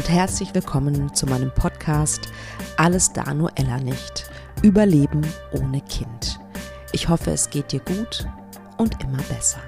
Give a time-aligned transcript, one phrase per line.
[0.00, 2.30] Und herzlich willkommen zu meinem Podcast
[2.78, 4.30] Alles da nur Ella nicht.
[4.62, 5.20] Überleben
[5.52, 6.40] ohne Kind.
[6.92, 8.26] Ich hoffe, es geht dir gut
[8.78, 9.60] und immer besser.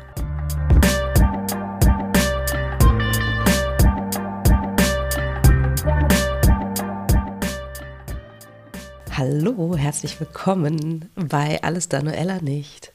[9.14, 12.91] Hallo, herzlich willkommen bei Alles da nur Ella nicht.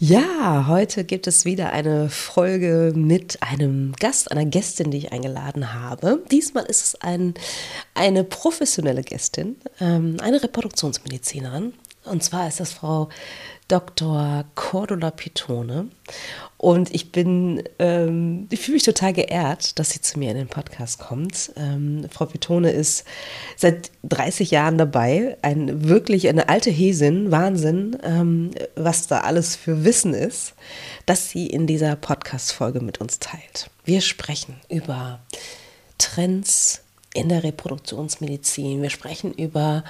[0.00, 5.74] Ja, heute gibt es wieder eine Folge mit einem Gast, einer Gästin, die ich eingeladen
[5.74, 6.22] habe.
[6.30, 7.34] Diesmal ist es ein,
[7.94, 11.72] eine professionelle Gästin, ähm, eine Reproduktionsmedizinerin.
[12.04, 13.08] Und zwar ist das Frau
[13.68, 14.46] Dr.
[14.54, 15.88] Cordula Pitone.
[16.56, 20.48] Und ich bin, ähm, ich fühle mich total geehrt, dass sie zu mir in den
[20.48, 21.52] Podcast kommt.
[21.56, 23.04] Ähm, Frau Pitone ist
[23.56, 29.84] seit 30 Jahren dabei, ein wirklich eine alte Häsin, Wahnsinn, ähm, was da alles für
[29.84, 30.54] Wissen ist,
[31.06, 33.70] dass sie in dieser Podcast-Folge mit uns teilt.
[33.84, 35.20] Wir sprechen über
[35.98, 36.80] Trends
[37.14, 38.82] in der Reproduktionsmedizin.
[38.82, 39.84] Wir sprechen über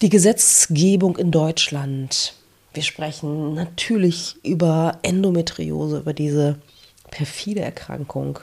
[0.00, 2.34] die Gesetzgebung in Deutschland
[2.74, 6.58] wir sprechen natürlich über Endometriose, über diese
[7.10, 8.40] perfide Erkrankung.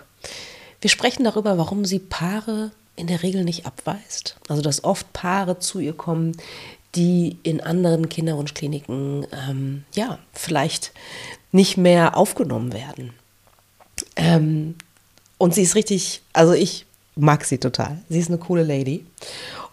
[0.80, 4.38] Wir sprechen darüber, warum sie Paare in der Regel nicht abweist.
[4.48, 6.38] Also dass oft Paare zu ihr kommen,
[6.96, 10.92] die in anderen Kinderwunschkliniken ähm, ja vielleicht
[11.52, 13.14] nicht mehr aufgenommen werden.
[14.16, 14.76] Ähm,
[15.38, 18.02] und sie ist richtig, also ich mag sie total.
[18.09, 19.06] Sie ist eine coole Lady.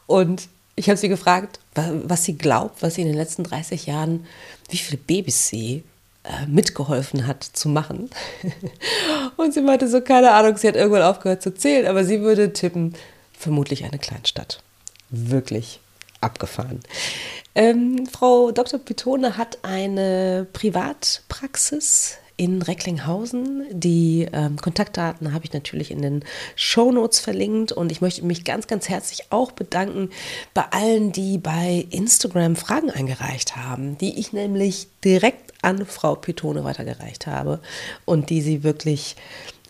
[0.06, 0.48] Und
[0.78, 4.26] ich habe sie gefragt, was sie glaubt, was sie in den letzten 30 Jahren,
[4.70, 5.82] wie viele Babys sie
[6.24, 8.10] äh, mitgeholfen hat zu machen.
[9.36, 12.52] Und sie meinte so, keine Ahnung, sie hat irgendwann aufgehört zu zählen, aber sie würde
[12.52, 12.94] tippen,
[13.32, 14.62] vermutlich eine Kleinstadt.
[15.10, 15.80] Wirklich
[16.20, 16.80] abgefahren.
[17.54, 18.78] Ähm, Frau Dr.
[18.78, 23.66] Pitone hat eine Privatpraxis in Recklinghausen.
[23.70, 26.24] Die ähm, Kontaktdaten habe ich natürlich in den
[26.56, 30.08] Show Notes verlinkt und ich möchte mich ganz, ganz herzlich auch bedanken
[30.54, 36.64] bei allen, die bei Instagram Fragen eingereicht haben, die ich nämlich direkt an Frau Pitone
[36.64, 37.60] weitergereicht habe
[38.06, 39.16] und die sie wirklich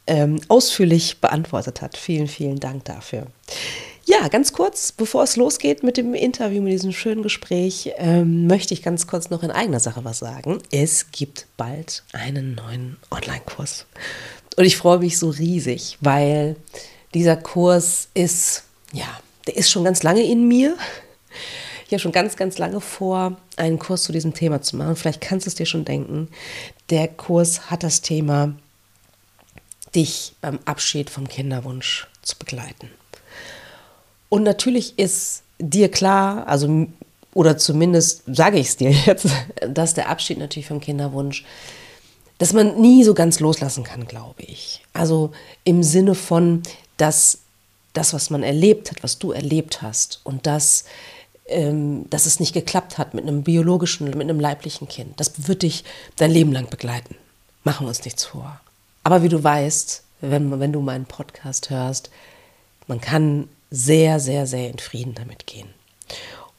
[0.07, 1.97] ähm, ausführlich beantwortet hat.
[1.97, 3.27] Vielen, vielen Dank dafür.
[4.11, 8.73] Ja, ganz kurz, bevor es losgeht mit dem Interview, mit diesem schönen Gespräch, ähm, möchte
[8.73, 10.63] ich ganz kurz noch in eigener Sache was sagen.
[10.71, 13.85] Es gibt bald einen neuen Online-Kurs.
[14.57, 16.57] Und ich freue mich so riesig, weil
[17.13, 18.65] dieser Kurs ist,
[18.95, 19.05] ja,
[19.47, 20.75] der ist schon ganz lange in mir.
[21.85, 24.97] Ich habe schon ganz, ganz lange vor, einen Kurs zu diesem Thema zu machen.
[24.97, 26.29] Vielleicht kannst du es dir schon denken.
[26.89, 28.55] Der Kurs hat das Thema,
[29.95, 32.89] dich beim Abschied vom Kinderwunsch zu begleiten.
[34.29, 36.87] Und natürlich ist dir klar, also
[37.35, 39.29] oder zumindest sage ich es dir jetzt,
[39.69, 41.45] dass der Abschied natürlich vom Kinderwunsch,
[42.39, 44.83] dass man nie so ganz loslassen kann, glaube ich.
[44.93, 45.33] Also
[45.65, 46.63] im Sinne von,
[46.97, 47.39] dass
[47.93, 50.85] das, was man erlebt hat, was du erlebt hast und das,
[51.47, 55.63] ähm, dass es nicht geklappt hat mit einem biologischen, mit einem leiblichen Kind, das wird
[55.63, 55.85] dich
[56.17, 57.17] dein Leben lang begleiten.
[57.65, 58.61] Machen wir uns nichts vor.
[59.03, 62.11] Aber wie du weißt, wenn, wenn du meinen Podcast hörst,
[62.87, 65.69] man kann sehr, sehr, sehr in Frieden damit gehen.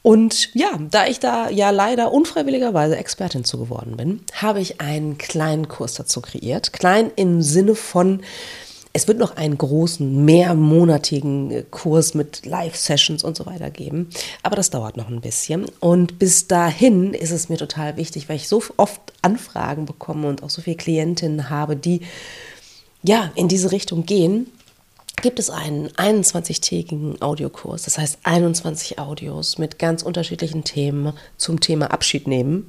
[0.02, 5.18] Und ja, da ich da ja leider unfreiwilligerweise Expertin zu geworden bin, habe ich einen
[5.18, 6.72] kleinen Kurs dazu kreiert.
[6.72, 8.22] Klein im Sinne von,
[8.92, 14.08] es wird noch einen großen, mehrmonatigen Kurs mit Live-Sessions und so weiter geben.
[14.42, 15.66] Aber das dauert noch ein bisschen.
[15.80, 20.42] Und bis dahin ist es mir total wichtig, weil ich so oft Anfragen bekomme und
[20.42, 22.00] auch so viele Klientinnen habe, die
[23.02, 24.46] ja in diese Richtung gehen
[25.20, 31.90] gibt es einen 21-tägigen Audiokurs, das heißt 21 Audios mit ganz unterschiedlichen Themen zum Thema
[31.90, 32.66] Abschied nehmen.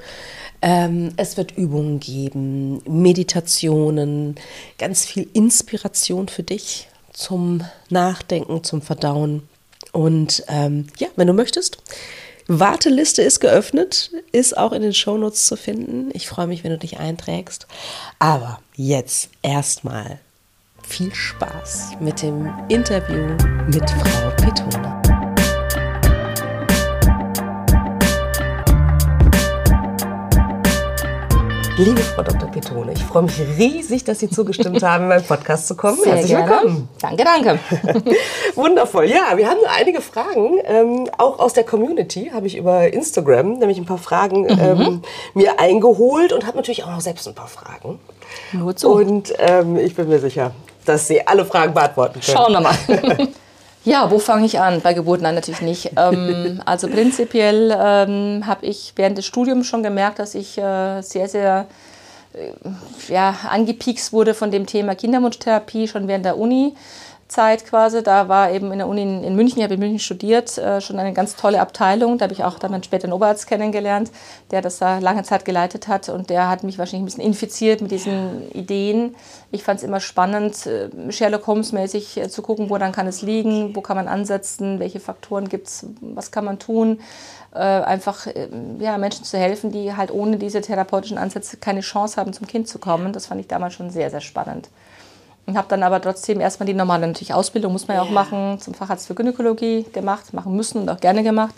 [0.62, 4.36] Ähm, es wird Übungen geben, Meditationen,
[4.78, 9.48] ganz viel Inspiration für dich zum Nachdenken, zum Verdauen.
[9.92, 11.78] Und ähm, ja, wenn du möchtest,
[12.48, 16.10] Warteliste ist geöffnet, ist auch in den Shownotes zu finden.
[16.14, 17.68] Ich freue mich, wenn du dich einträgst.
[18.20, 20.20] Aber jetzt erstmal
[20.92, 25.02] viel Spaß mit dem Interview mit Frau Petona.
[31.78, 32.52] Liebe Frau Dr.
[32.52, 35.98] Petone, ich freue mich riesig, dass Sie zugestimmt haben, in meinen Podcast zu kommen.
[36.04, 36.52] Sehr Herzlich gerne.
[36.52, 36.90] willkommen.
[37.00, 37.60] Danke, danke.
[38.56, 39.06] Wundervoll.
[39.06, 43.78] Ja, wir haben einige Fragen, ähm, auch aus der Community habe ich über Instagram nämlich
[43.78, 44.60] ein paar Fragen mhm.
[44.60, 45.02] ähm,
[45.36, 47.98] mir eingeholt und habe natürlich auch noch selbst ein paar Fragen.
[48.52, 48.92] Nur zu.
[48.92, 50.52] Und ähm, ich bin mir sicher,
[50.86, 52.38] dass Sie alle Fragen beantworten können.
[52.38, 53.28] Schauen wir mal.
[53.84, 54.82] ja, wo fange ich an?
[54.82, 55.92] Bei Geburt nein, natürlich nicht.
[55.98, 61.28] Ähm, also prinzipiell ähm, habe ich während des Studiums schon gemerkt, dass ich äh, sehr,
[61.28, 61.68] sehr
[62.34, 66.76] äh, ja, angepiekst wurde von dem Thema Kinderwunschtherapie schon während der Uni.
[67.32, 68.04] Zeit quasi.
[68.04, 71.00] Da war eben in der Uni in München, ich habe in München studiert, äh, schon
[71.00, 72.18] eine ganz tolle Abteilung.
[72.18, 74.12] Da habe ich auch dann später einen Oberarzt kennengelernt,
[74.52, 76.10] der das da lange Zeit geleitet hat.
[76.10, 79.16] Und der hat mich wahrscheinlich ein bisschen infiziert mit diesen Ideen.
[79.52, 83.76] Ich fand es immer spannend, äh, Sherlock Holmes-mäßig äh, zu gucken, woran kann es liegen,
[83.76, 87.00] wo kann man ansetzen, welche Faktoren gibt es, was kann man tun.
[87.54, 88.28] einfach
[88.80, 92.70] ja, Menschen zu helfen, die halt ohne diese therapeutischen Ansätze keine Chance haben, zum Kind
[92.70, 93.12] zu kommen.
[93.12, 94.70] Das fand ich damals schon sehr, sehr spannend.
[95.52, 98.58] Und habe dann aber trotzdem erstmal die normale natürlich Ausbildung, muss man ja auch machen,
[98.62, 101.54] zum Facharzt für Gynäkologie gemacht, machen müssen und auch gerne gemacht.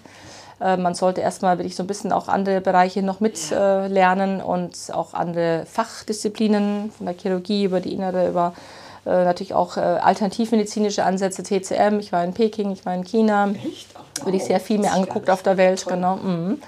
[0.59, 4.75] Äh, man sollte erstmal wirklich so ein bisschen auch andere Bereiche noch mitlernen äh, und
[4.93, 8.53] auch andere Fachdisziplinen von der Chirurgie über die Innere, über
[9.05, 11.99] äh, natürlich auch äh, alternativmedizinische Ansätze, TCM.
[11.99, 13.51] Ich war in Peking, ich war in China.
[13.51, 13.89] Echt?
[13.93, 15.93] Oh, Würde ich sehr viel mehr angeguckt auf der Welt, Toll.
[15.93, 16.15] genau.
[16.15, 16.59] Mhm.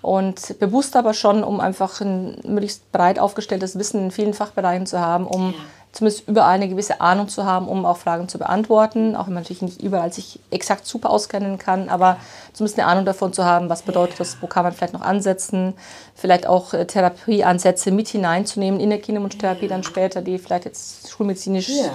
[0.00, 4.98] Und bewusst aber schon, um einfach ein möglichst breit aufgestelltes Wissen in vielen Fachbereichen zu
[4.98, 5.58] haben, um ja
[5.92, 9.16] zumindest überall eine gewisse Ahnung zu haben, um auch Fragen zu beantworten.
[9.16, 12.16] Auch wenn man natürlich nicht überall sich exakt super auskennen kann, aber
[12.52, 15.74] zumindest eine Ahnung davon zu haben, was bedeutet das, wo kann man vielleicht noch ansetzen,
[16.14, 21.68] vielleicht auch äh, Therapieansätze mit hineinzunehmen in der Kinderwunschtherapie dann später, die vielleicht jetzt schulmedizinisch
[21.68, 21.90] ja.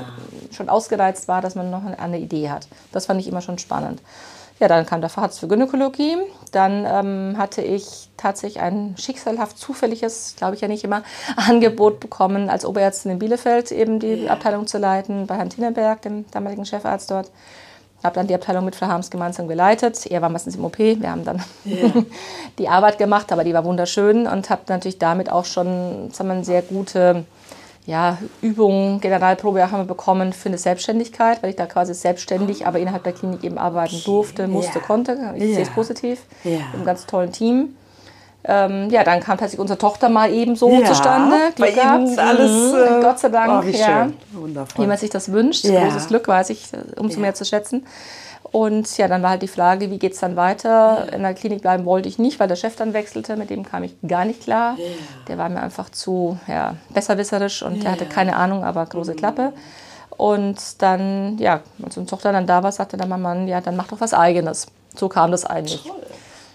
[0.52, 2.68] schon ausgereizt war, dass man noch eine Idee hat.
[2.92, 4.02] Das fand ich immer schon spannend.
[4.60, 6.16] Ja, dann kam der Facharzt für Gynäkologie.
[6.52, 11.04] Dann ähm, hatte ich tatsächlich ein schicksalhaft zufälliges, glaube ich ja nicht immer,
[11.36, 14.30] Angebot bekommen, als Oberärztin in Bielefeld eben die.
[14.30, 17.32] Abteilung zu leiten, bei Herrn Tineberg, dem damaligen Chefarzt dort.
[18.04, 20.06] Habe dann die Abteilung mit Frau Harms gemeinsam geleitet.
[20.06, 20.78] Er war meistens im OP.
[20.78, 21.92] Wir haben dann ja.
[22.60, 26.36] die Arbeit gemacht, aber die war wunderschön und habe natürlich damit auch schon sagen wir,
[26.36, 27.26] eine sehr gute
[27.86, 32.80] ja, Übungen, Generalprobe haben wir bekommen für eine Selbstständigkeit, weil ich da quasi selbstständig, aber
[32.80, 34.86] innerhalb der Klinik eben arbeiten durfte, musste, ja.
[34.86, 35.34] konnte.
[35.36, 35.56] Ich ja.
[35.56, 36.24] sehe es positiv.
[36.44, 36.52] Ja.
[36.52, 37.76] Mit einem ganz tollen Team.
[38.48, 41.36] Ähm, ja, dann kam tatsächlich unsere Tochter mal eben so ja, zustande.
[41.56, 42.20] Glück gehabt.
[42.20, 42.74] alles.
[42.74, 43.00] Mhm.
[43.00, 43.64] Äh, Gott sei Dank.
[43.64, 44.10] Oh, wie, ja.
[44.78, 45.66] wie man sich das wünscht.
[45.66, 47.86] Großes Glück, weiß ich, umso mehr zu schätzen.
[48.56, 51.12] Und ja, dann war halt die Frage, wie geht es dann weiter?
[51.12, 53.36] In der Klinik bleiben wollte ich nicht, weil der Chef dann wechselte.
[53.36, 54.78] Mit dem kam ich gar nicht klar.
[55.28, 59.18] Der war mir einfach zu ja, besserwisserisch und der hatte keine Ahnung, aber große mhm.
[59.18, 59.52] Klappe.
[60.10, 63.76] Und dann, ja, als unsere Tochter dann da war, sagte dann mein Mann, ja, dann
[63.76, 64.68] mach doch was Eigenes.
[64.96, 65.84] So kam das eigentlich.
[65.84, 65.96] Toll.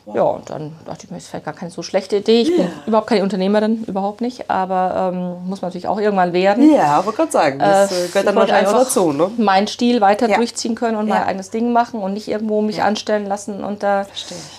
[0.07, 2.41] Ja, und dann dachte ich mir, das ist vielleicht gar keine so schlechte Idee.
[2.43, 2.59] Ich yeah.
[2.59, 4.51] bin überhaupt keine Unternehmerin, überhaupt nicht.
[4.51, 6.73] Aber ähm, muss man natürlich auch irgendwann werden.
[6.75, 9.13] Ja, aber gerade sagen, das äh, gehört dann wahrscheinlich auch dazu.
[9.13, 9.31] Ne?
[9.37, 10.37] meinen Stil weiter ja.
[10.37, 11.15] durchziehen können und ja.
[11.15, 12.85] mein eigenes Ding machen und nicht irgendwo mich ja.
[12.85, 14.07] anstellen lassen und da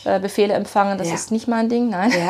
[0.06, 0.98] äh, Befehle empfangen.
[0.98, 2.12] Das ist nicht mein Ding, nein.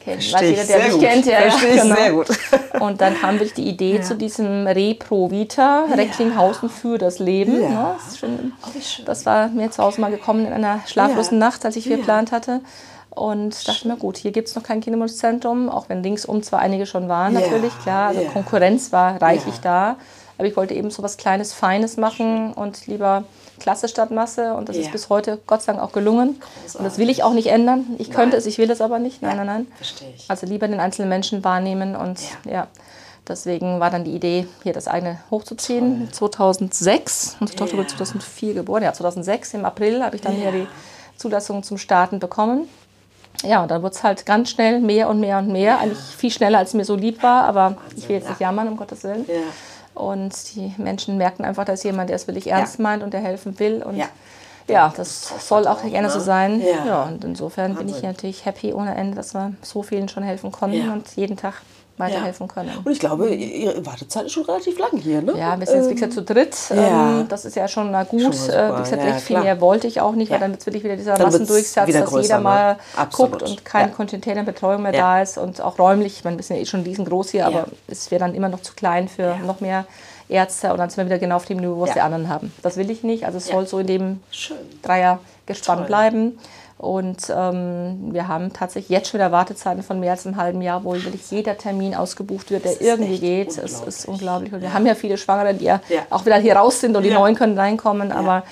[0.00, 0.32] kennt.
[0.32, 1.00] Weiß jeder, der mich gut.
[1.00, 1.40] kennt, ja.
[1.42, 1.94] Verstehe genau.
[1.94, 2.28] sehr gut.
[2.80, 4.02] Und dann kam wirklich die Idee ja.
[4.02, 5.94] zu diesem Repro Vita, ja.
[5.94, 7.62] Recklinghausen für das Leben.
[7.62, 7.68] Ja.
[7.68, 7.96] Ne?
[8.04, 11.76] Das, schön, oh, das, war mir zu Hause mal gekommen in einer schlaflosen Nacht, als
[11.76, 12.60] ich viel geplant hatte.
[13.10, 16.86] Und dachte mir, gut, hier gibt es noch kein Kinderwunschzentrum, auch wenn ringsum zwar einige
[16.86, 18.08] schon waren, natürlich, klar.
[18.08, 19.96] Also Konkurrenz war reichlich da.
[20.38, 23.24] Aber ich wollte eben so was Kleines, Feines machen und lieber
[23.60, 24.82] Klasse statt Masse und das ja.
[24.82, 26.40] ist bis heute Gott sei Dank auch gelungen.
[26.40, 26.74] Großartig.
[26.80, 27.86] Und das will ich auch nicht ändern.
[27.98, 28.16] Ich nein.
[28.16, 29.22] könnte es, ich will es aber nicht.
[29.22, 29.66] Nein, nein, nein.
[29.76, 30.24] Verstehe ich.
[30.28, 32.52] Also lieber den einzelnen Menschen wahrnehmen und ja.
[32.52, 32.66] ja.
[33.28, 36.08] Deswegen war dann die Idee, hier das eigene hochzuziehen.
[36.08, 36.30] Toll.
[36.32, 38.82] 2006, unsere Tochter wurde 2004 geboren.
[38.82, 40.66] Ja, 2006 im April habe ich dann hier die
[41.16, 42.68] Zulassung zum Starten bekommen.
[43.44, 45.78] Ja, und dann wurde es halt ganz schnell mehr und mehr und mehr.
[45.78, 48.76] Eigentlich viel schneller, als mir so lieb war, aber ich will jetzt nicht jammern, um
[48.76, 49.24] Gottes Willen.
[49.28, 49.34] Ja.
[50.00, 52.82] Und die Menschen merken einfach, dass jemand, der es wirklich ernst ja.
[52.82, 53.82] meint und der helfen will.
[53.82, 54.08] Und ja,
[54.66, 56.12] ja das, das soll auch gerne ne?
[56.12, 56.60] so sein.
[56.60, 56.86] Ja.
[56.86, 57.86] ja und insofern Wahnsinn.
[57.86, 61.36] bin ich natürlich happy ohne Ende, dass wir so vielen schon helfen konnten und jeden
[61.36, 61.54] Tag
[62.00, 62.70] weiterhelfen können.
[62.82, 65.34] Und ich glaube, Ihre Wartezeit ist schon relativ lang hier, ne?
[65.36, 66.56] Ja, wir sind jetzt, wie gesagt, zu dritt.
[66.70, 67.20] Ja.
[67.20, 68.20] Ähm, das ist ja schon mal gut.
[68.22, 70.84] Schon äh, wie gesagt, ja, viel mehr wollte ich auch nicht, weil dann wird wirklich
[70.84, 72.44] wieder dieser dann Massendurchsatz, dass jeder ne?
[72.44, 72.76] mal
[73.12, 73.94] guckt und keine ja.
[73.94, 77.30] Containerbetreuung mehr da ist und auch räumlich, ich meine, wir sind ja eh schon riesengroß
[77.30, 79.86] hier, aber es wäre dann immer noch zu klein für noch mehr
[80.28, 81.94] Ärzte und dann sind wir wieder genau auf dem Niveau, was ja.
[81.94, 82.52] die anderen haben.
[82.62, 83.26] Das will ich nicht.
[83.26, 83.54] Also es ja.
[83.54, 84.20] soll so in dem
[84.82, 86.38] Dreier gespannt bleiben.
[86.80, 90.82] Und ähm, wir haben tatsächlich jetzt schon wieder Wartezeiten von mehr als einem halben Jahr,
[90.82, 93.58] wo wirklich jeder Termin ausgebucht wird, der irgendwie geht.
[93.58, 94.50] Es ist unglaublich.
[94.54, 94.74] Und wir ja.
[94.74, 97.34] haben ja viele Schwangere, die ja, ja, auch wieder hier raus sind und die neuen
[97.34, 98.12] können reinkommen.
[98.12, 98.44] Aber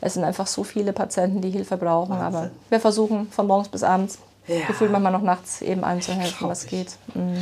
[0.00, 2.10] es sind einfach so viele Patienten, die Hilfe brauchen.
[2.10, 2.24] Wahnsinn.
[2.26, 4.18] Aber wir versuchen von morgens bis abends,
[4.66, 6.88] gefühlt manchmal noch nachts eben allen zu helfen, was geht.
[7.14, 7.38] Mhm.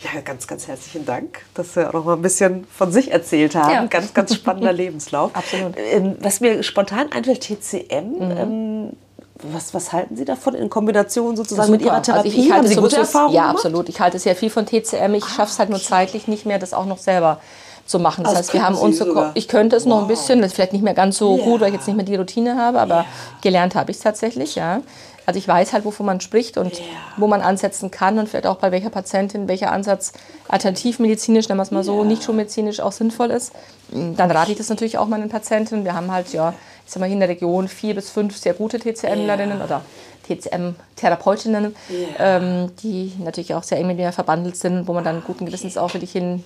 [0.00, 3.54] Ja, ganz, ganz herzlichen Dank, dass Sie auch noch mal ein bisschen von sich erzählt
[3.54, 3.72] haben.
[3.72, 3.86] Ja.
[3.86, 5.34] Ganz, ganz spannender Lebenslauf.
[5.34, 5.76] Absolut.
[5.78, 8.18] Ähm, was mir spontan einfällt, TCM.
[8.18, 8.36] Mhm.
[8.36, 8.96] Ähm,
[9.42, 11.78] was, was halten Sie davon in Kombination sozusagen Super.
[11.78, 12.28] mit Ihrer Therapie?
[12.28, 13.56] Also ich, ich halte Sie gute Erfahrungen Ja, gemacht?
[13.56, 13.88] absolut.
[13.88, 15.14] Ich halte sehr viel von TCM.
[15.14, 17.40] Ich ah, schaffe es halt nur zeitlich nicht mehr, das auch noch selber
[17.86, 18.24] zu machen.
[18.24, 19.90] Das also heißt, wir haben uns so, ich könnte es wow.
[19.90, 21.44] noch ein bisschen, das vielleicht nicht mehr ganz so yeah.
[21.44, 23.06] gut, weil ich jetzt nicht mehr die Routine habe, aber yeah.
[23.40, 24.80] gelernt habe ich es tatsächlich, ja.
[25.26, 26.86] Also ich weiß halt, wovon man spricht und yeah.
[27.16, 30.12] wo man ansetzen kann und vielleicht auch bei welcher Patientin welcher Ansatz
[30.48, 32.04] alternativmedizinisch, nennen wir es mal so, yeah.
[32.04, 33.52] nicht schon medizinisch auch sinnvoll ist.
[33.90, 35.84] Dann rate ich das natürlich auch meinen Patientinnen.
[35.84, 38.54] Wir haben halt, ja, ich sag mal, hier in der Region vier bis fünf sehr
[38.54, 39.64] gute TCMlerinnen yeah.
[39.64, 39.82] oder
[40.22, 41.74] TCM-Therapeutinnen,
[42.18, 45.76] ähm, die natürlich auch sehr eng mit mir verbandelt sind, wo man dann guten Gewissens
[45.76, 46.44] auch wirklich hin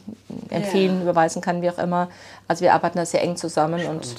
[0.49, 2.09] empfehlen, überweisen kann, wie auch immer.
[2.49, 4.17] Also wir arbeiten da sehr eng zusammen und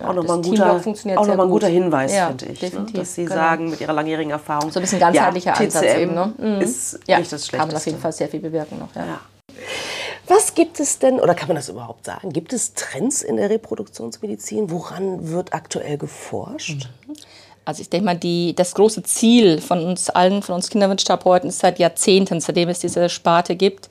[0.00, 0.72] ja, auch nochmal ein, guter,
[1.16, 2.72] auch noch ein guter Hinweis, ja, finde ich.
[2.72, 2.86] Ne?
[2.92, 3.34] Dass Sie genau.
[3.36, 4.70] sagen, mit Ihrer langjährigen Erfahrung.
[4.70, 6.14] So ein bisschen ganzheitlicher ja, Ansatz TCM eben.
[6.14, 6.32] Ne?
[6.36, 6.60] Mhm.
[6.60, 7.56] Ist ja, nicht das Schlechteste.
[7.56, 8.94] Kann man auf jeden Fall sehr viel bewirken noch.
[8.94, 9.20] Ja.
[10.26, 12.32] Was gibt es denn, oder kann man das überhaupt sagen?
[12.32, 14.70] Gibt es Trends in der Reproduktionsmedizin?
[14.70, 16.88] Woran wird aktuell geforscht?
[17.06, 17.14] Mhm.
[17.66, 21.60] Also ich denke mal, die, das große Ziel von uns allen, von uns Kinderwunschtherapeuten, ist
[21.60, 23.88] seit Jahrzehnten, seitdem es diese Sparte gibt,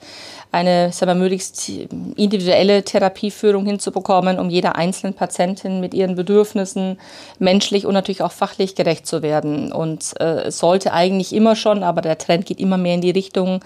[0.54, 1.68] eine sagen wir, möglichst
[2.16, 7.00] individuelle Therapieführung hinzubekommen, um jeder einzelnen Patientin mit ihren Bedürfnissen
[7.40, 9.72] menschlich und natürlich auch fachlich gerecht zu werden.
[9.72, 13.10] Und äh, es sollte eigentlich immer schon, aber der Trend geht immer mehr in die
[13.10, 13.62] Richtung,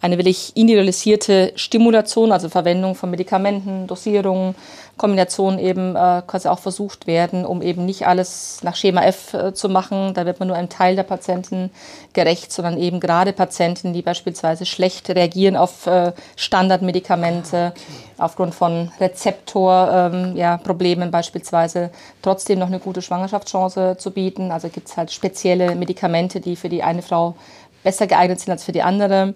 [0.00, 4.56] eine wirklich individualisierte Stimulation, also Verwendung von Medikamenten, Dosierungen,
[4.98, 9.54] Kombinationen eben äh, quasi auch versucht werden, um eben nicht alles nach Schema F äh,
[9.54, 10.12] zu machen.
[10.14, 11.70] Da wird man nur einem Teil der Patienten
[12.12, 17.80] gerecht, sondern eben gerade Patienten, die beispielsweise schlecht reagieren auf äh, Standardmedikamente, ah, okay.
[18.18, 24.52] aufgrund von Rezeptorproblemen ähm, ja, beispielsweise, trotzdem noch eine gute Schwangerschaftschance zu bieten.
[24.52, 27.34] Also gibt es halt spezielle Medikamente, die für die eine Frau
[27.82, 29.34] besser geeignet sind als für die andere.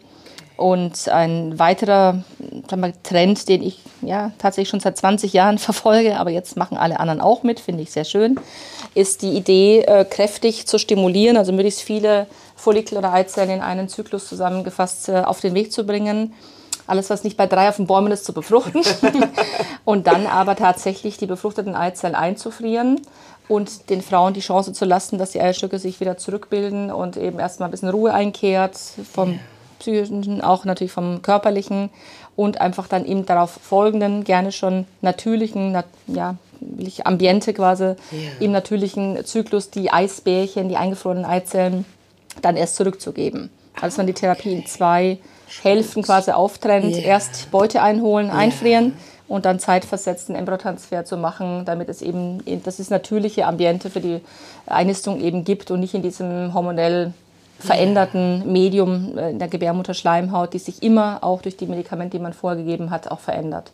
[0.56, 2.24] Und ein weiterer
[2.74, 6.98] mal, Trend, den ich ja, tatsächlich schon seit 20 Jahren verfolge, aber jetzt machen alle
[6.98, 8.40] anderen auch mit, finde ich sehr schön,
[8.94, 13.88] ist die Idee, äh, kräftig zu stimulieren, also möglichst viele Follikel oder Eizellen in einen
[13.88, 16.32] Zyklus zusammengefasst äh, auf den Weg zu bringen.
[16.86, 18.82] Alles, was nicht bei drei auf den Bäumen ist, zu befruchten.
[19.84, 23.00] und dann aber tatsächlich die befruchteten Eizellen einzufrieren
[23.48, 27.38] und den Frauen die Chance zu lassen, dass die Eierstücke sich wieder zurückbilden und eben
[27.40, 28.78] erstmal ein bisschen Ruhe einkehrt
[29.12, 29.40] vom
[29.78, 31.90] psychischen, auch natürlich vom körperlichen
[32.36, 36.36] und einfach dann eben darauf folgenden, gerne schon natürlichen, ja,
[37.04, 37.96] Ambiente quasi, yeah.
[38.40, 41.84] im natürlichen Zyklus die Eisbärchen, die eingefrorenen Eizellen
[42.42, 43.50] dann erst zurückzugeben.
[43.80, 45.18] Also man die Therapie in zwei
[45.62, 46.96] Hälften quasi auftrennt.
[46.96, 47.04] Yeah.
[47.04, 48.36] Erst Beute einholen, yeah.
[48.36, 48.94] einfrieren
[49.28, 54.20] und dann zeitversetzten Embryotransfer zu machen, damit es eben das ist natürliche Ambiente für die
[54.66, 57.12] Einnistung eben gibt und nicht in diesem hormonell
[57.58, 62.32] veränderten Medium äh, in der Gebärmutterschleimhaut, die sich immer auch durch die Medikamente, die man
[62.32, 63.72] vorgegeben hat, auch verändert.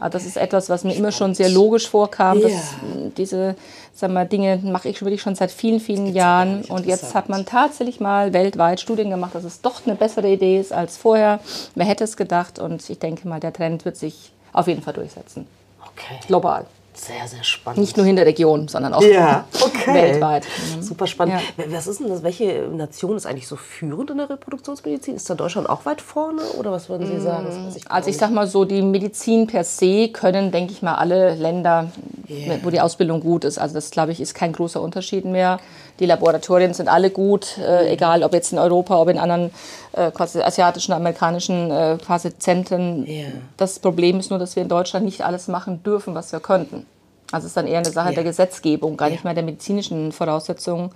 [0.00, 2.40] Also das ist etwas, was mir immer schon sehr logisch vorkam.
[2.42, 2.74] Dass
[3.16, 3.54] diese
[3.94, 6.62] sagen wir, Dinge mache ich wirklich schon seit vielen, vielen Jahren.
[6.64, 10.58] Und jetzt hat man tatsächlich mal weltweit Studien gemacht, dass es doch eine bessere Idee
[10.58, 11.40] ist als vorher.
[11.74, 12.58] Wer hätte es gedacht?
[12.58, 15.46] Und ich denke mal, der Trend wird sich auf jeden Fall durchsetzen.
[15.80, 16.18] Okay.
[16.26, 16.66] Global.
[16.96, 17.80] Sehr, sehr spannend.
[17.80, 19.94] Nicht nur in der Region, sondern auch ja, okay.
[19.94, 20.46] weltweit.
[20.76, 20.82] Mhm.
[20.82, 21.40] Super spannend.
[21.56, 21.64] Ja.
[21.68, 22.22] Was ist denn das?
[22.22, 25.16] Welche Nation ist eigentlich so führend in der Reproduktionsmedizin?
[25.16, 27.48] Ist da Deutschland auch weit vorne oder was würden Sie sagen?
[27.74, 31.34] Ich also ich sag mal so, die Medizin per se können, denke ich mal, alle
[31.34, 31.90] Länder,
[32.30, 32.58] yeah.
[32.62, 33.58] wo die Ausbildung gut ist.
[33.58, 35.58] Also das, glaube ich, ist kein großer Unterschied mehr.
[36.00, 39.52] Die Laboratorien sind alle gut, äh, egal ob jetzt in Europa, ob in anderen
[39.92, 43.06] äh, quasi asiatischen, amerikanischen äh, quasi Zentren.
[43.06, 43.28] Yeah.
[43.56, 46.86] Das Problem ist nur, dass wir in Deutschland nicht alles machen dürfen, was wir könnten.
[47.30, 48.14] Also es ist dann eher eine Sache yeah.
[48.16, 50.90] der Gesetzgebung, gar nicht mehr der medizinischen Voraussetzungen.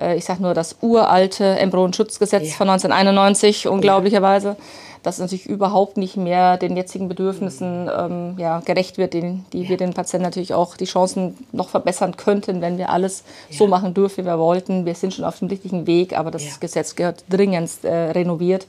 [0.00, 4.56] Äh, ich sage nur das uralte Embryonschutzgesetz von 1991, unglaublicherweise
[5.02, 9.68] dass es natürlich überhaupt nicht mehr den jetzigen Bedürfnissen ähm, ja, gerecht wird, den, die
[9.68, 13.94] wir den Patienten natürlich auch die Chancen noch verbessern könnten, wenn wir alles so machen
[13.94, 14.84] dürfen, wie wir wollten.
[14.84, 16.60] Wir sind schon auf dem richtigen Weg, aber das.
[16.60, 18.66] Gesetz gehört dringend äh, renoviert,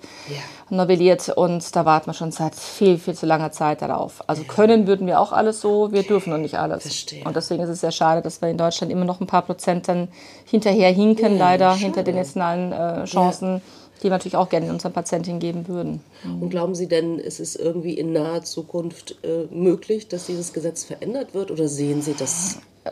[0.70, 4.24] novelliert und da warten wir schon seit viel, viel zu langer Zeit darauf.
[4.28, 6.84] Also können würden wir auch alles so, wir dürfen noch nicht alles.
[6.84, 7.24] Verstehe.
[7.26, 9.88] Und deswegen ist es sehr schade, dass wir in Deutschland immer noch ein paar Prozent
[9.88, 10.08] dann
[10.46, 11.82] hinterher hinken, leider, schade.
[11.82, 13.62] hinter den nationalen äh, Chancen
[14.02, 16.02] die wir natürlich auch gerne unseren Patientinnen geben würden.
[16.24, 20.84] Und glauben Sie denn, ist es irgendwie in naher Zukunft äh, möglich, dass dieses Gesetz
[20.84, 22.60] verändert wird oder sehen Sie das?
[22.84, 22.90] Äh,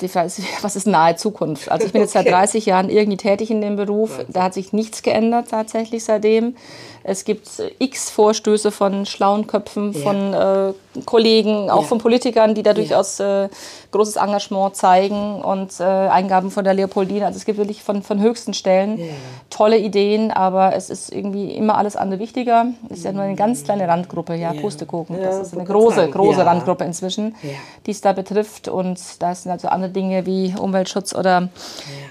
[0.00, 1.70] die Frage ist, was ist nahe Zukunft?
[1.70, 2.24] Also ich bin jetzt okay.
[2.24, 4.24] seit 30 Jahren irgendwie tätig in dem Beruf.
[4.28, 6.56] Da hat sich nichts geändert tatsächlich seitdem.
[7.06, 10.00] Es gibt x Vorstöße von schlauen Köpfen, ja.
[10.00, 11.86] von äh, Kollegen, auch ja.
[11.86, 13.50] von Politikern, die da durchaus äh,
[13.90, 17.26] großes Engagement zeigen und äh, Eingaben von der Leopoldine.
[17.26, 18.98] Also es gibt wirklich von, von höchsten Stellen
[19.50, 22.68] tolle Ideen, aber es ist irgendwie immer alles andere wichtiger.
[22.88, 25.20] Es ist ja nur eine ganz kleine Randgruppe, ja, Pustekuchen.
[25.20, 27.34] das ist eine große, große Randgruppe inzwischen,
[27.86, 28.68] die es da betrifft.
[28.68, 31.50] Und da sind also andere Dinge wie Umweltschutz oder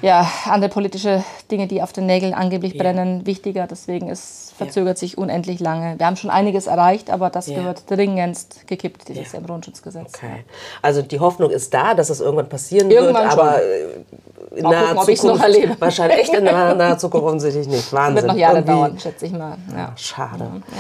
[0.04, 0.30] ja.
[0.46, 3.66] andere politische Dinge, die auf den Nägeln angeblich brennen, wichtiger.
[3.66, 5.98] Deswegen ist verzögert verzögert sich unendlich lange.
[5.98, 7.58] Wir haben schon einiges erreicht, aber das ja.
[7.58, 9.40] gehört dringendst gekippt, dieses ja.
[9.40, 10.14] Embryonschutzgesetz.
[10.16, 10.44] Okay.
[10.82, 13.62] Also die Hoffnung ist da, dass es irgendwann passieren irgendwann wird, aber schon.
[13.62, 15.76] Äh, in naher gucken, ob ich noch erlebe.
[15.80, 17.92] Wahrscheinlich echt in naher, naher Zukunft offensichtlich nicht.
[17.94, 18.16] Wahnsinn.
[18.16, 18.72] Wird noch Jahre Irgendwie.
[18.72, 19.58] dauern, schätze ich mal.
[19.76, 19.94] Ja.
[19.96, 20.44] Schade.
[20.44, 20.78] Ja.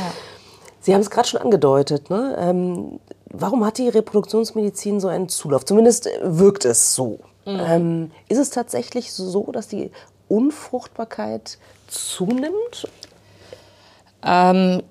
[0.82, 2.10] Sie haben es gerade schon angedeutet.
[2.10, 2.36] Ne?
[2.40, 3.00] Ähm,
[3.30, 5.66] warum hat die Reproduktionsmedizin so einen Zulauf?
[5.66, 7.20] Zumindest wirkt es so.
[7.46, 7.62] Mhm.
[7.68, 9.92] Ähm, ist es tatsächlich so, dass die
[10.28, 12.88] Unfruchtbarkeit zunimmt?
[14.26, 14.82] Ähm,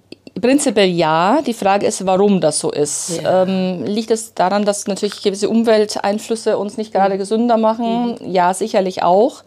[0.41, 1.43] Prinzipiell ja.
[1.43, 3.21] Die Frage ist, warum das so ist.
[3.23, 3.43] Ja.
[3.43, 8.17] Ähm, liegt es daran, dass natürlich gewisse Umwelteinflüsse uns nicht gerade gesünder machen?
[8.21, 8.33] Mhm.
[8.33, 9.43] Ja, sicherlich auch.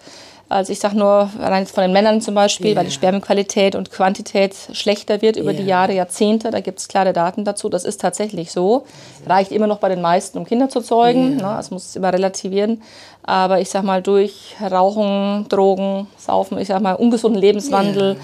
[0.47, 2.77] Also ich sage nur, rein von den Männern zum Beispiel, yeah.
[2.77, 5.59] weil die Spermienqualität und Quantität schlechter wird über yeah.
[5.61, 6.51] die Jahre, Jahrzehnte.
[6.51, 7.67] Da gibt es klare Daten dazu.
[7.67, 8.85] Das ist tatsächlich so.
[9.25, 11.39] Reicht immer noch bei den meisten, um Kinder zu zeugen.
[11.39, 11.49] Yeah.
[11.49, 11.57] Ne?
[11.57, 12.83] Das muss es immer relativieren.
[13.23, 18.17] Aber ich sage mal, durch Rauchen, Drogen, Saufen, ich sage mal, ungesunden Lebenswandel,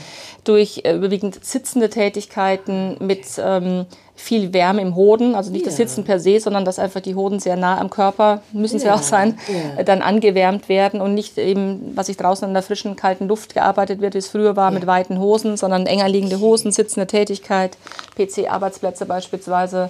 [0.43, 3.85] durch äh, überwiegend sitzende Tätigkeiten mit ähm,
[4.21, 5.69] viel Wärme im Hoden, also nicht ja.
[5.69, 8.81] das Sitzen per se, sondern dass einfach die Hoden sehr nah am Körper, müssen ja.
[8.81, 9.37] sie auch sein,
[9.77, 9.83] ja.
[9.83, 13.99] Dann angewärmt werden und nicht eben, was sich draußen in der frischen, kalten Luft gearbeitet
[13.99, 17.77] wird, wie es früher war, mit weiten Hosen, sondern enger liegende Hosen, sitzende Tätigkeit,
[18.15, 19.89] PC-Arbeitsplätze beispielsweise.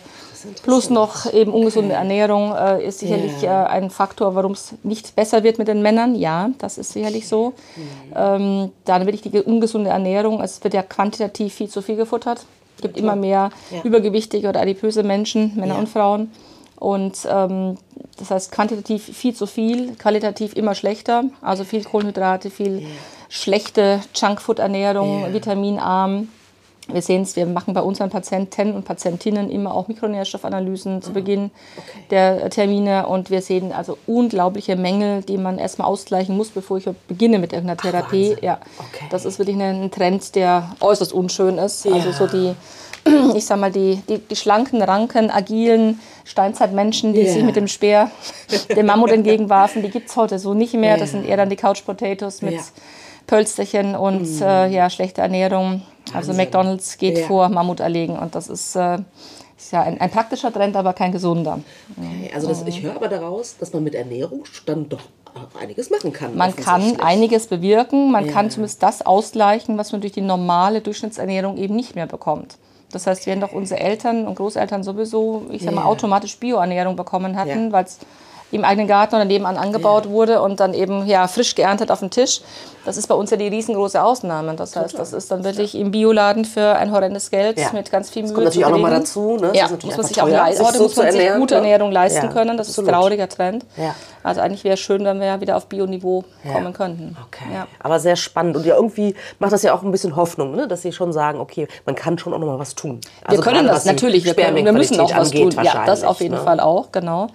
[0.63, 2.01] Plus noch eben ungesunde okay.
[2.01, 6.15] Ernährung äh, ist sicherlich äh, ein Faktor, warum es nicht besser wird mit den Männern.
[6.15, 7.53] Ja, das ist sicherlich so.
[8.15, 10.41] Ähm, dann wirklich die ungesunde Ernährung.
[10.41, 12.45] Es wird ja quantitativ viel zu viel gefuttert.
[12.75, 13.81] Es gibt immer mehr ja.
[13.83, 15.79] übergewichtige oder adipöse Menschen, Männer ja.
[15.79, 16.31] und Frauen.
[16.77, 17.77] Und ähm,
[18.17, 21.25] das heißt quantitativ viel zu viel, qualitativ immer schlechter.
[21.41, 22.87] Also viel Kohlenhydrate, viel yeah.
[23.29, 26.29] schlechte Junkfood-Ernährung, vitaminarm.
[26.93, 31.51] Wir sehen es, wir machen bei unseren Patienten und Patientinnen immer auch Mikronährstoffanalysen zu Beginn
[31.77, 31.99] okay.
[32.09, 36.85] der Termine und wir sehen also unglaubliche Mängel, die man erstmal ausgleichen muss, bevor ich
[37.07, 38.35] beginne mit irgendeiner Therapie.
[38.37, 39.05] Ach, ja, okay.
[39.09, 41.85] das ist wirklich ein Trend, der äußerst unschön ist.
[41.85, 41.93] Ja.
[41.93, 42.55] Also so die
[43.35, 47.33] ich sag mal, die, die, die schlanken, ranken, agilen Steinzeitmenschen, die yeah.
[47.33, 48.11] sich mit dem Speer
[48.75, 50.91] dem Mammut entgegenwarfen, die gibt es heute so nicht mehr.
[50.91, 50.99] Yeah.
[50.99, 52.63] Das sind eher dann die Couch Potatoes mit yeah.
[53.27, 54.43] Pölsterchen und mm.
[54.43, 55.81] äh, ja, schlechte Ernährung.
[56.13, 57.27] Also McDonalds geht ja.
[57.27, 58.97] vor Mammut erlegen und das ist, äh,
[59.57, 61.59] ist ja ein, ein, praktischer Trend, aber kein gesunder.
[61.97, 65.01] Okay, also das, ich höre aber daraus, dass man mit Ernährung dann doch
[65.59, 66.35] einiges machen kann.
[66.35, 68.33] Man kann einiges bewirken, man ja.
[68.33, 72.57] kann zumindest das ausgleichen, was man durch die normale Durchschnittsernährung eben nicht mehr bekommt.
[72.91, 77.37] Das heißt, während doch unsere Eltern und Großeltern sowieso, ich sag mal, automatisch Bioernährung bekommen
[77.37, 77.71] hatten, ja.
[77.71, 77.99] weil es
[78.51, 80.11] im eigenen Garten oder nebenan angebaut ja.
[80.11, 82.41] wurde und dann eben ja, frisch geerntet auf dem Tisch.
[82.83, 84.55] Das ist bei uns ja die riesengroße Ausnahme.
[84.55, 87.69] Das heißt, das ist dann wirklich im Bioladen für ein horrendes Geld ja.
[87.73, 88.29] mit ganz viel Mühe.
[88.29, 89.37] Das kommt natürlich auch nochmal dazu.
[89.37, 89.51] Ne?
[89.53, 90.65] Ja, muss man sich auch leisten.
[90.65, 91.59] Heute so muss man sich gute ne?
[91.61, 92.57] Ernährung leisten können.
[92.57, 92.87] Das Absolut.
[92.87, 93.65] ist ein trauriger Trend.
[94.23, 97.17] Also eigentlich wäre es schön, wenn wir ja wieder auf Bioniveau kommen könnten.
[97.27, 97.63] Okay.
[97.79, 98.55] Aber sehr spannend.
[98.55, 100.67] Und ja, irgendwie macht das ja auch ein bisschen Hoffnung, ne?
[100.67, 102.99] dass Sie schon sagen, okay, man kann schon auch nochmal was tun.
[103.23, 104.25] Also wir können das natürlich.
[104.25, 105.51] Wir, können, wir, müssen auch was tun.
[105.63, 106.41] Ja, das auf jeden ne?
[106.41, 107.27] Fall auch, genau.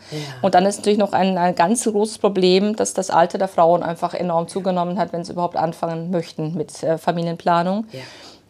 [0.42, 3.82] Und dann ist natürlich noch ein, ein ganz großes Problem, dass das Alter der Frauen
[3.82, 7.86] einfach enorm zugenommen hat, wenn sie überhaupt anfangen möchten mit äh, Familienplanung.
[7.92, 8.00] Ja.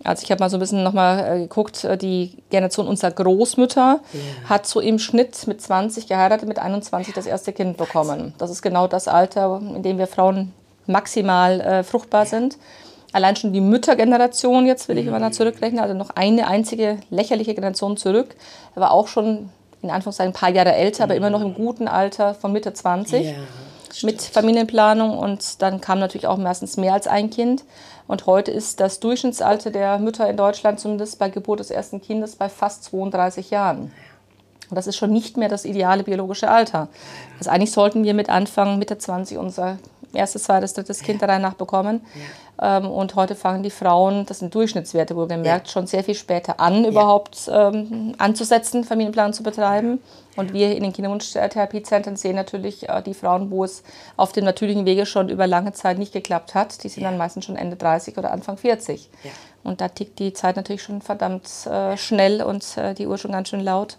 [0.04, 4.00] Also ich habe mal so ein bisschen nochmal äh, geguckt, äh, die Generation unserer Großmütter
[4.12, 4.48] ja.
[4.48, 8.34] hat so im Schnitt mit 20 geheiratet, mit 21 das erste Kind bekommen.
[8.38, 10.52] Das ist genau das Alter, in dem wir Frauen
[10.86, 12.30] maximal äh, fruchtbar ja.
[12.30, 12.58] sind.
[13.12, 17.54] Allein schon die Müttergeneration, jetzt will ich mal da zurückrechnen, also noch eine einzige lächerliche
[17.54, 18.36] Generation zurück,
[18.74, 19.48] war auch schon
[19.86, 23.26] in Anführungszeichen ein paar Jahre älter, aber immer noch im guten Alter von Mitte 20.
[23.26, 23.32] Ja
[24.02, 27.64] mit Familienplanung und dann kam natürlich auch meistens mehr als ein Kind.
[28.06, 32.36] Und heute ist das Durchschnittsalter der Mütter in Deutschland zumindest bei Geburt des ersten Kindes
[32.36, 33.92] bei fast 32 Jahren.
[34.68, 36.88] Und das ist schon nicht mehr das ideale biologische Alter.
[37.38, 39.78] Also eigentlich sollten wir mit Anfang, Mitte 20 unser
[40.16, 42.04] erstes, zweites, drittes Kind danach bekommen.
[42.14, 42.78] Ja.
[42.78, 45.72] Ähm, und heute fangen die Frauen, das sind Durchschnittswerte, wo man merkt, ja.
[45.72, 46.90] schon sehr viel später an, ja.
[46.90, 50.00] überhaupt ähm, anzusetzen, Familienplanung zu betreiben.
[50.36, 53.82] Und wir in den Kinderwunschtherapiezentren sehen natürlich äh, die Frauen, wo es
[54.16, 56.82] auf dem natürlichen Wege schon über lange Zeit nicht geklappt hat.
[56.82, 59.08] Die sind dann meistens schon Ende 30 oder Anfang 40.
[59.64, 63.32] Und da tickt die Zeit natürlich schon verdammt äh, schnell und äh, die Uhr schon
[63.32, 63.98] ganz schön laut.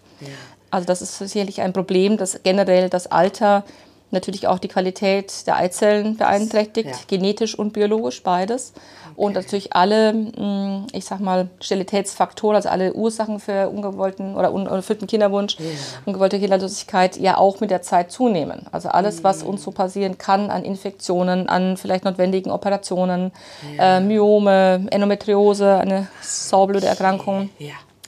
[0.70, 3.64] Also das ist sicherlich ein Problem, dass generell das Alter
[4.12, 6.96] natürlich auch die Qualität der Eizellen beeinträchtigt, ja.
[7.08, 8.74] genetisch und biologisch beides.
[8.76, 9.14] Okay.
[9.16, 15.08] Und natürlich alle, mm, ich sag mal, Sterilitätsfaktoren, also alle Ursachen für ungewollten oder unerfüllten
[15.08, 15.66] Kinderwunsch, ja.
[16.06, 18.68] ungewollte Kinderlosigkeit ja auch mit der Zeit zunehmen.
[18.72, 23.32] Also alles, was uns so passieren kann an Infektionen, an vielleicht notwendigen Operationen,
[23.76, 23.98] ja.
[23.98, 27.50] äh, Myome, Endometriose, eine saublöde Erkrankung.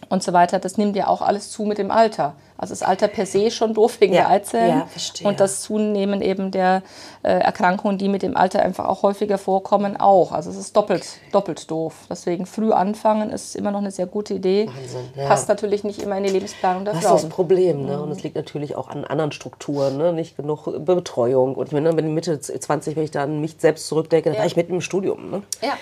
[0.10, 2.36] Und so weiter, das nimmt ja auch alles zu mit dem Alter.
[2.62, 5.26] Also das Alter per se schon doof wegen Ja, der Eizellen ja, verstehe.
[5.26, 6.84] und das Zunehmen eben der
[7.24, 10.34] äh, Erkrankungen, die mit dem Alter einfach auch häufiger vorkommen, auch.
[10.34, 11.94] Also es ist doppelt, doppelt doof.
[12.10, 14.68] Deswegen früh anfangen ist immer noch eine sehr gute Idee.
[14.68, 15.28] Wahnsinn, ja.
[15.30, 17.30] Passt natürlich nicht immer in die Lebensplanung der Das ist das Frauen.
[17.32, 17.86] Problem.
[17.86, 18.02] Ne?
[18.02, 20.12] Und es liegt natürlich auch an anderen Strukturen, ne?
[20.12, 21.56] nicht genug Betreuung.
[21.56, 24.38] Und ich meine, wenn ich Mitte 20, wenn ich dann an mich selbst zurückdenke, da
[24.38, 25.32] war ich mitten im Studium.
[25.32, 25.44] Ne?
[25.62, 25.74] Ja.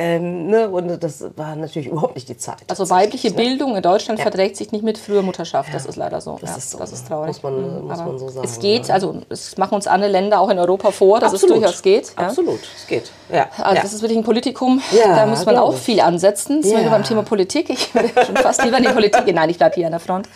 [0.00, 0.68] Ähm, ne?
[0.70, 2.58] Und das war natürlich überhaupt nicht die Zeit.
[2.68, 3.34] Also weibliche ne?
[3.34, 5.74] Bildung in Deutschland verträgt sich nicht mit früher Mutterschaft.
[5.74, 6.38] Das ist leider so.
[6.40, 7.26] Das ja, ist so, das ist traurig.
[7.28, 7.88] Muss man- Mhm.
[7.88, 10.92] muss man so sagen, Es geht, also es machen uns andere Länder auch in Europa
[10.92, 12.12] vor, dass es durchaus geht.
[12.16, 12.28] Ja.
[12.28, 13.10] Absolut, es geht.
[13.32, 13.48] Ja.
[13.58, 13.82] Also ja.
[13.82, 16.62] das ist wirklich ein Politikum, Ja, da muss man auch viel ansetzen.
[16.62, 16.90] Sind wir Ja.
[16.90, 17.68] beim Thema Politik.
[17.68, 19.34] Ich würde schon fast lieber in die Politik gehen.
[19.34, 20.28] Nein, ich bleibe hier an der Front.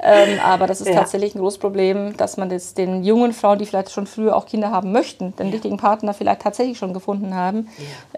[0.00, 0.94] Ähm, aber das ist Ja.
[0.96, 4.44] tatsächlich ein großes Problem, dass man das den jungen Frauen, die vielleicht schon früher auch
[4.46, 7.68] Kinder haben möchten, den richtigen Partner vielleicht tatsächlich schon gefunden haben,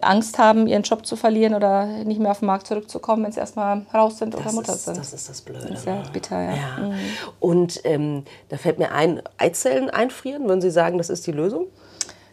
[0.01, 3.41] Angst haben, ihren Job zu verlieren oder nicht mehr auf den Markt zurückzukommen, wenn sie
[3.41, 4.99] erstmal raus sind oder das Mutter ist, sind.
[4.99, 5.77] das ist das Blöde.
[5.77, 6.03] Sehr ne?
[6.13, 6.55] bitter, ja.
[6.55, 6.93] Ja.
[7.39, 11.67] Und ähm, da fällt mir ein, Eizellen einfrieren, würden Sie sagen, das ist die Lösung?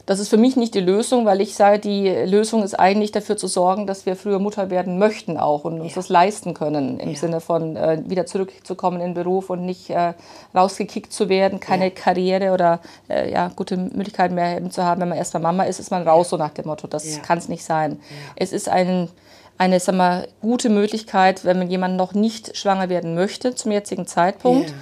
[0.07, 3.35] Das ist für mich nicht die Lösung, weil ich sage, die Lösung ist eigentlich dafür
[3.35, 7.15] zu sorgen, dass wir früher Mutter werden möchten auch und uns das leisten können im
[7.15, 10.13] Sinne von äh, wieder zurückzukommen in den Beruf und nicht äh,
[10.55, 15.01] rausgekickt zu werden, keine Karriere oder äh, ja, gute Möglichkeiten mehr zu haben.
[15.01, 16.87] Wenn man erstmal Mama ist, ist man raus, so nach dem Motto.
[16.87, 17.21] Das Ja.
[17.21, 17.99] kann es nicht sein.
[18.37, 19.09] Es ist ein,
[19.57, 24.07] eine sag mal, gute Möglichkeit, wenn man jemand noch nicht schwanger werden möchte zum jetzigen
[24.07, 24.75] Zeitpunkt Ja.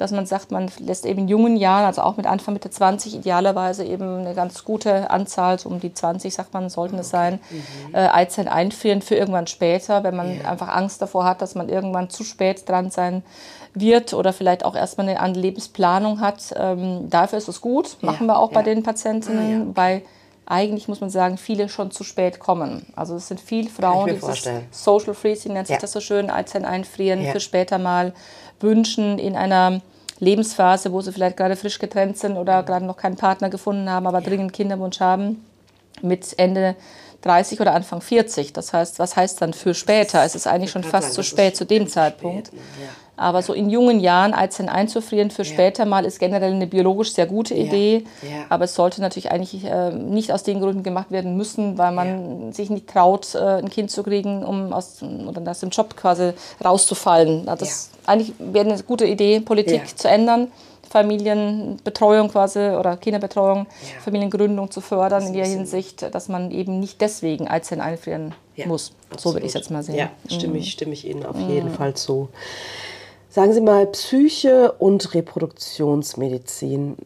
[0.00, 3.14] Dass man sagt, man lässt eben in jungen Jahren, also auch mit Anfang Mitte 20,
[3.16, 7.38] idealerweise eben eine ganz gute Anzahl, so um die 20 sagt man, sollten es sein,
[7.50, 7.94] Mhm.
[7.94, 12.08] äh, Eizellen einfrieren für irgendwann später, wenn man einfach Angst davor hat, dass man irgendwann
[12.10, 13.22] zu spät dran sein
[13.74, 16.52] wird oder vielleicht auch erstmal eine andere Lebensplanung hat.
[16.56, 18.64] Ähm, dafür ist es gut, machen wir auch bei ja.
[18.64, 20.02] den Patientinnen, Ah, ja, weil
[20.46, 22.86] eigentlich muss man sagen, viele schon zu spät kommen.
[22.96, 24.48] Also es sind viele Frauen, die dieses.
[24.72, 25.80] Social Freezing nennt sich Ja.
[25.80, 27.30] das so schön, Eizellen einfrieren Ja.
[27.30, 28.12] für später mal
[28.58, 29.80] wünschen in einer
[30.20, 34.06] Lebensphase, wo sie vielleicht gerade frisch getrennt sind oder gerade noch keinen Partner gefunden haben,
[34.06, 35.44] aber dringend Kinderwunsch haben,
[36.02, 36.76] mit Ende
[37.22, 38.52] 30 oder Anfang 40.
[38.52, 40.24] Das heißt, was heißt dann für später?
[40.24, 42.50] Es ist eigentlich schon fast zu spät zu dem Zeitpunkt.
[43.16, 47.26] Aber so in jungen Jahren Eizellen einzufrieren für später mal ist generell eine biologisch sehr
[47.26, 48.04] gute Idee.
[48.48, 52.52] Aber es sollte natürlich eigentlich äh, nicht aus den Gründen gemacht werden müssen, weil man
[52.54, 56.32] sich nicht traut, äh, ein Kind zu kriegen, um aus, oder aus dem Job quasi
[56.64, 57.44] rauszufallen.
[57.44, 59.96] Das eigentlich wäre eine gute Idee, Politik Ja.
[59.96, 60.48] zu ändern.
[60.90, 64.00] Familienbetreuung quasi oder Kinderbetreuung, Ja.
[64.02, 68.86] Familiengründung zu fördern in der Hinsicht, dass man eben nicht deswegen Eizellen einfrieren Ja, muss.
[68.86, 69.34] So absolut.
[69.36, 69.94] würde ich es jetzt mal sehen.
[69.94, 72.28] Ja, stimme ich, stimme ich Ihnen auf jeden Fall zu.
[73.28, 76.96] Sagen Sie mal, Psyche und Reproduktionsmedizin.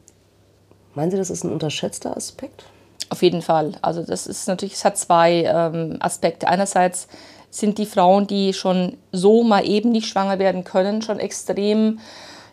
[0.94, 2.64] Meinen Sie, das ist ein unterschätzter Aspekt?
[3.10, 3.72] Auf jeden Fall.
[3.82, 6.48] Also das ist natürlich, es hat zwei ähm, Aspekte.
[6.48, 7.06] Einerseits
[7.54, 12.00] sind die Frauen, die schon so mal eben nicht schwanger werden können, schon extrem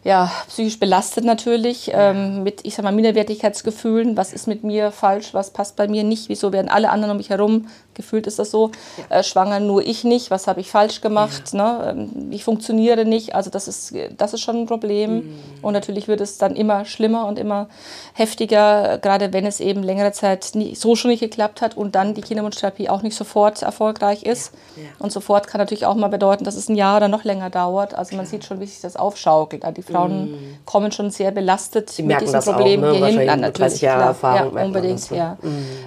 [0.03, 4.17] ja, psychisch belastet natürlich, ähm, mit, ich sag mal, Minderwertigkeitsgefühlen.
[4.17, 5.33] Was ist mit mir falsch?
[5.33, 6.27] Was passt bei mir nicht?
[6.27, 8.71] Wieso werden alle anderen um mich herum, gefühlt ist das so,
[9.09, 10.31] äh, schwanger, nur ich nicht?
[10.31, 11.53] Was habe ich falsch gemacht?
[11.53, 11.95] Ne?
[11.95, 13.35] Ähm, Ich funktioniere nicht.
[13.35, 15.35] Also das ist, das ist schon ein Problem.
[15.61, 17.67] Und natürlich wird es dann immer schlimmer und immer
[18.13, 22.13] heftiger, gerade wenn es eben längere Zeit nie, so schon nicht geklappt hat und dann
[22.13, 24.53] die Kinderwunschtherapie auch nicht sofort erfolgreich ist.
[24.75, 24.89] Ja, ja.
[24.99, 27.93] Und sofort kann natürlich auch mal bedeuten, dass es ein Jahr oder noch länger dauert.
[27.93, 29.63] Also man sieht schon, wie sich das aufschaukelt.
[29.63, 32.93] Also die Frauen kommen schon sehr belastet mit merken diesem das auch, Problem ne?
[32.97, 34.07] Ja, mit natürlich, 30 Jahren klar.
[34.07, 35.17] Erfahrung ja, unbedingt, ne?
[35.17, 35.37] ja.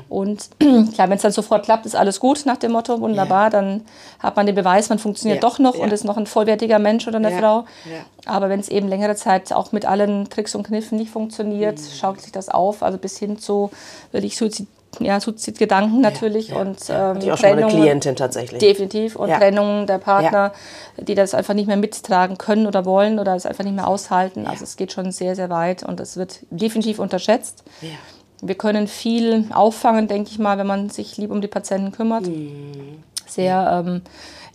[0.08, 0.48] Und
[0.94, 3.82] klar, wenn es dann sofort klappt, ist alles gut nach dem Motto, wunderbar, dann
[4.20, 5.82] hat man den Beweis, man funktioniert Ja, doch noch ja.
[5.82, 7.64] und ist noch ein vollwertiger Mensch oder eine Ja, Frau.
[7.84, 8.04] ja.
[8.26, 11.84] Aber wenn es eben längere Zeit auch mit allen Tricks und Kniffen nicht funktioniert, Mhm.
[11.98, 13.70] schaukelt sich das auf, also bis hin zu
[14.12, 14.66] wirklich Suizid,
[15.00, 17.10] ja, Suizidgedanken natürlich ja, und ja.
[17.10, 17.66] ähm, Hatte ich auch schon eine.
[17.66, 18.60] Klientin tatsächlich.
[18.60, 19.16] Definitiv.
[19.16, 19.38] Und Ja.
[19.38, 20.52] Trennungen der Partner,
[20.98, 24.46] die das einfach nicht mehr mittragen können oder wollen oder es einfach nicht mehr aushalten.
[24.46, 27.64] Also es geht schon sehr, sehr weit und es wird definitiv unterschätzt.
[28.42, 28.48] Ja.
[28.48, 32.28] Wir können viel auffangen, denke ich mal, wenn man sich lieb um die Patienten kümmert.
[33.26, 34.02] Sehr ähm,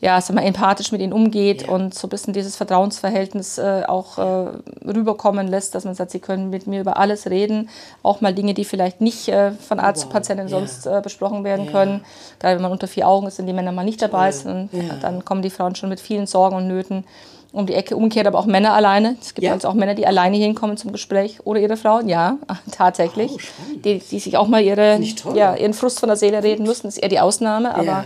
[0.01, 1.69] ja, sag mal, empathisch mit ihnen umgeht Ja.
[1.73, 4.47] und so ein bisschen dieses Vertrauensverhältnis äh, auch äh,
[4.87, 7.67] rüberkommen lässt, dass man sagt, sie können mit mir über alles reden,
[8.01, 10.13] auch mal Dinge, die vielleicht nicht äh, von Arzt zu Wow.
[10.13, 10.57] Patientin Ja.
[10.57, 12.05] sonst äh, besprochen werden können.
[12.39, 14.95] Gerade wenn man unter vier Augen ist, sind die Männer mal nicht dabei, sind, Ja.
[15.01, 17.03] dann kommen die Frauen schon mit vielen Sorgen und Nöten
[17.51, 17.95] um die Ecke.
[17.95, 19.15] Umgekehrt aber auch Männer alleine.
[19.19, 19.53] Es gibt Ja.
[19.53, 22.07] also auch Männer, die alleine hinkommen zum Gespräch oder ihre Frauen.
[22.07, 22.37] Ja,
[22.71, 23.31] tatsächlich.
[23.31, 24.99] Oh, die, die sich auch mal ihre,
[25.33, 26.87] ja, ihren Frust von der Seele reden müssen.
[26.87, 28.05] Das ist eher die Ausnahme, aber ja.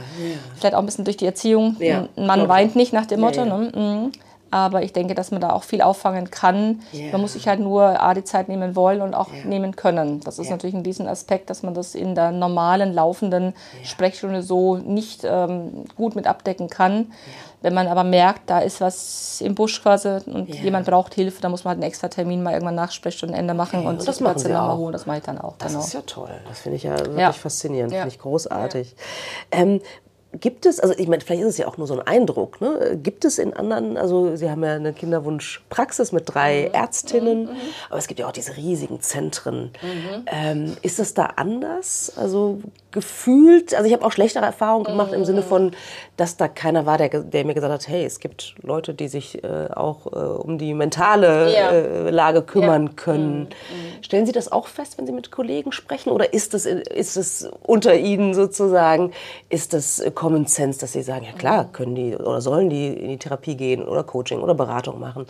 [0.56, 1.78] vielleicht auch ein bisschen durch die Erziehung.
[1.82, 3.44] Ein Mann ich weint nicht nach dem Motto.
[3.46, 3.72] Ne?
[3.76, 4.12] Mhm.
[4.50, 6.82] Aber ich denke, dass man da auch viel auffangen kann.
[7.12, 10.20] Man muss sich halt nur A, die Zeit nehmen wollen und auch nehmen können.
[10.20, 14.78] Das ist natürlich ein diesen Aspekt, dass man das in der normalen, laufenden Sprechstunde so
[14.78, 17.12] nicht ähm, gut mit abdecken kann.
[17.64, 21.50] Wenn man aber merkt, da ist was im Busch quasi und jemand braucht Hilfe, dann
[21.50, 23.88] muss man halt einen extra Termin mal irgendwann nach Sprechstundenende machen okay.
[23.88, 24.78] und, und das machen Sie auch.
[24.78, 24.92] holen.
[24.92, 25.56] Das mache ich dann auch.
[25.60, 25.84] Das genau.
[25.84, 26.30] ist ja toll.
[26.50, 28.98] Das finde ich ja wirklich faszinierend, finde ich großartig.
[29.52, 29.80] Ähm,
[30.40, 32.98] Gibt es, also ich meine, vielleicht ist es ja auch nur so ein Eindruck, ne?
[33.02, 36.74] gibt es in anderen, also Sie haben ja eine Kinderwunschpraxis mit drei mhm.
[36.74, 37.58] Ärztinnen, mhm.
[37.90, 39.72] aber es gibt ja auch diese riesigen Zentren.
[39.84, 40.26] Mhm.
[40.26, 42.14] Ähm, ist das da anders?
[42.18, 42.62] Also
[42.94, 45.18] gefühlt, also ich habe auch schlechtere Erfahrungen gemacht mhm.
[45.18, 45.72] im Sinne von,
[46.16, 49.44] dass da keiner war, der, der, mir gesagt hat, hey, es gibt Leute, die sich
[49.44, 51.72] äh, auch äh, um die mentale ja.
[51.72, 52.94] äh, Lage kümmern ja.
[52.96, 53.40] können.
[53.42, 54.04] Mhm.
[54.04, 57.96] Stellen Sie das auch fest, wenn Sie mit Kollegen sprechen oder ist es ist unter
[57.96, 59.12] Ihnen sozusagen,
[59.50, 61.72] ist das Common Sense, dass Sie sagen, ja klar, mhm.
[61.74, 65.26] können die oder sollen die in die Therapie gehen oder Coaching oder Beratung machen?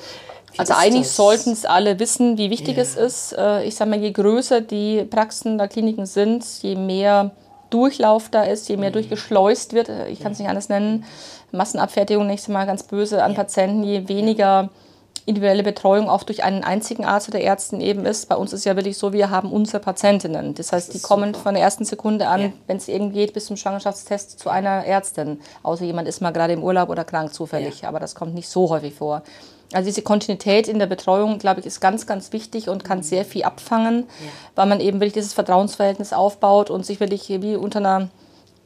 [0.52, 2.84] Wie also eigentlich sollten es alle wissen, wie wichtig ja.
[2.84, 3.34] es ist.
[3.34, 7.32] Äh, ich sage mal, je größer die Praxen der Kliniken sind, je mehr
[7.73, 8.93] Durchlauf da ist, je mehr mhm.
[8.93, 11.05] durchgeschleust wird, äh, ich kann es nicht anders nennen,
[11.51, 14.69] Massenabfertigung nächstes Mal ganz böse an Patienten, je weniger
[15.25, 18.27] individuelle Betreuung auch durch einen einzigen Arzt oder Ärztin eben ist.
[18.27, 20.53] Bei uns ist ja wirklich so, wir haben unsere Patientinnen.
[20.53, 21.43] Das heißt, das die kommen super.
[21.43, 22.53] von der ersten Sekunde an, ja.
[22.67, 25.39] wenn es irgendwie geht, bis zum Schwangerschaftstest zu einer Ärztin.
[25.62, 27.81] Außer jemand ist mal gerade im Urlaub oder krank zufällig.
[27.81, 27.89] Ja.
[27.89, 29.23] Aber das kommt nicht so häufig vor.
[29.73, 33.25] Also diese Kontinuität in der Betreuung, glaube ich, ist ganz, ganz wichtig und kann sehr
[33.25, 34.31] viel abfangen, ja.
[34.55, 38.09] weil man eben wirklich dieses Vertrauensverhältnis aufbaut und sich wirklich wie unter einer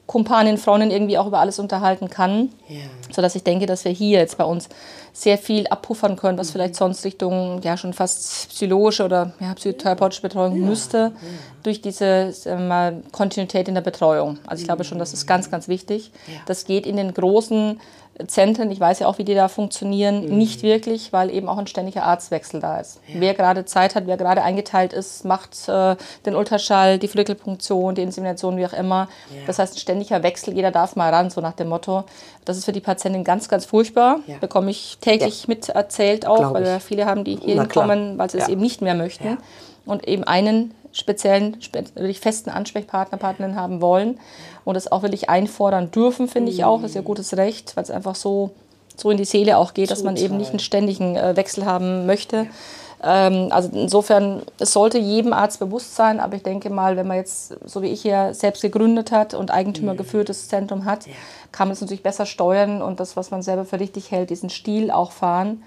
[0.07, 2.49] Kumpanin, Freundin irgendwie auch über alles unterhalten kann.
[2.69, 2.79] Ja.
[3.11, 4.69] Sodass ich denke, dass wir hier jetzt bei uns
[5.11, 6.53] sehr viel abpuffern können, was mhm.
[6.53, 10.65] vielleicht sonst Richtung ja schon fast psychologische oder ja, psychotherapeutische Betreuung ja.
[10.65, 11.11] müsste, ja.
[11.63, 14.39] durch diese mal, Kontinuität in der Betreuung.
[14.47, 16.11] Also ich glaube schon, das ist ganz, ganz wichtig.
[16.45, 17.79] Das geht in den großen
[18.25, 20.37] Zentren, ich weiß ja auch, wie die da funktionieren, mhm.
[20.37, 22.99] nicht wirklich, weil eben auch ein ständiger Arztwechsel da ist.
[23.07, 23.19] Ja.
[23.19, 28.01] Wer gerade Zeit hat, wer gerade eingeteilt ist, macht äh, den Ultraschall, die Follikelpunktion, die
[28.01, 29.07] Insemination, wie auch immer.
[29.29, 29.41] Ja.
[29.45, 32.05] Das heißt, ein ständiger Wechsel, jeder darf mal ran, so nach dem Motto.
[32.45, 34.19] Das ist für die Patientin ganz, ganz furchtbar.
[34.25, 34.37] Ja.
[34.39, 38.29] Bekomme ich täglich mit erzählt auch, Glaub weil wir viele haben, die hier kommen, weil
[38.29, 39.37] sie es eben nicht mehr möchten.
[39.85, 41.57] Und eben einen speziellen,
[41.95, 44.19] wirklich festen Ansprechpartner, Partnerin haben wollen
[44.65, 46.81] und das auch wirklich einfordern dürfen, finde ich auch.
[46.81, 48.51] Das ist ja gutes Recht, weil es einfach so,
[48.95, 52.05] so in die Seele auch geht, dass man eben nicht einen ständigen äh, Wechsel haben
[52.05, 52.47] möchte.
[53.03, 57.17] Ähm, also insofern, es sollte jedem Arzt bewusst sein, aber ich denke mal, wenn man
[57.17, 61.05] jetzt, so wie ich hier, selbst gegründet hat und eigentümergeführtes Zentrum hat,
[61.51, 64.49] kann man es natürlich besser steuern und das, was man selber für richtig hält, diesen
[64.49, 65.63] Stil auch fahren.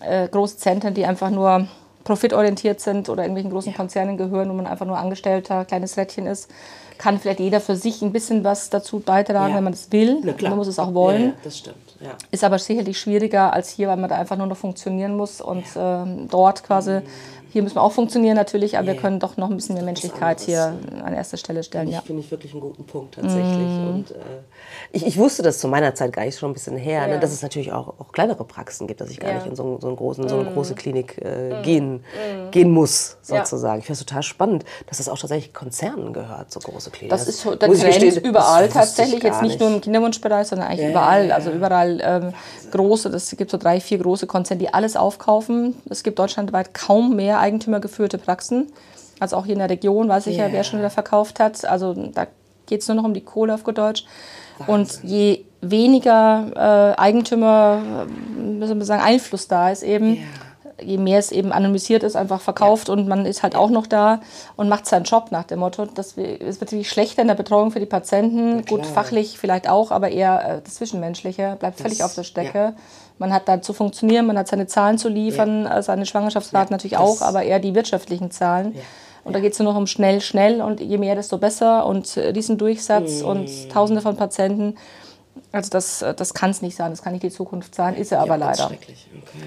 [0.00, 1.66] Äh, große Zentren, die einfach nur
[2.04, 3.76] profitorientiert sind oder irgendwelchen großen ja.
[3.76, 6.50] Konzernen gehören, wo man einfach nur Angestellter, kleines Rädchen ist,
[6.96, 9.56] kann vielleicht jeder für sich ein bisschen was dazu beitragen, ja.
[9.56, 10.20] wenn man das will.
[10.42, 11.34] Man muss es auch wollen.
[11.44, 11.76] Das stimmt.
[12.00, 12.10] Ja.
[12.30, 15.64] Ist aber sicherlich schwieriger als hier, weil man da einfach nur noch funktionieren muss und
[15.76, 17.02] ähm, dort quasi mhm
[17.50, 20.40] hier müssen wir auch funktionieren natürlich, aber wir können doch noch ein bisschen mehr Menschlichkeit
[20.40, 21.88] hier an erster Stelle stellen.
[21.88, 22.02] Ja.
[22.02, 23.44] Finde ich wirklich einen guten Punkt tatsächlich.
[23.44, 23.88] Mm.
[23.88, 24.14] Und äh,
[24.92, 27.14] ich, ich, wusste das zu meiner Zeit gar nicht schon ein bisschen her, ne, ja.
[27.14, 29.36] ne, dass es natürlich auch, auch, kleinere Praxen gibt, dass ich gar ja.
[29.36, 30.54] nicht in so, so, einen großen, so eine mm.
[30.54, 31.62] große Klinik äh, mm.
[31.62, 32.50] gehen, mm.
[32.50, 33.80] gehen muss, sozusagen.
[33.80, 37.10] Ich finde es total spannend, dass das auch tatsächlich Konzernen gehört, so große Kliniken.
[37.10, 40.88] Das ist so der Trend überall tatsächlich, jetzt nicht, nicht, nur im Kinderwunschbereich, sondern eigentlich
[40.88, 41.32] überall.
[41.32, 42.32] Also überall ähm,
[42.70, 45.76] große, es gibt so drei, vier große Konzerne, die alles aufkaufen.
[45.90, 48.72] Es gibt deutschlandweit kaum mehr eigentümergeführte Praxen.
[49.20, 50.46] Also auch hier in der Region weiß ich yeah.
[50.46, 51.64] ja, wer schon wieder verkauft hat.
[51.64, 52.26] Also da
[52.66, 54.04] geht es nur noch um die Kohle auf gut Deutsch.
[54.66, 60.24] Und je weniger äh, Eigentümer, müssen wir sagen, Einfluss da ist eben, yeah.
[60.80, 62.96] je mehr es eben anonymisiert ist, einfach verkauft yeah.
[62.96, 64.20] und man ist halt auch noch da
[64.56, 65.86] und macht seinen Job nach dem Motto.
[65.86, 69.90] Das, es wird natürlich schlechter in der Betreuung für die Patienten, gut fachlich vielleicht auch,
[69.90, 72.58] aber eher äh, das Zwischenmenschliche bleibt das, völlig auf der Strecke.
[72.58, 72.74] Ja.
[73.18, 75.82] Man hat da zu funktionieren, man hat seine Zahlen zu liefern, ja.
[75.82, 78.76] seine Schwangerschaftsraten ja, natürlich auch, aber eher die wirtschaftlichen Zahlen.
[79.28, 82.16] Und da geht es nur noch um schnell, schnell und je mehr, desto besser und
[82.16, 83.28] Riesendurchsatz mhm.
[83.28, 84.76] und Tausende von Patienten.
[85.50, 88.20] Also das, das kann es nicht sein, das kann nicht die Zukunft sein, ist er
[88.20, 88.66] aber leider.
[88.66, 88.94] Okay.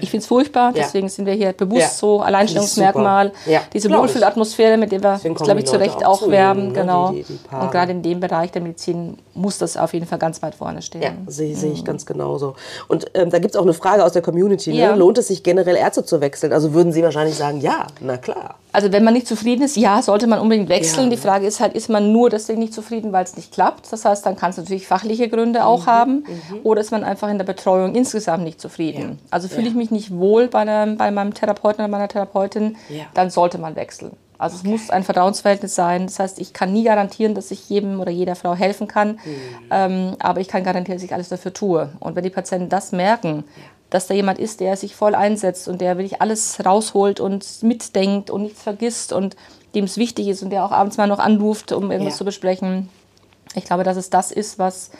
[0.00, 1.88] Ich finde es furchtbar, deswegen sind wir hier bewusst ja.
[1.88, 3.60] so Alleinstellungsmerkmal, ja.
[3.72, 6.68] diese Wohlfühlatmosphäre, mit der wir, glaube ich, zu Recht auch, auch werben.
[6.68, 6.72] Ne?
[6.72, 7.12] genau.
[7.12, 10.18] Die, die, die und gerade in dem Bereich der Medizin muss das auf jeden Fall
[10.18, 11.02] ganz weit vorne stehen.
[11.02, 11.86] Ja, sehe seh ich mhm.
[11.86, 12.54] ganz genauso.
[12.88, 14.72] Und ähm, da gibt es auch eine Frage aus der Community.
[14.72, 14.94] Ne?
[14.96, 16.52] Lohnt es sich generell Ärzte zu wechseln?
[16.52, 18.56] Also würden Sie wahrscheinlich sagen, ja, na klar.
[18.72, 21.10] Also wenn man nicht zufrieden ist, ja, sollte man unbedingt wechseln.
[21.10, 23.92] Die Frage ist halt, ist man nur deswegen nicht zufrieden, weil es nicht klappt?
[23.92, 25.86] Das heißt, dann kann es natürlich fachliche Gründe auch mhm.
[25.86, 25.91] haben.
[26.06, 26.60] Mhm.
[26.62, 29.18] Oder ist man einfach in der Betreuung insgesamt nicht zufrieden?
[29.20, 29.26] Ja.
[29.30, 33.04] Also fühle ich mich nicht wohl bei, einem, bei meinem Therapeuten oder meiner Therapeutin, ja.
[33.14, 34.12] dann sollte man wechseln.
[34.38, 34.66] Also okay.
[34.66, 36.06] es muss ein Vertrauensverhältnis sein.
[36.06, 39.18] Das heißt, ich kann nie garantieren, dass ich jedem oder jeder Frau helfen kann, mhm.
[39.70, 41.90] ähm, aber ich kann garantieren, dass ich alles dafür tue.
[42.00, 43.44] Und wenn die Patienten das merken,
[43.92, 48.30] dass da jemand ist, der sich voll einsetzt und der wirklich alles rausholt und mitdenkt
[48.30, 49.36] und nichts vergisst und
[49.74, 52.18] dem es wichtig ist und der auch abends mal noch anruft, um irgendwas Ja.
[52.18, 52.88] zu besprechen.
[53.54, 54.90] Ich glaube, dass es das ist, was,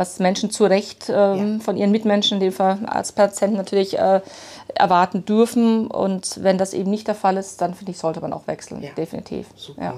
[0.00, 1.64] was Menschen zu Recht ähm, Ja.
[1.64, 4.20] von ihren Mitmenschen, in dem Fall als Patienten natürlich äh,
[4.74, 5.86] erwarten dürfen.
[5.88, 8.82] Und wenn das eben nicht der Fall ist, dann finde ich, sollte man auch wechseln,
[8.82, 8.90] Ja.
[8.96, 9.46] definitiv.
[9.56, 9.82] Super.
[9.82, 9.94] Ja.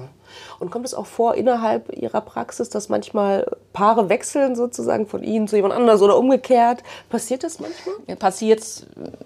[0.63, 5.49] Und kommt es auch vor innerhalb Ihrer Praxis, dass manchmal Paare wechseln sozusagen von Ihnen
[5.49, 6.83] zu jemand anders oder umgekehrt?
[7.09, 8.15] Passiert das manchmal?
[8.15, 8.63] Passiert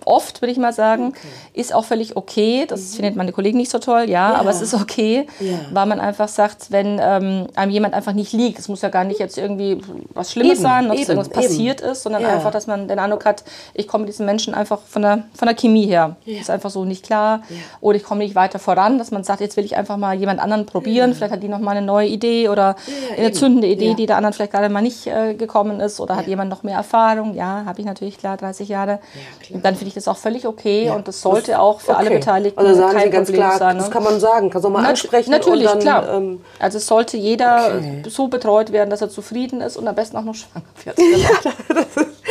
[0.03, 1.13] oft, würde ich mal sagen.
[1.53, 2.65] Ist auch völlig okay.
[2.67, 5.45] Das findet meine Kollegen nicht so toll, ja, aber es ist okay, Mhm.
[5.47, 5.59] Ja.
[5.73, 9.03] weil man einfach sagt, wenn ähm, einem jemand einfach nicht liegt, es muss ja gar
[9.03, 9.79] nicht jetzt irgendwie
[10.15, 11.35] was Schlimmes Eben, sein, dass irgendwas eben.
[11.35, 12.29] passiert ist, sondern Ja.
[12.29, 13.43] einfach, dass man den Eindruck hat,
[13.75, 16.15] ich komme mit diesen Menschen einfach von der, von der Chemie her.
[16.25, 17.41] Ist einfach so nicht klar.
[17.79, 20.39] Oder ich komme nicht weiter voran, dass man sagt, jetzt will ich einfach mal jemand
[20.39, 21.13] anderen probieren.
[21.13, 23.33] Vielleicht hat die noch mal eine neue Idee oder ja, eine eben.
[23.33, 23.93] zündende Idee, Ja.
[23.95, 25.99] die der anderen vielleicht gerade mal nicht äh, gekommen ist.
[25.99, 27.33] Oder hat jemand noch mehr Erfahrung?
[27.35, 28.99] Ja, habe ich natürlich klar, 30 Jahre.
[29.41, 29.59] klar.
[29.63, 32.19] Dann finde ich das auch völlig okay und das sollte auch für alle Okay.
[32.19, 33.77] Beteiligten also sagen kein Sie ganz Problem klar, sein.
[33.77, 33.93] Das ne?
[33.93, 35.31] kann man sagen, kann man mal Nat- ansprechen.
[35.31, 36.13] Natürlich, und dann, klar.
[36.17, 38.03] Ähm, also es sollte jeder Okay.
[38.07, 40.97] so betreut werden, dass er zufrieden ist und am besten auch noch schwanger wird.
[41.77, 41.83] ja,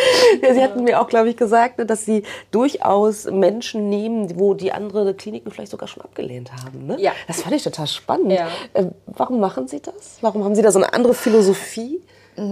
[0.53, 4.73] Sie hatten mir auch, glaube ich, gesagt, ne, dass Sie durchaus Menschen nehmen, wo die
[4.73, 6.87] andere Kliniken vielleicht sogar schon abgelehnt haben.
[6.87, 6.97] Ne?
[7.01, 7.13] Ja.
[7.27, 8.33] Das fand ich total spannend.
[8.33, 8.49] Ja.
[8.75, 10.19] Äh, warum machen Sie das?
[10.21, 12.01] Warum haben Sie da so eine andere Philosophie?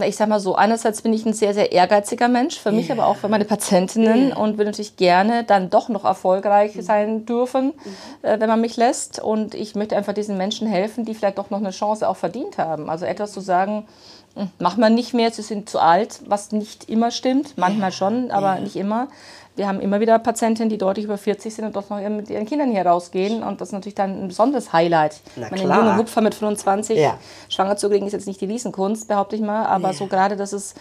[0.06, 3.06] ich sag mal so, einerseits bin ich ein sehr, sehr ehrgeiziger Mensch, für mich, aber
[3.06, 7.74] auch für meine Patientinnen und würde natürlich gerne dann doch noch erfolgreich sein dürfen,
[8.22, 9.18] äh, wenn man mich lässt.
[9.18, 12.56] Und ich möchte einfach diesen Menschen helfen, die vielleicht doch noch eine Chance auch verdient
[12.56, 12.88] haben.
[12.88, 13.86] Also etwas zu sagen,
[14.34, 18.30] hm, mach mal nicht mehr, sie sind zu alt, was nicht immer stimmt, manchmal schon,
[18.30, 19.08] aber nicht immer.
[19.56, 22.44] Wir haben immer wieder Patientinnen, die deutlich über 40 sind und doch noch mit ihren
[22.44, 23.44] Kindern hier rausgehen.
[23.44, 25.20] Und das ist natürlich dann ein besonderes Highlight.
[25.36, 25.78] Na Meine klar.
[25.78, 27.18] junge Hupfer mit 25 Ja.
[27.48, 30.52] schwanger zu kriegen ist jetzt nicht die Riesenkunst, behaupte ich mal, aber so gerade, dass
[30.52, 30.74] es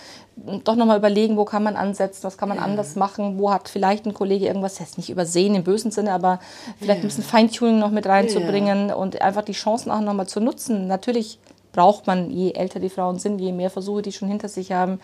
[0.64, 4.08] doch nochmal überlegen, wo kann man ansetzen, was kann man anders machen, wo hat vielleicht
[4.08, 6.40] ein Kollege irgendwas jetzt nicht übersehen im bösen Sinne, aber
[6.80, 10.88] vielleicht ein bisschen Feintuning noch mit reinzubringen und einfach die Chancen auch nochmal zu nutzen.
[10.88, 11.38] Natürlich
[11.74, 15.02] braucht man, je älter die Frauen sind, je mehr Versuche die schon hinter sich haben,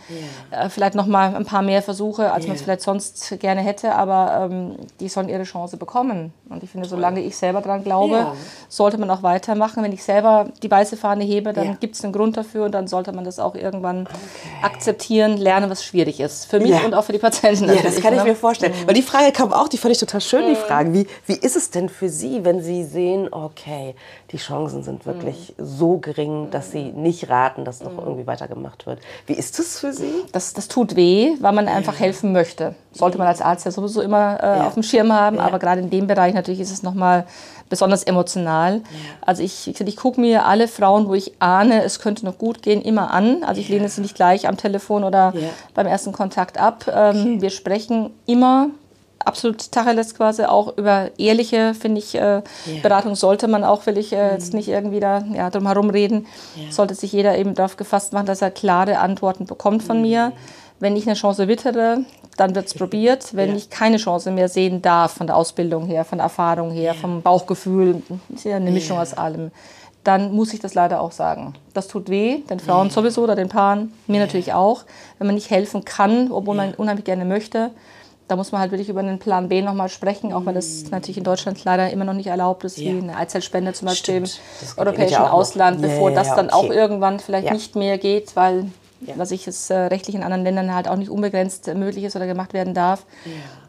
[0.51, 3.93] äh, vielleicht noch mal ein paar mehr Versuche, als man es vielleicht sonst gerne hätte,
[3.95, 6.31] aber ähm, die sollen ihre Chance bekommen.
[6.49, 8.33] Und ich finde, solange ich selber dran glaube, Ja.
[8.69, 9.83] sollte man auch weitermachen.
[9.83, 11.73] Wenn ich selber die weiße Fahne hebe, dann Ja.
[11.79, 14.07] gibt es einen Grund dafür und dann sollte man das auch irgendwann
[14.61, 16.45] akzeptieren, lernen, was schwierig ist.
[16.45, 18.29] Für mich und auch für die Patienten Ja, das kann ich ne?
[18.29, 18.73] mir vorstellen.
[18.85, 20.93] Weil die Frage kam auch, die fand ich total schön, die Frage.
[20.93, 23.95] Wie, wie ist es denn für Sie, wenn Sie sehen, okay,
[24.31, 28.99] die Chancen sind wirklich so gering, dass Sie nicht raten, dass noch irgendwie weitergemacht wird?
[29.25, 30.11] Wie ist das für Sie?
[30.31, 32.75] Das, das tut weh, weil man einfach helfen möchte.
[32.91, 35.89] Sollte man als Arzt ja sowieso immer äh, auf dem Schirm haben, aber gerade in
[35.89, 37.25] dem Bereich natürlich ist es nochmal
[37.69, 38.81] besonders emotional.
[39.21, 42.61] Also ich, ich, ich gucke mir alle Frauen, wo ich ahne, es könnte noch gut
[42.63, 43.43] gehen, immer an.
[43.43, 45.49] Also ich lehne sie nicht gleich am Telefon oder Ja.
[45.75, 46.85] beim ersten Kontakt ab.
[46.91, 48.69] Ähm, Wir sprechen immer
[49.25, 52.41] absolut Tacheles quasi auch über ehrliche, finde ich, äh,
[52.81, 56.25] Beratung sollte man auch, will ich äh, jetzt nicht irgendwie da ja, drum herum reden,
[56.69, 60.31] sollte sich jeder eben darauf gefasst machen, dass er klare Antworten bekommt von mir.
[60.79, 62.05] Wenn ich eine Chance wittere,
[62.37, 63.35] dann wird es probiert.
[63.35, 63.55] Wenn Ja.
[63.55, 67.21] ich keine Chance mehr sehen darf, von der Ausbildung her, von der Erfahrung her, vom
[67.21, 68.01] Bauchgefühl,
[68.33, 69.51] ist ja eine Mischung aus allem,
[70.05, 71.53] dann muss ich das leider auch sagen.
[71.73, 74.85] Das tut weh, den Frauen sowieso oder den Paaren, mir natürlich auch.
[75.17, 77.71] Wenn man nicht helfen kann, obwohl man unheimlich gerne möchte,
[78.29, 81.17] da muss man halt wirklich über einen Plan B nochmal sprechen, auch wenn das natürlich
[81.17, 82.93] in Deutschland leider immer noch nicht erlaubt ist, Ja.
[82.93, 84.39] wie eine Eizellspende zum Beispiel Stimmt.
[84.77, 85.33] Im europäischen ja auch.
[85.33, 86.75] Ausland, bevor ja, das dann auch okay.
[86.75, 88.67] irgendwann vielleicht nicht mehr geht, weil
[89.15, 92.15] was ich es äh, rechtlich in anderen Ländern halt auch nicht unbegrenzt äh, möglich ist
[92.15, 93.05] oder gemacht werden darf.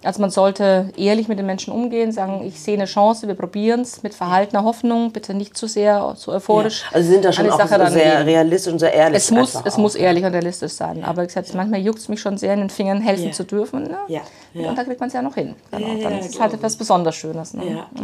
[0.02, 3.80] Also man sollte ehrlich mit den Menschen umgehen, sagen, ich sehe eine Chance, wir probieren
[3.80, 6.84] es mit verhaltener Hoffnung, bitte nicht zu sehr, zu euphorisch.
[6.92, 8.22] Also Sie sind da schon auch Sache sehr rangehen.
[8.22, 9.18] realistisch und sehr ehrlich.
[9.18, 9.78] Es muss, es auch.
[9.78, 11.04] muss ehrlich und realistisch sein.
[11.04, 13.32] Aber wie gesagt, manchmal juckt es mich schon sehr in den Fingern, helfen Ja.
[13.32, 13.84] zu dürfen.
[13.84, 13.98] Ne?
[14.08, 14.20] Ja,
[14.54, 14.70] ja.
[14.70, 15.54] Und da kriegt man es ja noch hin.
[15.72, 17.54] Ja, dann ja, ist es halt etwas besonders Schönes.
[17.54, 17.64] Ne?
[17.70, 18.02] Ja, ich.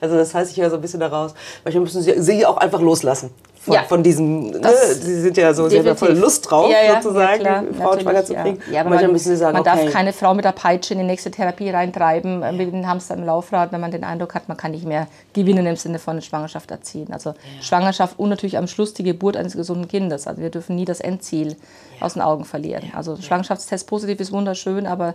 [0.00, 2.80] Also das heißt, ich höre so ein bisschen daraus, manchmal müssen Sie, Sie auch einfach
[2.80, 3.30] loslassen.
[3.62, 3.82] Von, Ja.
[3.82, 6.24] von diesem, ne, Sie sind ja so, Sie haben ja voll Definitiv.
[6.24, 8.58] Lust drauf, Ja, ja, sozusagen, Frauen schwanger zu kriegen.
[8.72, 9.84] Ja, aber manchmal man, müssen Sie sagen, man okay.
[9.84, 13.16] darf keine Frau mit der Peitsche in die nächste Therapie reintreiben, äh, mit dem Hamster
[13.16, 16.22] im Laufrad, wenn man den Eindruck hat, man kann nicht mehr gewinnen im Sinne von
[16.22, 17.12] Schwangerschaft erzielen.
[17.12, 20.26] Also Schwangerschaft und natürlich am Schluss die Geburt eines gesunden Kindes.
[20.26, 21.54] Also wir dürfen nie das Endziel
[22.00, 22.90] aus den Augen verlieren.
[22.96, 25.14] Also Schwangerschaftstest positiv ist wunderschön, aber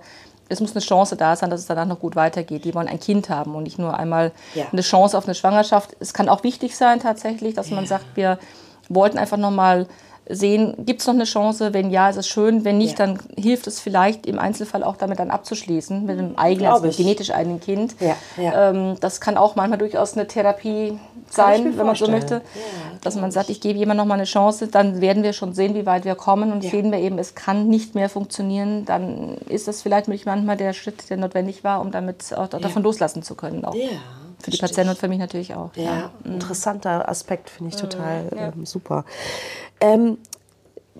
[0.49, 2.65] es muss eine Chance da sein, dass es danach noch gut weitergeht.
[2.65, 4.65] Die wollen ein Kind haben und nicht nur einmal Ja.
[4.71, 5.95] eine Chance auf eine Schwangerschaft.
[5.99, 8.37] Es kann auch wichtig sein tatsächlich, dass man sagt, wir
[8.89, 9.87] wollten einfach nochmal
[10.27, 11.73] sehen, gibt es noch eine Chance?
[11.73, 12.65] Wenn ja, ist es schön.
[12.65, 13.05] Wenn nicht, Ja.
[13.05, 16.97] dann hilft es vielleicht im Einzelfall auch damit dann abzuschließen mit einem eigenen, also mit
[16.97, 17.95] genetisch eigenen Kind.
[17.99, 18.69] Ja, ja.
[18.69, 20.97] Ähm, das kann auch manchmal durchaus eine Therapie
[21.29, 22.41] sein, wenn man so möchte.
[23.01, 25.75] Dass man sagt, ich gebe jemand noch mal eine Chance, dann werden wir schon sehen,
[25.75, 26.51] wie weit wir kommen.
[26.51, 30.73] Und sehen wir eben, es kann nicht mehr funktionieren, dann ist das vielleicht manchmal der
[30.73, 33.65] Schritt, der notwendig war, um damit auch davon loslassen zu können.
[33.65, 33.75] Auch.
[33.75, 33.89] Ja,
[34.41, 35.71] Für die Patienten und für mich natürlich auch.
[35.75, 38.47] Ja, interessanter Aspekt, finde ich total Mhm, ja.
[38.55, 39.05] ähm, super.
[39.81, 40.17] Ähm,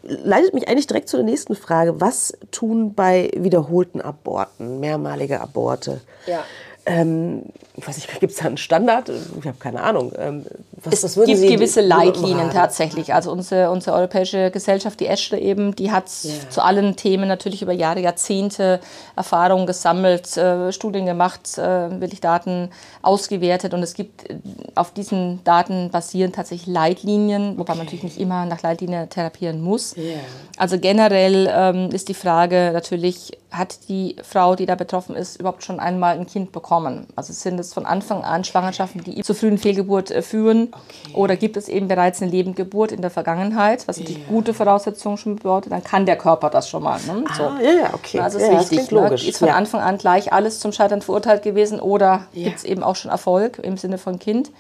[0.04, 2.00] leitet mich eigentlich direkt zu der nächsten Frage.
[2.02, 6.02] Was tun bei wiederholten Aborten, mehrmalige Aborte?
[6.28, 6.44] Ja.
[6.86, 7.44] Ähm,
[7.78, 9.10] ich weiß nicht, gibt es da einen Standard?
[9.10, 10.14] Ich habe keine Ahnung.
[10.18, 10.46] Ähm,
[10.84, 13.14] was, Es gibt Sie gewisse Leitlinien tatsächlich.
[13.14, 17.74] Also unsere, unsere europäische Gesellschaft, die ESCHRE eben, die hat zu allen Themen natürlich über
[17.74, 18.80] Jahre, Jahrzehnte
[19.16, 22.70] Erfahrungen gesammelt, äh, Studien gemacht, äh, wirklich Daten
[23.02, 23.74] ausgewertet.
[23.74, 24.36] Und es gibt äh,
[24.76, 29.96] auf diesen Daten basierend tatsächlich Leitlinien, wobei man natürlich nicht immer nach Leitlinien therapieren muss.
[29.96, 30.20] Ja.
[30.58, 35.64] Also generell ähm, ist die Frage natürlich, hat die Frau, die da betroffen ist, überhaupt
[35.64, 37.08] schon einmal ein Kind bekommen?
[37.16, 40.72] Also sind es von Anfang an Schwangerschaften, die zur frühen Fehlgeburt äh, führen?
[41.14, 45.36] Oder gibt es eben bereits eine Lebendgeburt in der Vergangenheit, was natürlich gute Voraussetzungen schon
[45.38, 45.72] bedeutet?
[45.72, 47.00] Dann kann der Körper das schon mal.
[47.08, 47.24] Ne?
[47.38, 47.44] So.
[47.44, 48.20] Ah, ja, ja, okay.
[48.20, 48.92] Also Ja, ist das wichtig.
[48.92, 49.02] Ne?
[49.02, 49.28] logisch.
[49.28, 49.56] Ist von Ja.
[49.56, 52.46] Anfang an gleich alles zum Scheitern verurteilt gewesen oder Ja.
[52.46, 54.52] gibt es eben auch schon Erfolg im Sinne von Kind?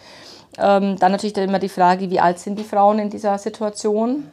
[0.57, 4.29] Ähm, dann natürlich dann immer die Frage, wie alt sind die Frauen in dieser Situation?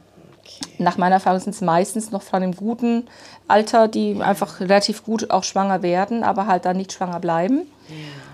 [0.78, 3.06] Nach meiner Erfahrung sind es meistens noch Frauen im guten
[3.48, 7.62] Alter, die einfach relativ gut auch schwanger werden, aber halt dann nicht schwanger bleiben.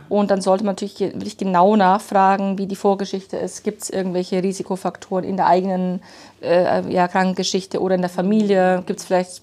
[0.08, 3.62] Und dann sollte man natürlich wirklich genau nachfragen, wie die Vorgeschichte ist.
[3.62, 6.00] Gibt es irgendwelche Risikofaktoren in der eigenen
[6.42, 8.82] äh, ja, Krankengeschichte oder in der Familie?
[8.86, 9.40] Gibt es vielleicht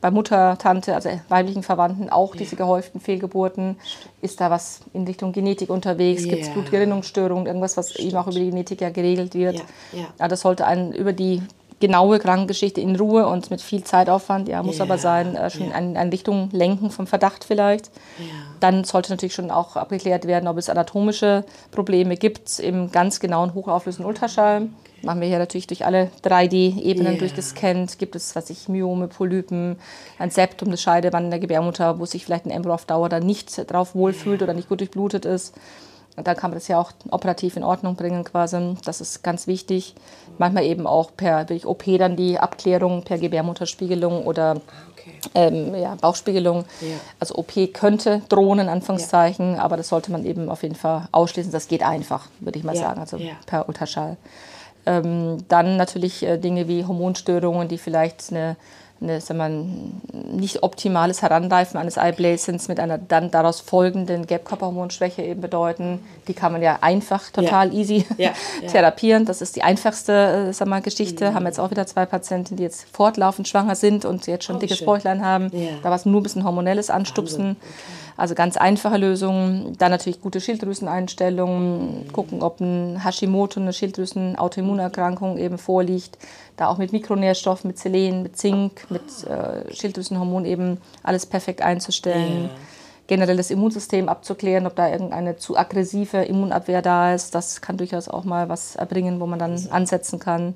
[0.00, 3.76] bei Mutter, Tante, also weiblichen Verwandten auch diese gehäuften Fehlgeburten?
[4.20, 6.24] Ist da was in Richtung Genetik unterwegs?
[6.24, 6.54] Gibt es Ja.
[6.54, 9.58] Blutgerinnungsstörungen, irgendwas, was eben auch über die Genetik ja geregelt wird?
[9.58, 10.06] Ja, ja.
[10.18, 11.42] Ja, das sollte einen über die
[11.80, 15.70] genaue Krankengeschichte in Ruhe und mit viel Zeitaufwand, ja, muss Ja, aber sein, äh, schon
[15.70, 15.78] ja.
[15.78, 17.90] in eine Richtung lenken vom Verdacht vielleicht.
[18.60, 23.54] Dann sollte natürlich schon auch abgeklärt werden, ob es anatomische Probleme gibt im ganz genauen
[23.54, 24.68] hochauflösenden Ultraschall.
[25.02, 27.18] Machen wir hier natürlich durch alle 3D-Ebenen Ja.
[27.20, 28.00] durchgescannt.
[28.00, 29.76] Gibt es, was ich, Myome, Polypen,
[30.18, 33.24] ein Septum des Scheidewand in der Gebärmutter, wo sich vielleicht ein Embryo auf Dauer dann
[33.24, 35.54] nicht drauf wohlfühlt oder nicht gut durchblutet ist.
[36.16, 38.74] Und dann kann man das ja auch operativ in Ordnung bringen quasi.
[38.84, 39.94] Das ist ganz wichtig.
[40.38, 44.56] Manchmal eben auch per durch OP dann die Abklärung per Gebärmutterspiegelung oder
[44.98, 45.12] Okay.
[45.34, 46.64] ähm, ja, Bauchspiegelung.
[46.80, 46.88] Ja.
[47.20, 51.52] Also OP könnte drohen, in Anführungszeichen, aber das sollte man eben auf jeden Fall ausschließen.
[51.52, 53.32] Das geht einfach, würde ich mal Ja, sagen, also ja.
[53.46, 54.16] per Ultraschall.
[54.86, 58.56] Ähm, dann natürlich äh, Dinge wie Hormonstörungen, die vielleicht eine,
[59.00, 59.38] eine sagen
[60.12, 66.00] wir, nicht optimales Heranreifen eines Eibläschens mit einer dann daraus folgenden Gelbkörperhormonschwäche eben bedeuten.
[66.26, 68.32] Die kann man ja einfach total easy Ja,
[68.62, 68.68] ja.
[68.68, 69.24] therapieren.
[69.24, 71.34] Das ist die einfachste äh, sag mal, Geschichte.
[71.34, 74.58] Haben jetzt auch wieder zwei Patienten, die jetzt fortlaufend schwanger sind und jetzt schon Oh,
[74.58, 74.86] ein dickes schön.
[74.86, 75.50] Bäuchlein haben.
[75.52, 75.70] Ja.
[75.82, 77.50] Da war es nur ein bisschen hormonelles Anstupsen.
[77.50, 79.74] Also ganz einfache Lösungen.
[79.78, 82.12] Dann natürlich gute Schilddrüseneinstellungen.
[82.12, 86.18] Gucken, ob ein Hashimoto, eine Schilddrüsen-Autoimmunerkrankung eben vorliegt.
[86.56, 92.44] Da auch mit Mikronährstoffen, mit Selen, mit Zink, mit äh, Schilddrüsenhormon eben alles perfekt einzustellen.
[92.44, 92.50] Ja.
[93.06, 97.34] Generell das Immunsystem abzuklären, ob da irgendeine zu aggressive Immunabwehr da ist.
[97.34, 100.54] Das kann durchaus auch mal was erbringen, wo man dann ansetzen kann.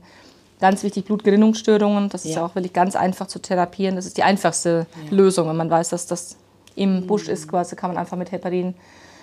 [0.61, 2.09] Ganz wichtig, Blutgerinnungsstörungen.
[2.09, 2.41] Das ist Ja.
[2.41, 3.97] ja auch wirklich ganz einfach zu therapieren.
[3.97, 5.49] Das ist die einfachste Lösung.
[5.49, 6.37] Wenn man weiß, dass das
[6.77, 8.75] im Busch ist, quasi, kann man einfach mit Heparin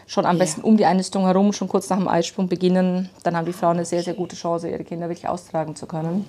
[0.08, 3.10] schon am besten um die Einnistung herum, schon kurz nach dem Eisprung beginnen.
[3.24, 6.26] Dann haben die Frauen eine sehr, sehr gute Chance, ihre Kinder wirklich austragen zu können.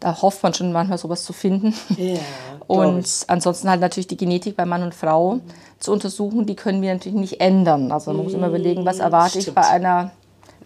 [0.00, 1.74] Da hofft man schon manchmal sowas zu finden.
[1.96, 2.18] Ja,
[2.66, 3.24] Und ich.
[3.28, 5.40] ansonsten halt natürlich die Genetik bei Mann und Frau
[5.78, 7.92] zu untersuchen, die können wir natürlich nicht ändern.
[7.92, 9.56] Also man muss immer überlegen, was erwarte ich Stimmt.
[9.56, 10.10] bei einer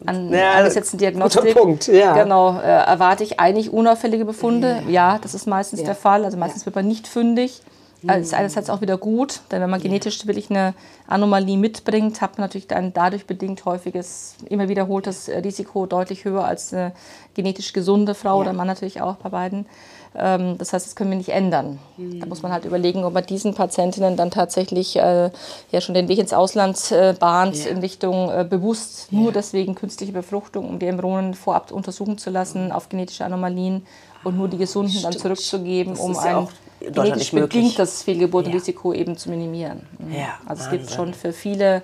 [0.07, 1.43] an, Ja, angesetzten Diagnostik.
[1.43, 2.15] guter Punkt, ja.
[2.23, 4.83] Genau, äh, erwarte ich eigentlich unauffällige Befunde?
[4.89, 6.25] Ja, das ist meistens der Fall.
[6.25, 7.61] Also meistens wird man nicht fündig.
[8.07, 10.75] Also ist einerseits auch wieder gut, denn wenn man genetisch wirklich eine
[11.09, 16.45] Anomalie mitbringt, hat man natürlich ein dadurch bedingt häufiges, immer wiederholtes äh, Risiko deutlich höher
[16.45, 16.93] als eine
[17.35, 19.67] genetisch gesunde Frau oder Mann natürlich auch bei beiden.
[20.15, 21.79] Ähm, Das heißt, das können wir nicht ändern.
[21.97, 25.31] Da muss man halt überlegen, ob man diesen Patientinnen dann tatsächlich äh,
[25.73, 27.71] ja schon den Weg ins Ausland äh, bahnt Ja.
[27.71, 32.71] in Richtung äh, bewusst nur deswegen künstliche Befruchtung, um die Embryonen vorab untersuchen zu lassen
[32.71, 33.85] auf genetische Anomalien
[34.25, 35.23] und nur die gesunden dann Stimmt.
[35.23, 36.49] zurückzugeben, Das um ja ein
[36.81, 37.63] in Deutschland nicht möglich.
[37.63, 39.87] bedingtes Fehlgeburtenrisiko eben zu minimieren.
[39.99, 40.13] Mhm.
[40.15, 41.83] Ja, also es gibt schon für viele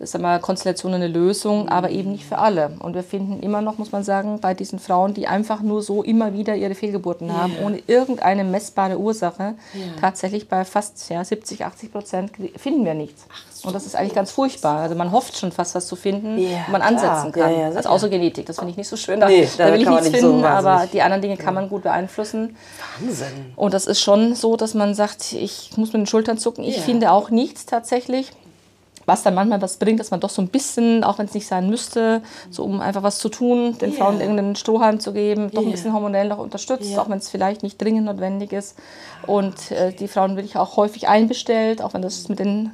[0.00, 2.72] sagen wir, Konstellationen eine Lösung, aber eben nicht für alle.
[2.80, 6.02] Und wir finden immer noch, muss man sagen, bei diesen Frauen, die einfach nur so
[6.02, 9.54] immer wieder ihre Fehlgeburten haben, ohne irgendeine messbare Ursache,
[10.00, 13.26] tatsächlich bei fast ja, 70, 80 Prozent finden wir nichts.
[13.64, 14.78] Und das ist eigentlich ganz furchtbar.
[14.82, 16.92] Also man hofft schon fast was zu finden, Ja, wo man klar.
[16.92, 17.52] ansetzen kann.
[17.52, 19.18] Ja, ja, also außer Genetik, das finde ich nicht so schön.
[19.18, 21.54] Da, Nee, da will ich nichts nicht so finden, aber wahnsinnig- die anderen Dinge kann
[21.54, 22.56] man gut beeinflussen.
[23.00, 23.26] Wahnsinn.
[23.56, 26.62] Und das ist schon so, dass man sagt, ich muss mit den Schultern zucken.
[26.62, 26.82] Ich Ja.
[26.82, 28.30] finde auch nichts tatsächlich.
[29.08, 31.46] Was dann manchmal was bringt, dass man doch so ein bisschen, auch wenn es nicht
[31.46, 33.96] sein müsste, so um einfach was zu tun, den Ja.
[34.04, 35.70] Frauen irgendeinen Strohhalm zu geben, doch ein Ja.
[35.72, 37.00] bisschen hormonell noch unterstützt, Ja.
[37.00, 38.76] auch wenn es vielleicht nicht dringend notwendig ist.
[39.26, 42.70] Und äh, die Frauen will ich auch häufig einbestellt, auch wenn das mit den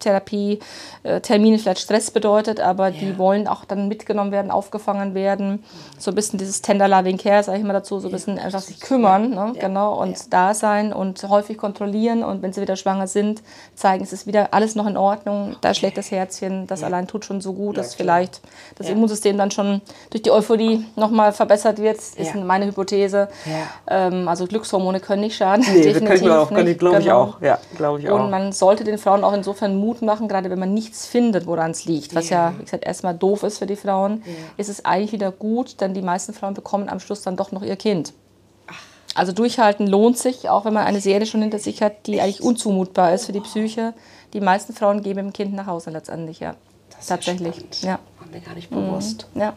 [0.00, 5.62] Therapie-Terminen vielleicht Stress bedeutet, aber die wollen auch dann mitgenommen werden, aufgefangen werden.
[5.98, 8.60] So ein bisschen dieses Tender Loving Care, sage ich mal dazu, so ein bisschen einfach
[8.60, 9.52] sich kümmern, ne?
[9.58, 13.42] genau, und da sein und häufig kontrollieren und wenn sie wieder schwanger sind,
[13.74, 17.24] zeigen, es ist wieder alles noch in Ordnung, da schlägt das Herzchen, das allein tut
[17.24, 18.40] schon so gut, dass vielleicht
[18.76, 22.36] das Immunsystem dann schon durch die Euphorie nochmal verbessert wird, ist Ja.
[22.44, 23.28] meine Hypothese.
[23.88, 24.06] Ja.
[24.08, 25.64] Ähm, also Glückshormone können nicht schaden.
[25.72, 27.20] Nee, kann ich mir auch, definitiv ich, glaube ich Genau.
[27.22, 27.40] auch.
[27.40, 28.20] Ja, glaube ich auch.
[28.20, 31.70] Und man sollte den Frauen auch insofern Mut machen, gerade wenn man nichts findet, woran
[31.72, 34.22] es liegt, was ja, wie gesagt, erstmal doof ist für die Frauen,
[34.56, 37.62] ist es eigentlich wieder gut, denn die meisten Frauen bekommen am Schluss dann doch noch
[37.62, 38.12] ihr Kind.
[39.16, 42.42] Also durchhalten lohnt sich, auch wenn man eine Serie schon hinter sich hat, die eigentlich
[42.42, 43.94] unzumutbar ist für die Psyche.
[44.34, 46.54] Die meisten Frauen geben im Kind nach Hause letztendlich, ja.
[46.90, 47.54] Das ist Tatsächlich.
[47.54, 47.82] spannend.
[47.82, 47.98] Ja.
[48.18, 49.26] War mir gar nicht bewusst.
[49.34, 49.54] ja.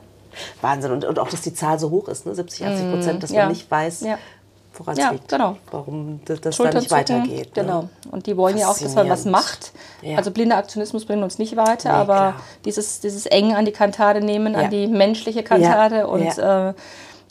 [0.61, 0.91] Wahnsinn.
[0.91, 2.35] Und, und auch, dass die Zahl so hoch ist, ne?
[2.35, 3.39] 70, 80 Prozent, dass ja.
[3.43, 4.19] man nicht weiß, Ja.
[4.75, 5.27] woran es Ja, liegt.
[5.29, 5.57] genau.
[5.71, 7.55] Warum das, das da Schultern nicht weitergeht.
[7.57, 7.63] Ne?
[7.63, 7.89] Genau.
[8.11, 9.71] Und die wollen ja auch, dass man was macht.
[10.15, 12.33] Also blinder Aktionismus bringt uns nicht weiter, Nee, aber klar.
[12.65, 16.73] dieses, dieses eng an die Kantare nehmen, an die menschliche Kantare und Äh,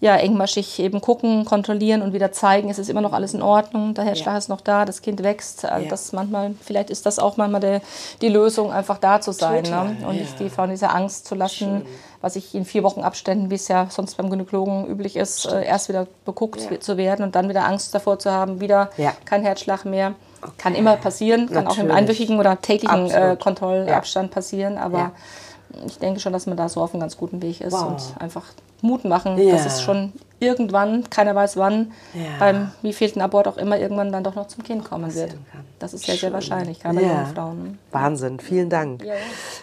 [0.00, 3.94] ja, engmaschig eben gucken, kontrollieren und wieder zeigen, es ist immer noch alles in Ordnung,
[3.94, 5.64] der Herzschlag ist noch da, das Kind wächst.
[5.64, 5.90] Also Ja.
[5.90, 7.80] das manchmal, vielleicht ist das auch manchmal der,
[8.20, 10.06] die Lösung, einfach da zu sein Total, ne?
[10.06, 10.20] und ja.
[10.20, 11.86] nicht die Frau in dieser Angst zu lassen,
[12.20, 15.64] was ich in vier Wochen Abständen, wie es ja sonst beim Gynäkologen üblich ist, äh,
[15.64, 16.78] erst wieder beguckt Ja.
[16.80, 19.12] zu werden und dann wieder Angst davor zu haben, wieder Ja.
[19.24, 20.14] kein Herzschlag mehr.
[20.58, 21.96] Kann immer passieren, kann auch im Natürlich.
[21.96, 23.36] einwöchigen oder täglichen äh.
[23.40, 25.12] Kontrollabstand passieren, aber Ja.
[25.86, 27.88] Ich denke schon, dass man da so auf einem ganz guten Weg ist Wow.
[27.88, 28.44] und einfach
[28.82, 29.52] Mut machen, Ja.
[29.52, 32.22] dass es schon irgendwann, keiner weiß wann, Ja.
[32.38, 35.34] beim wievielten Abort auch immer irgendwann dann doch noch zum Kind kommen wird.
[35.78, 37.08] Das ist sehr, sehr wahrscheinlich, gerade bei Ja.
[37.08, 37.78] jungen Frauen.
[37.92, 38.38] Wahnsinn.
[38.40, 39.14] Vielen Dank Ja.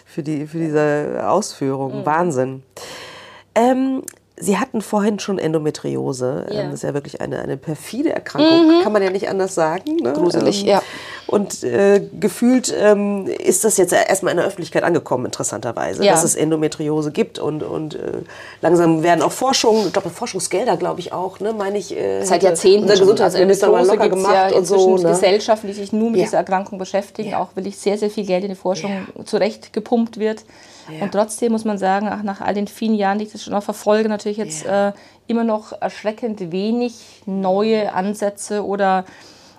[0.04, 2.00] für, die, für diese Ausführung.
[2.00, 2.06] Mhm.
[2.06, 2.62] Wahnsinn.
[3.54, 4.02] Ähm,
[4.36, 6.46] Sie hatten vorhin schon Endometriose.
[6.50, 6.62] Ja.
[6.62, 9.94] Ähm, Das ist ja wirklich eine, eine perfide Erkrankung, kann man ja nicht anders sagen.
[10.02, 10.12] Ne?
[10.12, 10.82] Gruselig, ähm, ja.
[11.26, 16.12] Und äh, gefühlt ähm, ist das jetzt erstmal in der Öffentlichkeit angekommen, interessanterweise, Ja.
[16.12, 17.38] dass es Endometriose gibt.
[17.38, 18.22] Und, und äh,
[18.60, 21.96] langsam werden auch Forschungen, ich glaube, Forschungsgelder, glaube ich auch, ne, meine ich.
[21.96, 22.82] Äh, Seit Jahrzehnten.
[22.82, 23.06] Unser schon.
[23.06, 24.96] Gesundheitsminister also locker gemacht ja und so.
[24.98, 25.08] Ne?
[25.10, 26.24] Gesellschaften, die sich nur mit Ja.
[26.26, 27.34] dieser Erkrankung beschäftigen.
[27.34, 30.44] Auch wirklich sehr, sehr viel Geld in die Forschung zurecht gepumpt wird.
[31.00, 33.54] Und trotzdem muss man sagen, ach, nach all den vielen Jahren, die ich das schon
[33.54, 34.92] auch verfolge, natürlich jetzt äh,
[35.26, 39.06] immer noch erschreckend wenig neue Ansätze oder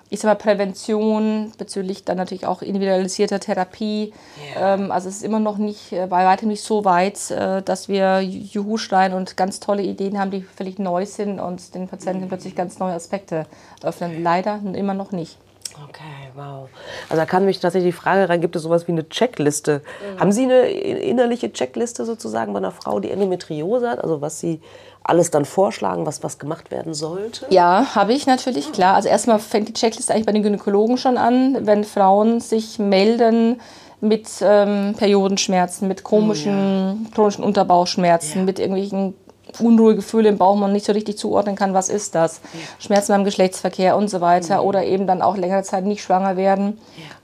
[0.08, 4.12] ich sag mal Prävention bezüglich dann natürlich auch individualisierter Therapie.
[4.54, 4.74] Ja.
[4.74, 7.88] Ähm, also es ist immer noch nicht, äh, bei weitem nicht so weit, äh, dass
[7.88, 12.28] wir Juhu schreien und ganz tolle Ideen haben, die völlig neu sind und den Patienten
[12.28, 13.46] plötzlich ganz neue Aspekte
[13.82, 14.22] öffnen.
[14.22, 15.38] Leider immer noch nicht.
[15.84, 16.68] Okay, wow.
[17.08, 19.82] Also da kam mich tatsächlich die Frage rein, gibt es sowas wie eine Checkliste?
[20.14, 20.20] Mhm.
[20.20, 24.02] Haben Sie eine innerliche Checkliste sozusagen bei einer Frau, die Endometriose hat?
[24.02, 24.60] Also was Sie
[25.02, 27.46] alles dann vorschlagen, was, was gemacht werden sollte?
[27.50, 28.94] Ja, habe ich natürlich, klar.
[28.94, 33.60] Also erstmal fängt die Checkliste eigentlich bei den Gynäkologen schon an, wenn Frauen sich melden
[34.00, 39.14] mit ähm, Periodenschmerzen, mit komischen chronischen Unterbauchschmerzen, mit irgendwelchen
[39.60, 42.40] Unruhegefühle im Bauch, man nicht so richtig zuordnen kann, was ist das?
[42.78, 44.64] Schmerzen beim Geschlechtsverkehr und so weiter.
[44.64, 46.78] Oder eben dann auch längere Zeit nicht schwanger werden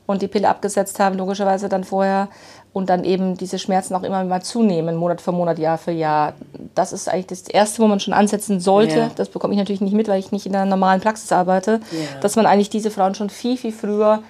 [0.06, 2.28] und die Pille abgesetzt haben, logischerweise dann vorher.
[2.74, 6.32] Und dann eben diese Schmerzen auch immer mal zunehmen, Monat für Monat, Jahr für Jahr.
[6.74, 8.98] Das ist eigentlich das Erste, wo man schon ansetzen sollte.
[8.98, 9.10] Ja.
[9.14, 11.80] Das bekomme ich natürlich nicht mit, weil ich nicht in der normalen Praxis arbeite.
[12.22, 14.22] Dass man eigentlich diese Frauen schon viel, viel früher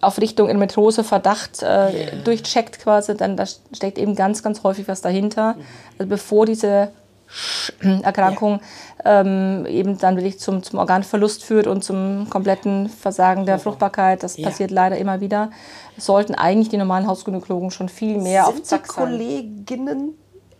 [0.00, 5.02] auf Richtung Endometriose Verdacht äh, durchcheckt quasi, dann da steckt eben ganz, ganz häufig was
[5.02, 5.56] dahinter.
[5.98, 6.88] Also bevor diese
[8.02, 8.60] Erkrankung
[9.04, 14.36] ähm, eben dann wirklich zum, zum Organverlust führt und zum kompletten Versagen der Fruchtbarkeit, das
[14.36, 14.48] Ja.
[14.48, 15.50] passiert leider immer wieder,
[15.96, 19.04] sollten eigentlich die normalen Hausgynäkologen schon viel mehr auf Sind die Zack sein.
[19.06, 20.14] Kolleginnen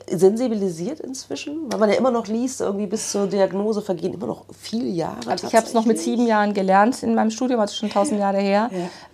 [0.08, 1.70] sensibilisiert inzwischen?
[1.70, 5.18] Weil man ja immer noch liest, irgendwie bis zur Diagnose vergehen immer noch viele Jahre.
[5.28, 8.18] Also ich habe es noch mit sieben Jahren gelernt in meinem Studium, also schon tausend
[8.20, 8.70] Jahre her.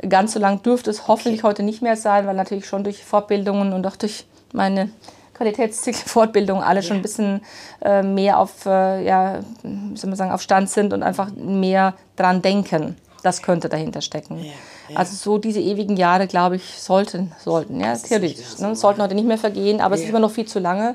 [0.08, 3.72] Ganz so lang dürfte es hoffentlich heute nicht mehr sein, weil natürlich schon durch Fortbildungen
[3.72, 4.90] und auch durch meine
[5.36, 7.42] Qualitätsfortbildung alle schon ein bisschen
[7.82, 11.94] äh, mehr auf, äh, ja, wie soll man sagen, auf Stand sind und einfach mehr
[12.16, 12.96] dran denken.
[13.22, 14.44] Das könnte dahinter stecken.
[14.94, 18.58] Also so diese ewigen Jahre, glaube ich, sollten, sollten, ja, theoretisch.
[18.58, 18.74] Ne?
[18.76, 20.94] Sollten heute nicht mehr vergehen, aber es ist immer noch viel zu lange.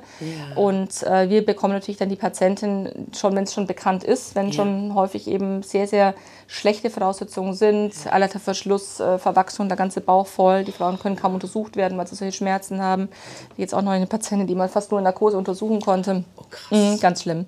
[0.56, 4.54] Und äh, wir bekommen natürlich dann die Patientin schon, wenn es schon bekannt ist, wenn
[4.54, 6.14] schon häufig eben sehr, sehr
[6.48, 10.64] schlechte Voraussetzungen sind, Eileiterverschluss, äh, Verwachsung, der ganze Bauch voll.
[10.64, 13.10] Die Frauen können kaum untersucht werden, weil sie solche Schmerzen haben.
[13.58, 16.24] Jetzt auch noch eine Patientin, die man fast nur in Narkose untersuchen konnte.
[16.36, 16.72] Oh, krass.
[16.72, 17.46] Mhm, ganz schlimm.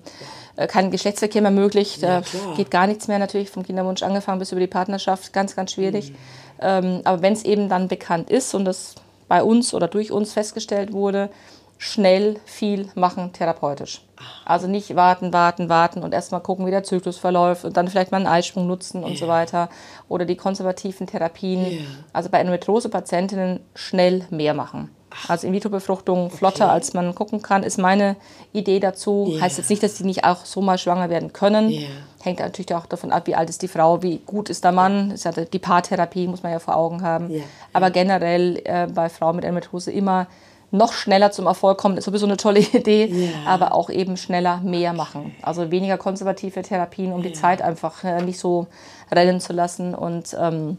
[0.56, 1.98] Äh, kein Geschlechtsverkehr mehr möglich.
[2.00, 2.22] Da ja,
[2.56, 5.32] geht gar nichts mehr natürlich vom Kinderwunsch angefangen bis über die Partnerschaft.
[5.32, 6.10] Ganz, ganz schwierig.
[6.10, 6.16] Mhm.
[6.60, 8.94] Ähm, aber wenn es eben dann bekannt ist und das
[9.28, 11.30] bei uns oder durch uns festgestellt wurde,
[11.78, 14.02] schnell viel machen therapeutisch.
[14.44, 18.12] Also nicht warten, warten, warten und erstmal gucken, wie der Zyklus verläuft und dann vielleicht
[18.12, 19.18] mal einen Eisprung nutzen und yeah.
[19.18, 19.68] so weiter.
[20.08, 21.66] Oder die konservativen Therapien.
[21.66, 21.80] Yeah.
[22.12, 24.90] Also bei Endometriose-Patientinnen schnell mehr machen.
[25.28, 26.74] Also In-vitro-Befruchtung flotter, okay.
[26.74, 28.16] als man gucken kann, ist meine
[28.52, 29.26] Idee dazu.
[29.28, 29.42] Yeah.
[29.42, 31.70] Heißt jetzt nicht, dass die nicht auch so mal schwanger werden können.
[31.70, 31.88] Yeah.
[32.22, 35.10] Hängt natürlich auch davon ab, wie alt ist die Frau, wie gut ist der Mann.
[35.12, 37.30] Ist ja die Paartherapie, muss man ja vor Augen haben.
[37.30, 37.44] Yeah.
[37.72, 40.26] Aber generell äh, bei Frauen mit Endometriose immer
[40.70, 43.30] noch schneller zum Erfolg kommen, ist sowieso eine tolle Idee, yeah.
[43.46, 45.34] aber auch eben schneller mehr machen.
[45.42, 47.28] Also weniger konservative Therapien, um yeah.
[47.28, 48.66] die Zeit einfach äh, nicht so
[49.12, 50.78] rennen zu lassen und ähm,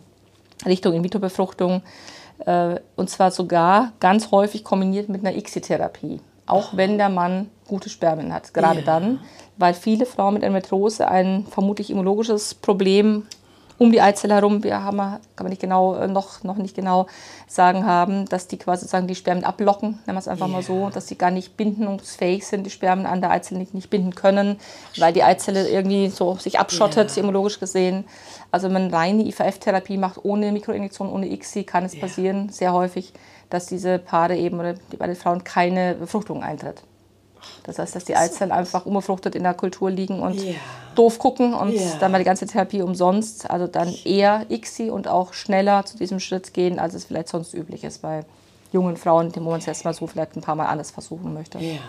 [0.66, 1.82] Richtung In-vitro-Befruchtung.
[2.40, 6.20] Äh, und zwar sogar ganz häufig kombiniert mit einer ICSI-Therapie.
[6.46, 6.78] Auch oh.
[6.78, 8.54] wenn der Mann gute Spermien hat.
[8.54, 8.86] Gerade yeah.
[8.86, 9.20] dann,
[9.58, 13.24] weil viele Frauen mit Endometriose ein vermutlich immunologisches Problem
[13.78, 17.08] um die Eizelle herum, wir haben, kann man nicht genau, äh, noch, noch nicht genau
[17.48, 20.56] sagen haben, dass die quasi sagen, die Spermien ablocken, nennen wir es einfach yeah.
[20.56, 23.90] mal so, dass sie gar nicht bindungsfähig sind, die Spermien an der Eizelle nicht, nicht
[23.90, 24.58] binden können,
[24.98, 27.20] weil die Eizelle irgendwie so sich abschottet, yeah.
[27.20, 28.06] immunologisch gesehen.
[28.52, 32.02] Also wenn man reine IVF-Therapie macht, ohne Mikroinjektion, ohne ICSI, kann es yeah.
[32.02, 33.14] passieren, sehr häufig,
[33.50, 36.84] dass diese Paare eben oder bei den Frauen keine Befruchtung eintritt.
[37.64, 40.56] Das heißt, dass die Eizellen einfach unbefruchtet in der Kultur liegen und yeah.
[40.96, 41.98] doof gucken und yeah.
[42.00, 43.50] dann mal die ganze Therapie umsonst.
[43.50, 47.54] Also dann eher ICSI und auch schneller zu diesem Schritt gehen, als es vielleicht sonst
[47.54, 48.26] üblich ist bei
[48.72, 51.60] jungen Frauen, wo man es erst mal so vielleicht ein paar Mal anders versuchen möchte.
[51.60, 51.80] Yeah.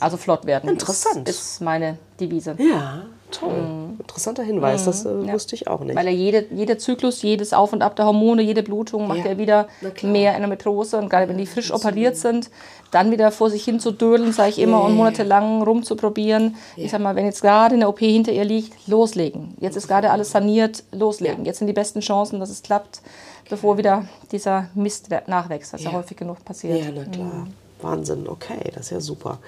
[0.00, 0.70] Also flott werden.
[0.70, 1.28] Interessant.
[1.28, 2.56] Ist, ist meine Devise.
[2.58, 3.04] Ja,
[3.38, 3.52] toll.
[3.52, 3.96] Mhm.
[4.00, 5.32] Interessanter Hinweis, das äh, ja.
[5.32, 5.96] wusste ich auch nicht.
[5.96, 9.32] Weil ja jede, jeder Zyklus, jedes Auf und Ab der Hormone, jede Blutung macht ja,
[9.32, 9.68] ja wieder
[10.02, 10.98] mehr Endometriose.
[10.98, 12.50] Und gerade wenn die frisch operiert sind,
[12.90, 16.56] dann wieder vor sich hin zu dödeln, sage ich immer, und monatelang rumzuprobieren.
[16.76, 19.54] Ich sag mal, wenn jetzt gerade eine OP hinter ihr liegt, loslegen.
[19.60, 21.44] Jetzt ist gerade alles saniert, loslegen.
[21.44, 23.00] Jetzt sind die besten Chancen, dass es klappt,
[23.48, 26.78] bevor wieder dieser Mist nachwächst, was ja, häufig genug passiert.
[26.84, 27.26] Ja, na klar.
[27.26, 27.54] Mhm.
[27.82, 29.38] Wahnsinn, okay, das ist ja super.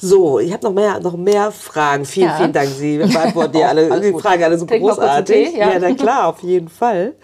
[0.00, 2.04] So, ich habe noch mehr, noch mehr Fragen.
[2.04, 2.36] Vielen, ja.
[2.36, 2.68] vielen Dank.
[2.68, 5.50] Sie beantworten die alle, die Fragen alle so Trink großartig.
[5.50, 5.72] Tee, ja.
[5.72, 7.14] ja, na klar, auf jeden Fall.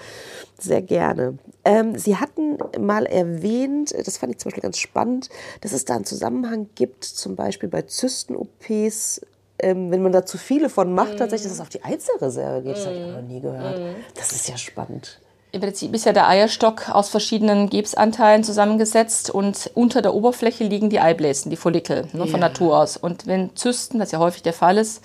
[0.58, 1.38] Sehr gerne.
[1.64, 5.94] Ähm, Sie hatten mal erwähnt, das fand ich zum Beispiel ganz spannend, dass es da
[5.94, 9.20] einen Zusammenhang gibt, zum Beispiel bei Zysten-OPs,
[9.60, 11.18] ähm, wenn man da zu viele von macht, mm.
[11.18, 12.76] tatsächlich, dass es auf die Einzelreserve geht.
[12.76, 13.78] Das habe ich auch noch nie gehört.
[13.78, 13.94] Mm.
[14.14, 15.20] Das ist ja spannend.
[15.54, 20.90] Im Prinzip ist ja der Eierstock aus verschiedenen Gebsanteilen zusammengesetzt und unter der Oberfläche liegen
[20.90, 22.48] die Eibläschen, die Follikel ne, von ja.
[22.48, 22.96] Natur aus.
[22.96, 25.04] Und wenn Zysten, was ja häufig der Fall ist,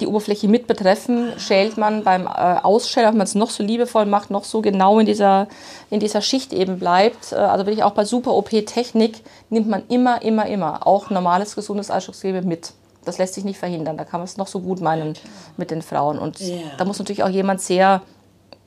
[0.00, 4.06] die Oberfläche mit betreffen, schält man beim äh, Ausschälen, wenn man es noch so liebevoll
[4.06, 5.48] macht, noch so genau in dieser,
[5.90, 7.32] in dieser Schicht eben bleibt.
[7.32, 9.20] Äh, also wirklich auch bei Super-OP-Technik
[9.50, 12.72] nimmt man immer, immer, immer auch normales, gesundes Eisstockgewebe mit.
[13.04, 13.98] Das lässt sich nicht verhindern.
[13.98, 15.12] Da kann man es noch so gut meinen
[15.58, 16.18] mit den Frauen.
[16.18, 16.62] Und yeah.
[16.78, 18.00] da muss natürlich auch jemand sehr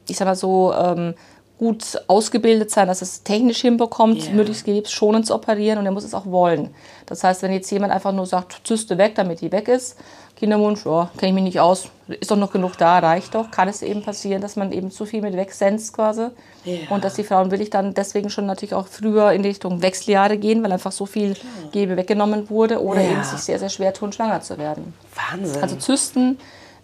[0.08, 1.14] ich sag mal so, ähm,
[1.58, 4.34] gut ausgebildet sein, dass es technisch hinbekommt, yeah.
[4.34, 6.70] möglichst gewebsschonend zu operieren und er muss es auch wollen.
[7.08, 9.97] Das heißt, wenn jetzt jemand einfach nur sagt, Zyste weg, damit die weg ist,
[10.36, 13.68] Kinderwunsch, ja, kenne ich mich nicht aus, ist doch noch genug da, reicht doch, kann
[13.68, 16.28] es eben passieren, dass man eben zu viel mit wegsenzt quasi.
[16.64, 16.91] Yeah.
[16.91, 19.82] Und dass die Frauen will ich dann deswegen schon natürlich auch früher in die Richtung
[19.82, 21.36] Wechseljahre gehen, weil einfach so viel
[21.72, 23.14] Gebe weggenommen wurde oder yeah.
[23.14, 24.93] eben sich sehr, sehr schwer tun, schwanger zu werden.
[25.16, 25.64] Wahnsinn.
[25.64, 26.38] Also Zysten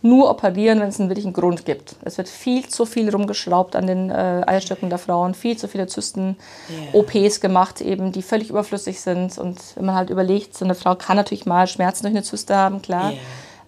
[0.03, 1.95] nur operieren, wenn es einen wirklichen Grund gibt.
[2.03, 5.87] Es wird viel zu viel rumgeschraubt an den äh, Eierstöcken der Frauen, viel zu viele
[5.87, 7.37] Zysten-OPs yeah.
[7.39, 9.37] gemacht, eben, die völlig überflüssig sind.
[9.37, 12.55] Und wenn man halt überlegt, so eine Frau kann natürlich mal Schmerzen durch eine Zyste
[12.55, 13.11] haben, klar.
[13.11, 13.19] Yeah.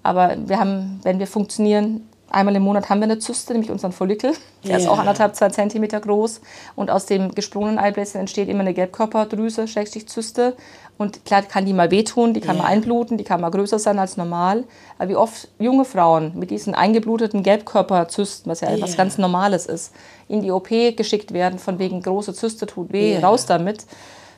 [0.04, 3.92] Aber wir haben, wenn wir funktionieren, einmal im Monat haben wir eine Zyste, nämlich unseren
[3.92, 4.34] Follikel.
[4.64, 4.80] Der yeah.
[4.80, 6.42] ist auch anderthalb, zwei Zentimeter groß.
[6.76, 10.56] Und aus dem gesprungenen Eibläschen entsteht immer eine Gelbkörperdrüse, Schrägstrich Zyste.
[10.98, 12.66] Und klar kann die mal wehtun, die kann yeah.
[12.66, 14.66] mal einbluten, die kann mal größer sein als normal.
[14.98, 18.78] Aber wie oft junge Frauen mit diesen eingebluteten Gelbkörperzysten, was ja yeah.
[18.78, 19.94] etwas ganz Normales ist,
[20.28, 23.86] in die OP geschickt werden, von wegen große Zyste tut weh, raus damit.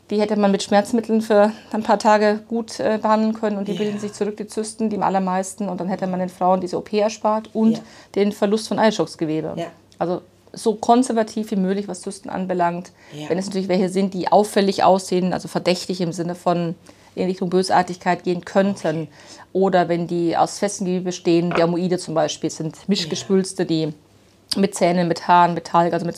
[0.09, 3.73] Die hätte man mit Schmerzmitteln für ein paar Tage gut äh, behandeln können und die
[3.73, 5.67] bilden sich zurück, die Zysten, die am allermeisten.
[5.67, 7.81] Und dann hätte man den Frauen diese OP erspart und
[8.15, 9.55] den Verlust von Eischocksgewebe.
[9.99, 10.21] Also
[10.53, 12.91] so konservativ wie möglich, was Zysten anbelangt.
[13.27, 16.75] Wenn es natürlich welche sind, die auffällig aussehen, also verdächtig im Sinne von
[17.15, 19.01] in Richtung Bösartigkeit gehen könnten.
[19.01, 19.07] Okay.
[19.53, 23.93] Oder wenn die aus festen Gewebe bestehen, Dermoide zum Beispiel, sind Mischgespülste, die
[24.55, 26.17] mit Zähnen, mit Haaren, mit Talg, also mit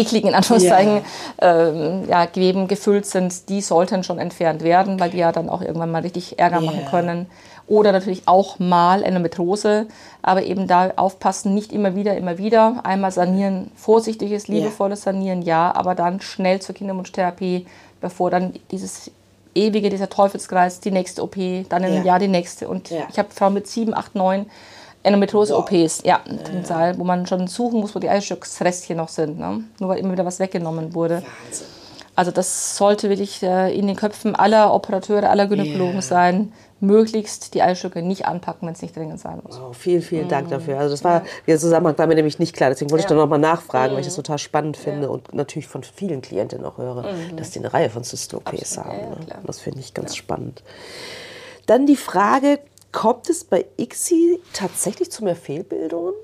[0.00, 1.02] ekligen, in Anführungszeichen,
[1.42, 1.68] yeah.
[1.68, 5.62] ähm, ja, Geweben gefüllt sind, die sollten schon entfernt werden, weil die ja dann auch
[5.62, 6.70] irgendwann mal richtig Ärger yeah.
[6.70, 7.26] machen können.
[7.68, 9.86] Oder natürlich auch mal Endometrose,
[10.22, 12.80] aber eben da aufpassen, nicht immer wieder, immer wieder.
[12.84, 15.12] Einmal sanieren, vorsichtiges, liebevolles yeah.
[15.12, 17.66] Sanieren, ja, aber dann schnell zur Kinderwunschtherapie,
[18.00, 19.10] bevor dann dieses
[19.56, 21.34] ewige, dieser Teufelskreis, die nächste OP,
[21.68, 22.68] dann in einem Jahr die nächste.
[22.68, 24.46] Und ich habe Frauen mit sieben, acht, neun
[25.06, 26.20] Endometriose-OPs, ja,
[26.52, 29.64] im Saal, wo man schon suchen muss, wo die Eierstocksrestchen noch sind, ne?
[29.78, 31.22] nur weil immer wieder was weggenommen wurde.
[31.44, 31.66] Wahnsinn.
[32.16, 36.02] Also das sollte wirklich äh, in den Köpfen aller Operateure, aller Gynäkologen yeah.
[36.02, 39.60] sein, möglichst die Eierstöcke nicht anpacken, wenn es nicht dringend sein muss.
[39.60, 40.52] Oh, vielen, vielen Dank mhm.
[40.52, 40.78] dafür.
[40.78, 43.06] Also das war, der Zusammenhang war mir nämlich nicht klar, deswegen wollte ja.
[43.06, 43.96] ich da nochmal nachfragen, mhm.
[43.96, 44.22] weil ich das mhm.
[44.22, 45.08] total spannend finde ja.
[45.10, 47.36] und natürlich von vielen Klientinnen auch höre, mhm.
[47.36, 48.98] dass die eine Reihe von Cysto-OPs haben.
[48.98, 49.42] Ja, ne?
[49.44, 50.62] Das finde ich ganz spannend.
[51.66, 52.60] Dann die Frage,
[52.96, 56.14] Kommt es bei ICSI tatsächlich zu mehr Fehlbildungen?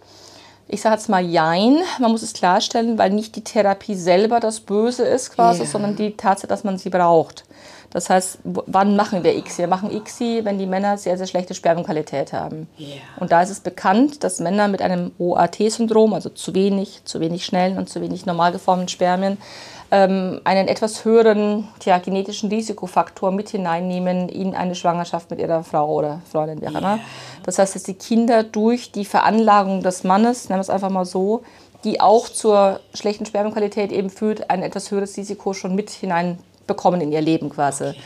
[0.69, 1.77] Ich sage jetzt mal Jein.
[1.99, 5.71] Man muss es klarstellen, weil nicht die Therapie selber das Böse ist quasi, yeah.
[5.71, 7.45] sondern die Tatsache, dass man sie braucht.
[7.91, 9.59] Das heißt, wann machen wir ICSI?
[9.59, 12.67] Wir machen ICSI, wenn die Männer sehr, sehr schlechte Spermienqualität haben.
[12.79, 13.03] Yeah.
[13.21, 17.45] Und da ist es bekannt, dass Männer mit einem OAT-Syndrom, also zu wenig, zu wenig
[17.45, 19.37] schnellen und zu wenig normal geformten Spermien,
[19.93, 25.93] ähm, einen etwas höheren tja, genetischen Risikofaktor mit hineinnehmen in eine Schwangerschaft mit ihrer Frau
[25.93, 26.99] oder Freundin, wie auch immer.
[27.45, 31.05] Das heißt, dass die Kinder durch die Veranlagung des Mannes, nennen wir es einfach mal
[31.05, 31.43] so,
[31.85, 37.13] die auch zur schlechten Spermienqualität eben führt, ein etwas höheres Risiko schon mit hineinbekommen in
[37.13, 37.91] ihr Leben quasi.
[37.91, 37.99] Okay.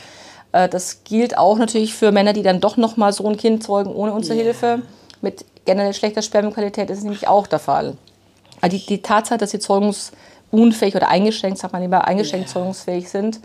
[0.51, 3.63] Äh, das gilt auch natürlich für Männer, die dann doch noch mal so ein Kind
[3.63, 4.43] zeugen ohne unsere yeah.
[4.43, 4.81] Hilfe.
[5.21, 7.95] Mit generell schlechter Spermienqualität ist es nämlich auch der Fall.
[8.59, 10.11] Also die, die Tatsache, dass die Zeugungs
[10.51, 13.39] unfähig oder eingeschränkt, sagt man lieber, eingeschränkt zeugungsfähig sind,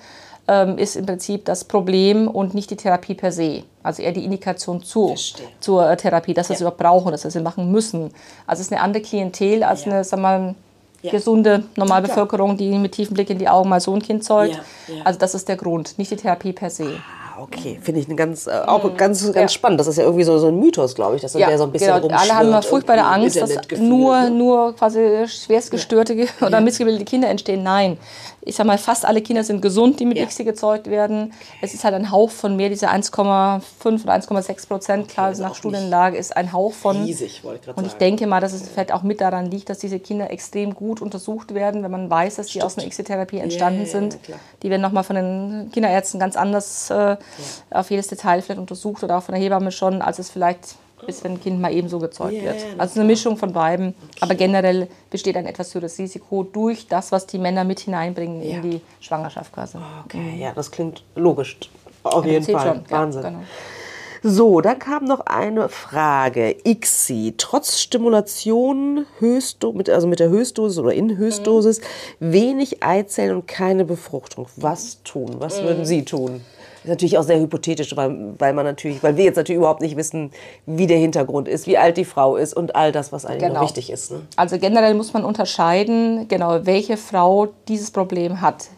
[0.48, 3.62] ähm, ist im Prinzip das Problem und nicht die Therapie per se.
[3.82, 5.14] Also eher die Indikation zu,
[5.60, 6.58] zur äh, Therapie, dass wir ja.
[6.58, 8.12] sie überhaupt brauchen, dass wir sie machen müssen.
[8.46, 9.92] Also es ist eine andere Klientel als ja.
[9.92, 10.54] eine, sagen wir mal,
[11.02, 11.10] ja.
[11.10, 14.60] gesunde Normalbevölkerung, die mit tiefem Blick in die Augen mal so ein Kind zeugt.
[15.04, 17.00] Also das ist der Grund, nicht die Therapie per se.
[17.38, 17.78] Okay.
[17.80, 18.96] Finde ich eine ganz, äh, auch mhm.
[18.96, 19.48] ganz, ganz ja.
[19.48, 19.80] spannend.
[19.80, 21.72] Das ist ja irgendwie so, so ein Mythos, glaube ich, dass ja, der so ein
[21.72, 22.16] bisschen genau.
[22.16, 26.26] Alle haben immer furchtbare Angst, dass nur, nur quasi schwerstgestörte ja.
[26.40, 27.62] oder missgebildete Kinder entstehen.
[27.62, 27.98] Nein,
[28.44, 30.24] ich sage mal, fast alle Kinder sind gesund, die mit ja.
[30.24, 31.32] ICSI gezeugt werden.
[31.60, 35.54] Es ist halt ein Hauch von mehr, diese 1,5 oder 1,6 Prozent, klar, okay, nach
[35.54, 37.04] Studienlage ist ein Hauch von.
[37.04, 39.70] Riesig, wollte ich gerade Und ich denke mal, dass es vielleicht auch mit daran liegt,
[39.70, 43.38] dass diese Kinder extrem gut untersucht werden, wenn man weiß, dass die aus einer ICSI-Therapie
[43.38, 44.18] entstanden yeah, sind.
[44.26, 47.16] Ja, die werden nochmal von den Kinderärzten ganz anders äh,
[47.70, 47.80] ja.
[47.80, 51.24] auf jedes Detail vielleicht untersucht oder auch von der Hebamme schon, als es vielleicht bis
[51.24, 52.64] wenn ein Kind mal ebenso gezeugt yeah, wird.
[52.78, 53.88] Also eine Mischung von beiden.
[53.88, 54.18] Okay.
[54.20, 58.56] Aber generell besteht ein etwas höheres Risiko durch das, was die Männer mit hineinbringen ja.
[58.56, 59.78] in die Schwangerschaft quasi.
[60.04, 60.38] Okay, mhm.
[60.38, 61.58] ja, das klingt logisch.
[62.02, 62.66] Auf jeden Fall.
[62.66, 62.90] Schon.
[62.90, 63.22] Wahnsinn.
[63.22, 63.42] Ja, genau.
[64.24, 66.54] So, dann kam noch eine Frage.
[66.64, 71.80] ICSI, trotz Stimulation Höchstdo mit, also mit der Höchstdosis oder in Höchstdosis,
[72.20, 72.32] mhm.
[72.32, 74.46] wenig Eizellen und keine Befruchtung.
[74.54, 75.36] Was tun?
[75.38, 75.64] Was mhm.
[75.64, 76.40] würden Sie tun?
[76.84, 79.96] Ist natürlich auch sehr hypothetisch, weil, weil man natürlich, weil wir jetzt natürlich überhaupt nicht
[79.96, 80.32] wissen,
[80.66, 83.62] wie der Hintergrund ist, wie alt die Frau ist und all das, was eigentlich genau.
[83.62, 84.10] wichtig ist.
[84.10, 84.22] Ne?
[84.36, 88.68] Also generell muss man unterscheiden, genau, welche Frau dieses Problem hat.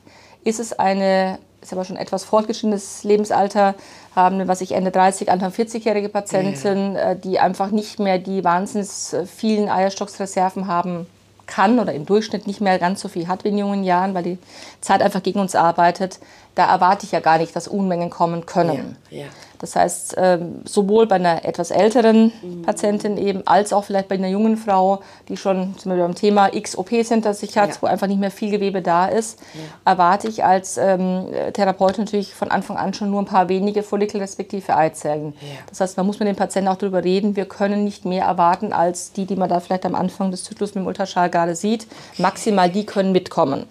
[0.45, 3.75] Ist es eine, ist aber schon etwas fortgeschrittenes Lebensalter,
[4.15, 7.11] haben, was ich Ende 30, Anfang 40-jährige Patienten, ja.
[7.11, 8.89] Äh, die einfach nicht mehr die wahnsinnig
[9.27, 11.07] vielen Eierstocksreserven haben
[11.47, 14.23] kann oder im Durchschnitt nicht mehr ganz so viel hat wie in jungen Jahren, weil
[14.23, 14.39] die
[14.81, 16.19] Zeit einfach gegen uns arbeitet,
[16.55, 18.97] da erwarte ich ja gar nicht, dass Unmengen kommen können.
[19.11, 19.27] Ja, ja.
[19.65, 22.63] Das heißt, ähm, sowohl bei einer etwas älteren mhm.
[22.65, 26.51] Patientin eben, als auch vielleicht bei einer jungen Frau, die schon zum Beispiel beim Thema
[26.51, 27.77] XOPs hinter sich hat, ja.
[27.81, 29.39] wo einfach nicht mehr viel Gewebe da ist,
[29.87, 34.21] erwarte ich als ähm, Therapeut natürlich von Anfang an schon nur ein paar wenige Follikel
[34.21, 35.33] respektive Eizellen.
[35.71, 38.75] Das heißt, man muss mit dem Patienten auch darüber reden, wir können nicht mehr erwarten
[38.75, 41.87] als die, die man da vielleicht am Anfang des Zyklus mit dem Ultraschall gerade sieht.
[42.19, 43.65] Maximal die können mitkommen.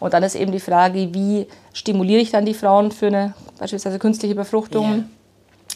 [0.00, 3.98] Und dann ist eben die Frage, wie stimuliere ich dann die Frauen für eine beispielsweise
[3.98, 5.04] künstliche Befruchtung?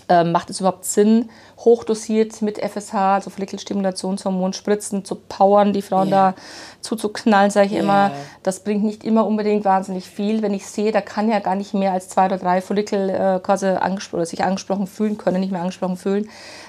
[0.09, 6.09] Ähm, macht es überhaupt Sinn, hochdosiert mit FSH, also Follikelstimulationshormon, Spritzen zu powern, die Frauen
[6.09, 6.33] yeah.
[6.33, 6.43] da
[6.81, 7.83] zuzuknallen, sage ich yeah.
[7.83, 8.11] immer.
[8.43, 10.43] Das bringt nicht immer unbedingt wahnsinnig viel.
[10.43, 13.41] Wenn ich sehe, da kann ja gar nicht mehr als zwei oder drei Follikel äh,
[13.41, 16.29] quasi angesprochen, sich angesprochen fühlen können, nicht mehr angesprochen fühlen,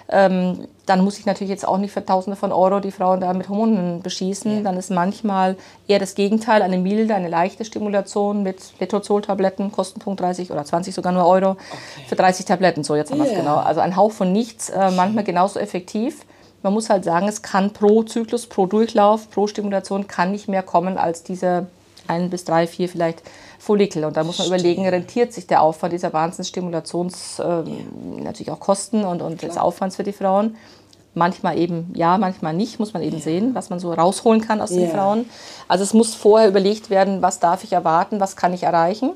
[0.10, 3.34] ähm, dann muss ich natürlich jetzt auch nicht für Tausende von Euro die Frauen da
[3.34, 4.58] mit Hormonen beschießen.
[4.58, 4.62] Ja.
[4.64, 5.56] Dann ist manchmal
[5.88, 11.14] eher das Gegenteil, eine milde, eine leichte Stimulation mit Letrozol-Tabletten, Kostenpunkt 30 oder 20 sogar
[11.14, 11.60] nur Euro, okay.
[12.08, 13.56] für 30 Tabletten, so jetzt haben wir es genau.
[13.56, 16.26] Also ein Hauch von nichts, äh, manchmal genauso effektiv.
[16.62, 20.64] Man muss halt sagen, es kann pro Zyklus, pro Durchlauf, pro Stimulation kann nicht mehr
[20.64, 21.68] kommen als diese
[22.08, 23.22] ein bis drei, vier vielleicht
[23.60, 24.04] Follikel.
[24.04, 27.64] Und da muss man überlegen, rentiert sich der Aufwand dieser Wahnsinnsstimulations, äh,
[28.22, 30.56] natürlich auch Kosten und, und des Aufwands für die Frauen.
[31.14, 34.72] Manchmal eben ja, manchmal nicht, muss man eben sehen, was man so rausholen kann aus
[34.72, 35.30] den Frauen.
[35.68, 39.12] Also es muss vorher überlegt werden, was darf ich erwarten, was kann ich erreichen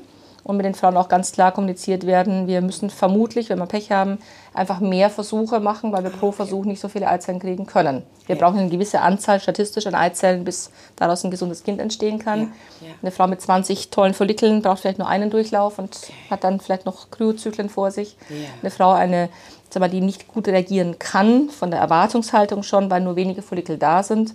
[0.48, 3.92] und mit den Frauen auch ganz klar kommuniziert werden, wir müssen vermutlich, wenn wir Pech
[3.92, 4.16] haben,
[4.54, 8.02] einfach mehr Versuche machen, weil wir pro Versuch nicht so viele Eizellen kriegen können.
[8.26, 8.42] Wir ja.
[8.42, 12.40] brauchen eine gewisse Anzahl statistisch an Eizellen, bis daraus ein gesundes Kind entstehen kann.
[12.80, 12.88] Ja.
[12.88, 12.94] Ja.
[13.02, 16.14] Eine Frau mit 20 tollen Follikeln braucht vielleicht nur einen Durchlauf und okay.
[16.30, 18.16] hat dann vielleicht noch Kryozyklen vor sich.
[18.62, 19.28] Eine Frau, eine,
[19.68, 23.76] sag mal, die nicht gut reagieren kann, von der Erwartungshaltung schon, weil nur wenige Follikel
[23.76, 24.34] da sind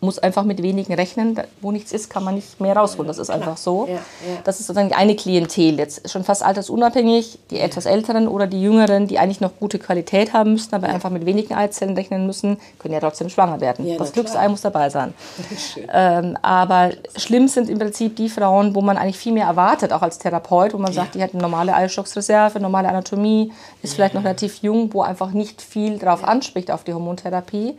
[0.00, 1.38] muss einfach mit wenigen rechnen.
[1.60, 3.06] Wo nichts ist, kann man nicht mehr rausholen.
[3.06, 3.86] Das ist einfach so.
[3.86, 4.00] Ja, ja.
[4.44, 7.38] Das ist sozusagen eine Klientel jetzt schon fast altersunabhängig.
[7.50, 11.10] Die etwas älteren oder die jüngeren, die eigentlich noch gute Qualität haben müssen, aber einfach
[11.10, 13.86] mit wenigen Eizellen rechnen müssen, können ja trotzdem schwanger werden.
[13.98, 15.14] Das Glücksei muss dabei sein.
[15.92, 20.02] Ähm, aber schlimm sind im Prinzip die Frauen, wo man eigentlich viel mehr erwartet, auch
[20.02, 24.24] als Therapeut, wo man sagt, die hat eine normale Eierstocksreserve, normale Anatomie, ist vielleicht noch
[24.24, 27.76] relativ jung, wo einfach nicht viel drauf anspricht auf die Hormontherapie.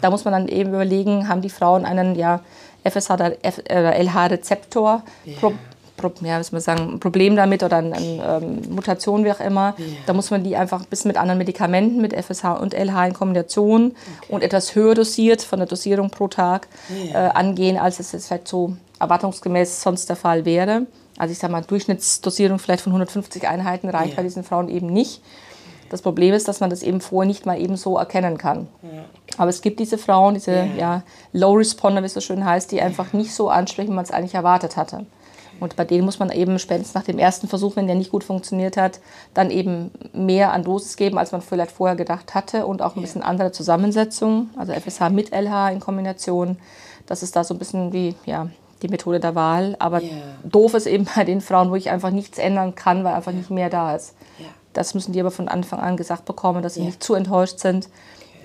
[0.00, 2.40] Da muss man dann eben überlegen, haben die Frauen Frauen einen ja,
[2.84, 5.02] FSH oder LH-Rezeptor.
[5.26, 5.52] Yeah.
[6.20, 9.74] Ja, man sagen, ein Problem damit oder eine, eine ähm, Mutation, wie auch immer.
[9.78, 9.88] Yeah.
[10.04, 13.14] Da muss man die einfach ein bisschen mit anderen Medikamenten, mit FSH und LH in
[13.14, 14.32] Kombination okay.
[14.32, 17.28] und etwas höher dosiert von der Dosierung pro Tag yeah.
[17.28, 20.86] äh, angehen, als es jetzt vielleicht so erwartungsgemäß sonst der Fall wäre.
[21.16, 25.22] Also ich sage mal, Durchschnittsdosierung vielleicht von 150 Einheiten reicht bei diesen Frauen eben nicht.
[25.88, 28.66] Das Problem ist, dass man das eben vorher nicht mal eben so erkennen kann.
[29.38, 30.64] Aber es gibt diese Frauen, diese ja.
[30.76, 34.04] ja Low Responder, wie es so schön heißt, die einfach nicht so ansprechen, wie man
[34.04, 35.06] es eigentlich erwartet hatte.
[35.60, 38.24] Und bei denen muss man eben spätestens nach dem ersten Versuch, wenn der nicht gut
[38.24, 39.00] funktioniert hat,
[39.34, 43.02] dann eben mehr an Dosis geben, als man vielleicht vorher gedacht hatte und auch ein
[43.02, 46.58] bisschen andere Zusammensetzung, also FSH mit LH in Kombination.
[47.06, 48.48] Das ist da so ein bisschen wie ja,
[48.82, 49.76] die Methode der Wahl.
[49.78, 50.12] Aber yeah.
[50.44, 53.50] doof ist eben bei den Frauen, wo ich einfach nichts ändern kann, weil einfach nicht
[53.50, 54.14] mehr da ist.
[54.40, 54.48] Yeah.
[54.72, 57.88] Das müssen die aber von Anfang an gesagt bekommen, dass sie nicht zu enttäuscht sind.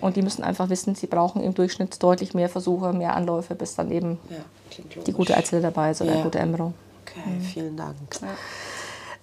[0.02, 3.76] Und die müssen einfach wissen, sie brauchen im Durchschnitt deutlich mehr Versuche, mehr Anläufe, bis
[3.76, 6.18] dann eben ja, die gute Eizelle dabei ist oder ja.
[6.18, 6.74] ein guter Embryo.
[7.06, 7.42] Okay, mhm.
[7.42, 7.96] vielen Dank.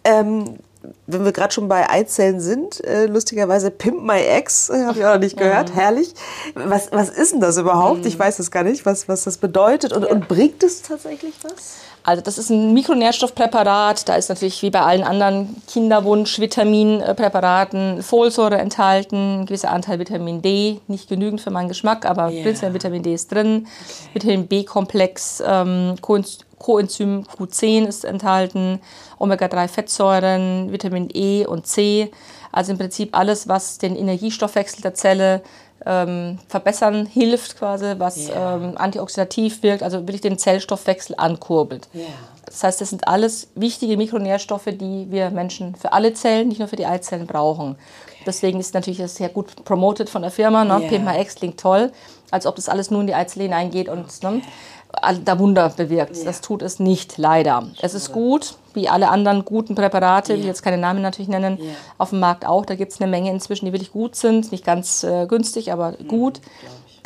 [0.05, 0.59] Ähm,
[1.07, 5.05] wenn wir gerade schon bei Eizellen sind, äh, lustigerweise Pimp My Ex, äh, habe ich
[5.05, 5.75] auch noch nicht gehört, mhm.
[5.75, 6.15] herrlich.
[6.55, 8.01] Was, was ist denn das überhaupt?
[8.01, 8.07] Mhm.
[8.07, 9.93] Ich weiß es gar nicht, was, was das bedeutet.
[9.93, 11.77] Und, und bringt es tatsächlich was?
[12.07, 14.09] Also das ist ein Mikronährstoffpräparat.
[14.09, 20.79] Da ist natürlich wie bei allen anderen Kinderwunsch-Vitaminpräparaten Folsäure enthalten, ein gewisser Anteil Vitamin D,
[20.87, 22.45] nicht genügend für meinen Geschmack, aber yeah.
[22.45, 23.67] prinzipiell Vitamin D ist drin.
[23.67, 24.11] Okay.
[24.15, 25.97] Vitamin B-Komplex, ähm,
[26.59, 28.81] Coenzym Q10 ist enthalten,
[29.19, 32.11] Omega-3-Fettsäuren, Vitamin E und C.
[32.53, 35.43] Also im Prinzip alles, was den Energiestoffwechsel der Zelle
[35.85, 38.57] ähm, verbessern hilft, quasi, was yeah.
[38.57, 41.89] ähm, antioxidativ wirkt, also wirklich den Zellstoffwechsel ankurbelt.
[41.95, 42.07] Yeah.
[42.47, 46.69] Das heißt, das sind alles wichtige Mikronährstoffe, die wir Menschen für alle Zellen, nicht nur
[46.69, 47.73] für die Eizellen brauchen.
[47.73, 48.23] Okay.
[48.25, 50.65] Deswegen ist natürlich das sehr gut promoted von der Firma.
[50.65, 50.81] Ne?
[50.81, 51.13] Yeah.
[51.13, 51.93] PMX klingt toll,
[52.31, 54.37] als ob das alles nur in die Eizelle hineingeht und okay.
[54.37, 54.43] ne?
[55.25, 56.17] Da Wunder bewirkt.
[56.17, 56.25] Ja.
[56.25, 57.65] Das tut es nicht, leider.
[57.81, 60.41] Es ist gut, wie alle anderen guten Präparate, ja.
[60.41, 61.71] die jetzt keine Namen natürlich nennen, ja.
[61.99, 62.67] auf dem Markt auch.
[62.67, 64.53] Da gibt es eine Menge inzwischen, die wirklich gut sind.
[64.53, 66.41] Nicht ganz äh, günstig, aber gut.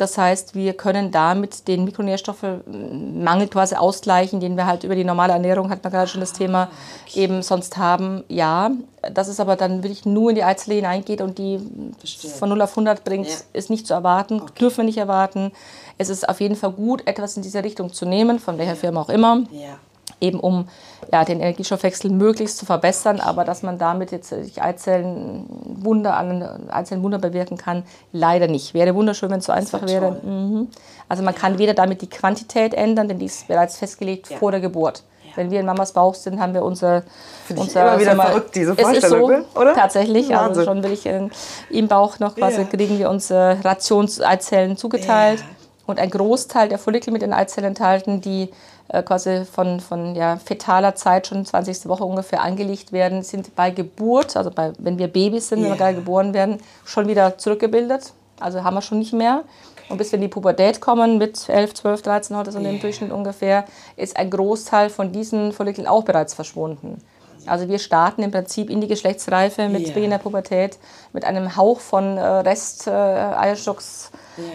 [0.01, 5.33] Das heißt, wir können damit den Mikronährstoffmangel quasi ausgleichen, den wir halt über die normale
[5.33, 6.69] Ernährung, hat man gerade schon das Thema,
[7.07, 7.19] okay.
[7.19, 8.23] eben sonst haben.
[8.27, 8.71] Ja,
[9.13, 11.59] dass es aber dann wirklich nur in die Eizelle hineingeht und die
[11.99, 12.31] Verstehe.
[12.31, 13.35] von 0 auf 100 bringt, ja.
[13.53, 14.53] ist nicht zu erwarten, okay.
[14.59, 15.51] dürfen wir nicht erwarten.
[15.99, 18.77] Es ist auf jeden Fall gut, etwas in diese Richtung zu nehmen, von welcher ja.
[18.77, 19.43] Firma auch immer.
[19.51, 19.77] Ja
[20.21, 20.67] eben um
[21.11, 25.45] ja, den Energiestoffwechsel möglichst zu verbessern, aber dass man damit jetzt Eizellen
[25.81, 27.83] Wunder an Eizellen Wunder bewirken kann,
[28.13, 28.73] leider nicht.
[28.73, 30.11] Wäre wunderschön, wenn es so einfach wäre.
[30.23, 30.69] Mhm.
[31.09, 34.37] Also man kann weder damit die Quantität ändern, denn die ist bereits festgelegt ja.
[34.37, 35.03] vor der Geburt.
[35.25, 35.31] Ja.
[35.35, 37.03] Wenn wir in Mamas Bauch sind, haben wir unser,
[37.45, 39.73] Finde unser immer wieder mal, verrückt diese Vorstellung, es ist so, oder?
[39.73, 41.31] Tatsächlich, also schon will ich in,
[41.69, 42.67] im Bauch noch quasi ja.
[42.67, 45.43] kriegen wir unsere Rationseizellen zugeteilt
[45.87, 48.49] und ein Großteil der Follikel mit den Eizellen enthalten, die
[48.87, 51.87] äh, quasi von, von ja, fetaler Zeit, schon 20.
[51.87, 55.67] Woche ungefähr, angelegt werden, sind bei Geburt, also bei, wenn wir Babys sind, yeah.
[55.67, 58.13] wenn wir gerade geboren werden, schon wieder zurückgebildet.
[58.39, 59.43] Also haben wir schon nicht mehr.
[59.89, 62.69] Und bis wir in die Pubertät kommen, mit 11, 12, 13 heute so yeah.
[62.69, 63.65] im Durchschnitt ungefähr,
[63.95, 67.01] ist ein Großteil von diesen Follikeln auch bereits verschwunden.
[67.47, 69.93] Also wir starten im Prinzip in die Geschlechtsreife mit yeah.
[69.93, 70.77] Beginn der Pubertät
[71.11, 74.11] mit einem Hauch von äh, Rest äh, Eierstocks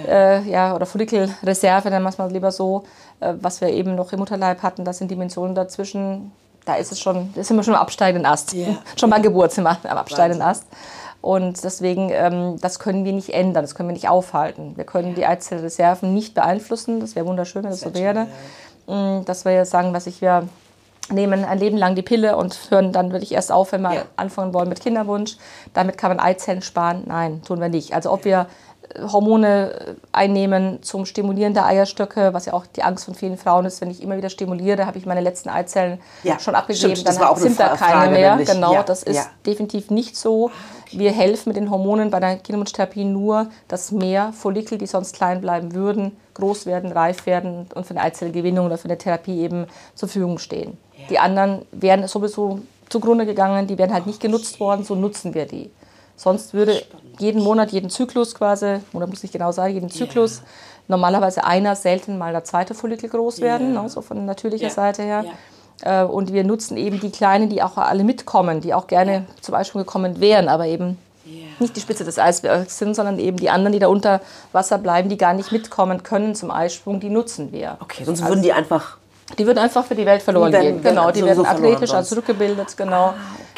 [0.08, 2.84] äh, ja, oder Follikelreserve, nennen wir es mal lieber so,
[3.20, 4.84] äh, was wir eben noch im Mutterleib hatten.
[4.84, 6.32] Das sind Dimensionen dazwischen.
[6.64, 8.52] Da ist es schon, da sind wir schon am absteigenden Ast.
[8.52, 8.78] Yeah.
[8.96, 10.64] schon bei Geburt sind wir am absteigenden Ast.
[11.20, 14.76] Und deswegen, ähm, das können wir nicht ändern, das können wir nicht aufhalten.
[14.76, 17.00] Wir können die Eizellreserven nicht beeinflussen.
[17.00, 18.28] Das wäre wunderschön, wenn das so wäre.
[18.86, 20.44] Mm, dass wir jetzt sagen, was ich ja
[21.10, 24.02] nehmen ein Leben lang die Pille und hören dann wirklich erst auf, wenn wir ja.
[24.16, 25.36] anfangen wollen mit Kinderwunsch.
[25.72, 27.04] Damit kann man Eizellen sparen.
[27.06, 27.94] Nein, tun wir nicht.
[27.94, 28.46] Also ob wir
[29.00, 33.80] Hormone einnehmen zum Stimulieren der Eierstöcke, was ja auch die Angst von vielen Frauen ist.
[33.80, 37.36] Wenn ich immer wieder stimuliere, habe ich meine letzten Eizellen Ja, schon abgegeben, stimmt, dann
[37.36, 38.30] sind da keine mehr.
[38.30, 38.48] nämlich.
[38.48, 39.26] Genau, Ja, das ist ja.
[39.44, 40.50] definitiv nicht so.
[40.92, 45.40] Wir helfen mit den Hormonen bei der Kinderwunschtherapie nur, dass mehr Follikel, die sonst klein
[45.40, 49.66] bleiben würden, groß werden, reif werden und für eine Eizellgewinnung oder für eine Therapie eben
[49.94, 50.78] zur Verfügung stehen.
[51.10, 55.46] Die anderen wären sowieso zugrunde gegangen, die wären halt nicht genutzt worden, so nutzen wir
[55.46, 55.70] die.
[56.16, 56.82] Sonst würde
[57.18, 60.42] jeden Monat, jeden Zyklus quasi, oder muss ich genau sagen, jeden Zyklus
[60.88, 63.82] normalerweise einer, selten mal der zweite Follikel groß werden, Ja.
[63.82, 64.70] ne, so von natürlicher Ja.
[64.70, 65.24] Seite her.
[65.82, 69.54] Äh, Und wir nutzen eben die Kleinen, die auch alle mitkommen, die auch gerne zum
[69.54, 70.96] Eisprung gekommen wären, aber eben
[71.58, 74.20] nicht die Spitze des Eisbergs sind, sondern eben die anderen, die da unter
[74.52, 77.76] Wasser bleiben, die gar nicht mitkommen können zum Eisprung, die nutzen wir.
[77.80, 78.96] Okay, sonst würden die einfach.
[79.38, 80.82] Die würden einfach für die Welt verloren Die werden- gehen.
[80.82, 83.14] Genau, die werden athletisch als zurückgebildet, genau.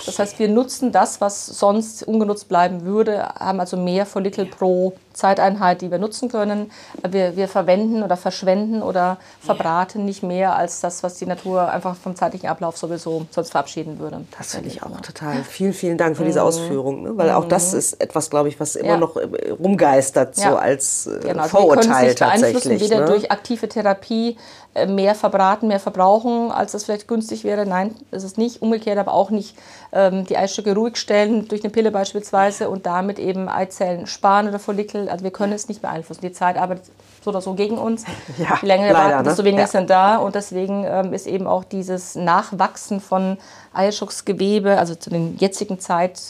[0.07, 4.95] Das heißt, wir nutzen das, was sonst ungenutzt bleiben würde, haben also mehr Follikel pro
[5.19, 6.71] Zeiteinheit, die wir nutzen können.
[7.09, 11.97] Wir, wir verwenden oder verschwenden oder verbraten nicht mehr als das, was die Natur einfach
[11.97, 14.25] vom zeitlichen Ablauf sowieso sonst verabschieden würde.
[14.39, 15.43] Das finde ich auch total.
[15.45, 17.03] Vielen, vielen Dank für diese Ausführung.
[17.03, 17.17] Ne?
[17.17, 18.89] Weil auch das ist etwas, glaube ich, was immer Mhm.
[18.89, 18.97] Ja.
[18.97, 20.55] noch äh, rumgeistert, so Ja.
[20.57, 22.81] als äh, Genau, also wir können Vorurteil beeinflussen, tatsächlich.
[22.91, 23.07] weder ne?
[23.07, 24.37] durch aktive Therapie
[24.75, 27.67] äh, mehr verbraten, mehr verbrauchen, als das vielleicht günstig wäre.
[27.67, 28.63] Nein, das ist nicht.
[28.63, 29.57] Umgekehrt aber auch nicht
[29.93, 34.59] ähm, die Eisstücke ruhig stellen, durch eine Pille beispielsweise, und damit eben Eizellen sparen oder
[34.59, 35.08] Follikel.
[35.11, 36.21] Also wir können es nicht beeinflussen.
[36.23, 36.85] Die Zeit arbeitet
[37.25, 38.05] so oder so gegen uns.
[38.39, 39.49] Ja, Je länger wir leider, warten, desto ne?
[39.49, 39.69] weniger Ja.
[39.69, 40.17] sind da.
[40.19, 43.39] Und deswegen ähm, ist eben auch dieses Nachwachsen von
[43.73, 46.21] Eierschucksgewebe, also zu den jetzigen Zeit,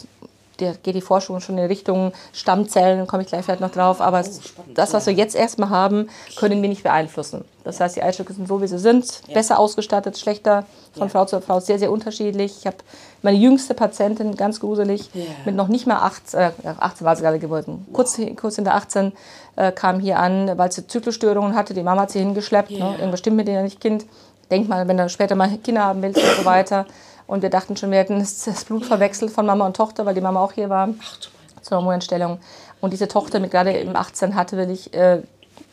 [0.60, 4.00] der geht die Forschung schon in Richtung Stammzellen, komme ich gleich vielleicht noch drauf.
[4.00, 4.40] Aber es-
[4.74, 7.44] das, was wir jetzt erstmal haben, können wir nicht beeinflussen.
[7.64, 10.64] Das heißt, die Eierstöcke sind so, wie sie sind, besser ausgestattet, schlechter,
[10.96, 12.56] von Frau zu Frau sehr, sehr unterschiedlich.
[12.60, 12.76] Ich habe
[13.22, 15.10] meine jüngste Patientin, ganz gruselig,
[15.44, 19.12] mit noch nicht mal 18, äh, 18 war sie gerade geworden, kurz, kurz hinter 18,
[19.56, 21.74] äh, kam hier an, weil sie Zyklusstörungen hatte.
[21.74, 22.70] Die Mama hat sie hingeschleppt.
[22.70, 22.96] Ne?
[22.98, 24.06] Irgendwas stimmt mit ihr nicht, Kind.
[24.50, 26.86] Denk mal, wenn du später mal Kinder haben willst und so weiter.
[27.28, 30.20] Und wir dachten schon, wir hätten das Blut verwechselt von Mama und Tochter, weil die
[30.20, 30.88] Mama auch hier war
[31.62, 32.38] zur Hormonstellung.
[32.80, 35.20] Und diese Tochter mit gerade im 18 hatte wirklich äh,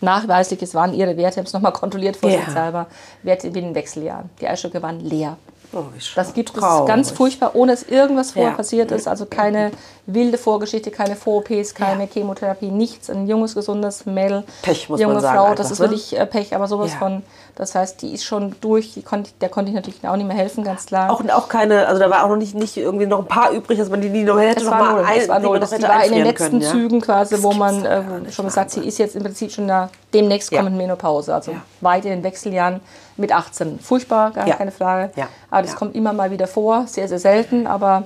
[0.01, 2.87] nachweislich, es waren ihre Werte, ich habe es nochmal kontrolliert vorsichtshalber,
[3.23, 4.29] Werte wie in den Wechseljahren.
[4.41, 5.37] Die Eisstücke waren leer.
[5.73, 5.83] Oh,
[6.15, 8.57] Das gibt es ganz furchtbar, ohne dass irgendwas vorher Ja.
[8.57, 9.07] passiert ist.
[9.07, 9.71] Also keine
[10.05, 13.09] wilde Vorgeschichte, keine Vor-OPs, keine Chemotherapie, nichts.
[13.09, 15.85] Ein junges, gesundes Mädel, Pech, muss junge man sagen Frau, einfach, das ist ne?
[15.85, 16.99] wirklich äh, Pech, aber sowas Ja.
[16.99, 17.23] von.
[17.57, 20.65] Das heißt, die ist schon durch, konnte, der konnte ich natürlich auch nicht mehr helfen,
[20.65, 21.09] ganz klar.
[21.09, 23.79] Auch, auch keine, also da war auch noch nicht, nicht irgendwie noch ein paar übrig,
[23.79, 25.59] dass man die, die noch hätte Es noch war mal null, ein, es war null.
[25.59, 26.71] Das war in den letzten können, ja?
[26.71, 28.01] Zügen quasi, wo man äh,
[28.31, 28.89] schon gesagt, sie Wahnsinn.
[28.89, 30.59] ist jetzt im Prinzip schon da, demnächst Ja.
[30.59, 31.61] kommend Menopause, also Ja.
[31.79, 32.81] weit in den Wechseljahren
[33.15, 33.79] mit 18.
[33.79, 34.55] Furchtbar, gar Ja.
[34.55, 35.11] keine Frage.
[35.49, 38.03] Aber das kommt immer mal wieder vor, sehr, sehr selten, aber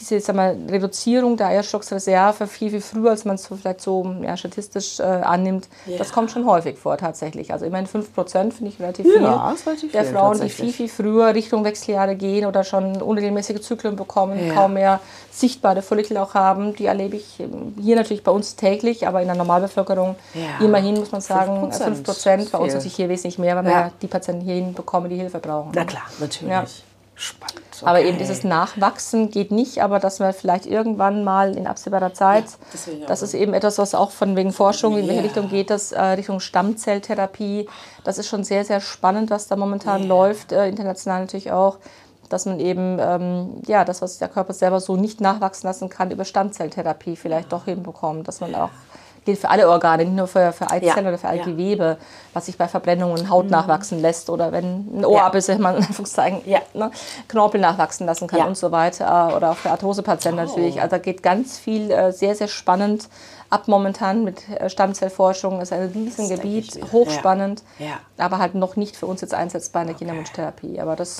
[0.00, 4.14] diese sag mal, Reduzierung der Eierstocksreserve viel, viel früher, als man es so vielleicht so
[4.22, 7.52] ja, statistisch äh, annimmt, das kommt schon häufig vor tatsächlich.
[7.52, 9.22] Also immerhin 5% finde ich relativ viel.
[9.22, 13.60] Ja, relativ der viel, Frauen, die viel, viel früher Richtung Wechseljahre gehen oder schon unregelmäßige
[13.60, 16.74] Zyklen bekommen, kaum mehr sichtbare Follikel auch haben.
[16.74, 20.64] Die erlebe ich ähm, hier natürlich bei uns täglich, aber in der Normalbevölkerung Ja.
[20.64, 21.84] immerhin, muss man sagen, 5%.
[21.84, 22.52] 5 Prozent.
[22.52, 23.70] Bei uns natürlich hier wesentlich mehr, weil Ja.
[23.70, 25.72] wir die Patienten hierhin bekommen, die Hilfe brauchen.
[25.74, 26.84] Na klar, natürlich.
[27.20, 27.24] Ja.
[27.24, 27.60] Spannend.
[27.82, 28.08] Aber okay.
[28.08, 32.86] eben dieses Nachwachsen geht nicht, aber dass wir vielleicht irgendwann mal in absehbarer Zeit, das
[32.86, 35.22] ich auch das ist eben etwas, was auch von wegen Forschung, in welche Ja.
[35.22, 37.68] Richtung geht das, äh, Richtung Stammzelltherapie.
[38.04, 41.78] Das ist schon sehr, sehr spannend, was da momentan läuft, äh, international natürlich auch,
[42.28, 46.10] dass man eben ähm, ja, das, was der Körper selber so nicht nachwachsen lassen kann,
[46.10, 48.70] über Stammzelltherapie vielleicht doch hinbekommt, dass man auch
[49.24, 51.08] gilt für alle Organe, nicht nur für, für Eizellen Ja.
[51.10, 51.34] oder für Ja.
[51.46, 51.50] Mhm.
[51.56, 51.96] Gewebe,
[52.32, 56.60] was sich bei Verbrennungen Haut nachwachsen lässt oder wenn ein Ohrabisse, man in Anführungszeichen, Ja.
[56.74, 56.90] ne,
[57.28, 58.44] Knorpel nachwachsen lassen kann Ja.
[58.46, 59.36] und so weiter.
[59.36, 60.80] Oder auch für Arthrosepatienten natürlich.
[60.80, 63.08] Also da geht ganz viel äh, sehr, sehr spannend
[63.50, 65.58] ab momentan mit äh, Stammzellforschung.
[65.58, 67.86] Das ist ein Riesengebiet, hochspannend, Ja.
[67.86, 67.98] Ja.
[68.18, 70.80] aber halt noch nicht für uns jetzt einsetzbar in der Kinderwunschtherapie.
[70.80, 71.18] Aber das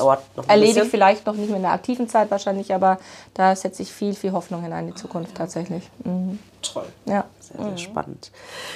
[0.84, 2.98] ich vielleicht noch nicht mehr in der aktiven Zeit wahrscheinlich, aber
[3.34, 5.88] da setze ich viel, viel Hoffnung hinein in die Zukunft tatsächlich.
[6.04, 6.38] Mhm.
[6.62, 6.84] Toll.
[7.06, 7.24] Ja.
[7.52, 8.30] Sehr, sehr spannend.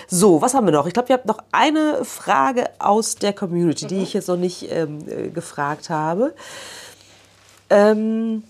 [0.08, 0.86] So, was haben wir noch?
[0.86, 4.70] Ich glaube, wir haben noch eine Frage aus der Community, die ich jetzt noch nicht
[4.70, 6.34] ähm, äh, gefragt habe.
[7.70, 8.42] Ähm,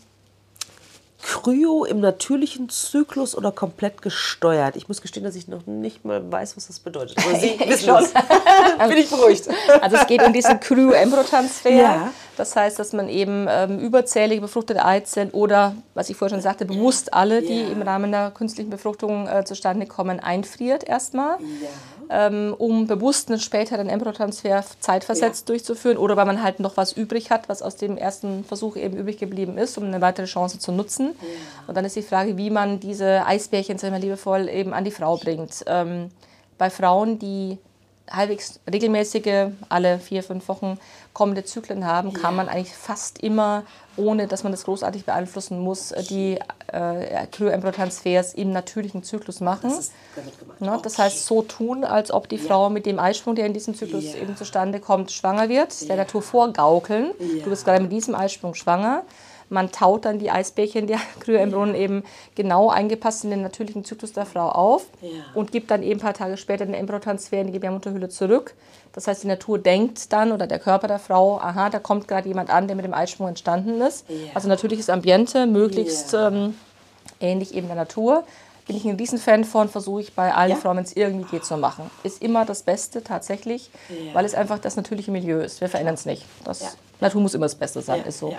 [1.24, 4.76] Kryo im natürlichen Zyklus oder komplett gesteuert?
[4.76, 7.16] Ich muss gestehen, dass ich noch nicht mal weiß, was das bedeutet.
[7.18, 8.04] Aber Sie Ich wissen schon.
[8.88, 9.48] Bin ich beruhigt.
[9.80, 11.70] Also es geht um diesen Cryo-Embryotransfer.
[11.70, 12.10] Ja.
[12.36, 16.64] Das heißt, dass man eben ähm, überzählige befruchtete Eizellen oder, was ich vorher schon sagte,
[16.66, 17.68] bewusst alle, die Ja.
[17.68, 21.38] im Rahmen der künstlichen Befruchtung äh, zustande kommen, einfriert erstmal.
[22.10, 25.52] Ähm, um bewusst einen späteren Embryotransfer zeitversetzt Ja.
[25.54, 28.96] durchzuführen oder weil man halt noch was übrig hat, was aus dem ersten Versuch eben
[28.96, 31.14] übrig geblieben ist, um eine weitere Chance zu nutzen.
[31.66, 34.90] Und dann ist die Frage, wie man diese Eisbärchen, sagen wir liebevoll, eben an die
[34.90, 35.64] Frau bringt.
[35.66, 36.10] Ähm,
[36.58, 37.58] bei Frauen, die
[38.10, 40.78] halbwegs regelmäßige, alle vier, fünf Wochen
[41.14, 43.62] kommende Zyklen haben, kann man eigentlich fast immer,
[43.96, 46.38] ohne dass man das großartig beeinflussen muss, äh, die
[46.72, 49.72] äh, Kryoembryotransfers im natürlichen Zyklus machen.
[50.58, 53.74] Ne, das heißt, so tun, als ob die Frau mit dem Eisprung, der in diesem
[53.74, 54.20] Zyklus Ja.
[54.22, 57.12] eben zustande kommt, schwanger wird, der Natur vorgaukeln.
[57.18, 57.44] Ja.
[57.44, 59.02] Du bist gerade mit diesem Eisprung schwanger.
[59.50, 64.26] Man taut dann die Eisbärchen der Kryoembryonen eben genau eingepasst in den natürlichen Zyklus der
[64.26, 64.86] Frau auf
[65.34, 68.54] und gibt dann eben ein paar Tage später den Embryotransfer in die Gebärmutterhülle zurück.
[68.92, 72.28] Das heißt, die Natur denkt dann oder der Körper der Frau, aha, da kommt gerade
[72.28, 74.06] jemand an, der mit dem Eisprung entstanden ist.
[74.34, 76.54] Also natürliches Ambiente, möglichst ähm,
[77.20, 78.24] ähnlich eben der Natur.
[78.66, 80.56] Bin ich ein Riesenfan von, versuche ich bei allen Ja?
[80.56, 81.90] Frauen, wenn es irgendwie geht, zu machen.
[82.02, 84.14] Ist immer das Beste tatsächlich, Ja.
[84.14, 85.60] weil es einfach das natürliche Milieu ist.
[85.60, 86.24] Wir verändern es nicht.
[86.44, 86.68] Das Ja.
[87.00, 88.34] Natur muss immer das Beste sein, ist so.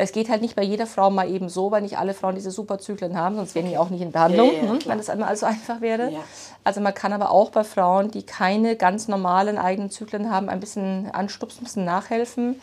[0.00, 2.52] Es geht halt nicht bei jeder Frau mal eben so, weil nicht alle Frauen diese
[2.52, 5.10] Superzyklen haben, sonst wären die auch nicht in Behandlung, Ja, ja, ja, hm, wenn das
[5.10, 6.12] einmal so einfach wäre.
[6.62, 10.60] Also man kann aber auch bei Frauen, die keine ganz normalen eigenen Zyklen haben, ein
[10.60, 12.60] bisschen anstupsen, ein bisschen nachhelfen.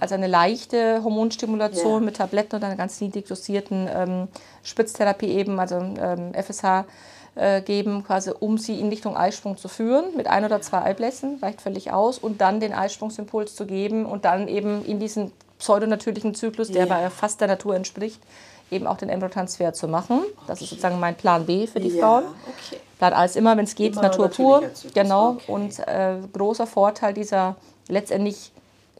[0.00, 4.28] Also eine leichte Hormonstimulation mit Tabletten und einer ganz niedrig dosierten ähm,
[4.62, 6.86] Spritztherapie eben, also ähm, FSH
[7.34, 11.38] äh, geben, quasi um sie in Richtung Eisprung zu führen, mit ein oder zwei Eiblässen,
[11.42, 16.34] reicht völlig aus, und dann den Eisprungsimpuls zu geben und dann eben in diesen pseudonatürlichen
[16.34, 16.94] Zyklus, der Ja.
[16.94, 18.20] bei fast der Natur entspricht,
[18.70, 20.20] eben auch den Embryotransfer zu machen.
[20.46, 22.24] Das ist sozusagen mein Plan B für die Ja, Frauen.
[22.46, 22.80] okay.
[22.98, 24.62] Plan A ist immer, wenn es geht, Immer Natur pur.
[24.94, 25.30] Genau.
[25.30, 25.42] okay.
[25.52, 27.56] Und äh, großer Vorteil dieser
[27.88, 28.50] letztendlich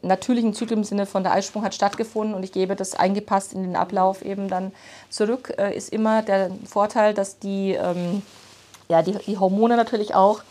[0.01, 3.63] natürlichen Zyklus im Sinne von der Eisprung hat stattgefunden und ich gebe das eingepasst in
[3.63, 4.71] den Ablauf eben dann
[5.09, 8.21] zurück, äh, ist immer der Vorteil, dass die, ähm,
[8.87, 10.41] ja, die, die Hormone natürlich auch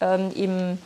[0.00, 0.78] ähm, im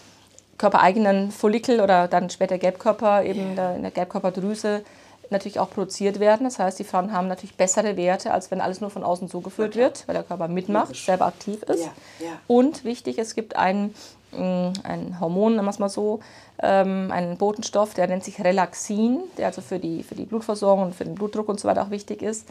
[0.59, 4.83] körpereigenen Follikel oder dann später Gelbkörper, eben der, in der Gelbkörperdrüse
[5.29, 6.45] natürlich auch produziert werden.
[6.45, 9.75] Das heißt, die Frauen haben natürlich bessere Werte, als wenn alles nur von außen zugeführt
[9.75, 11.05] wird, weil der Körper mitmacht, Logisch.
[11.05, 11.85] selber aktiv ist.
[11.85, 12.33] Ja, ja.
[12.47, 13.93] Und wichtig, es gibt ein,
[14.31, 16.21] mh, ein Hormon, nennen wir es mal so,
[16.63, 20.95] ähm, einen Botenstoff, der nennt sich Relaxin, der also für die, für die Blutversorgung und
[20.95, 22.47] für den Blutdruck und so weiter auch wichtig ist.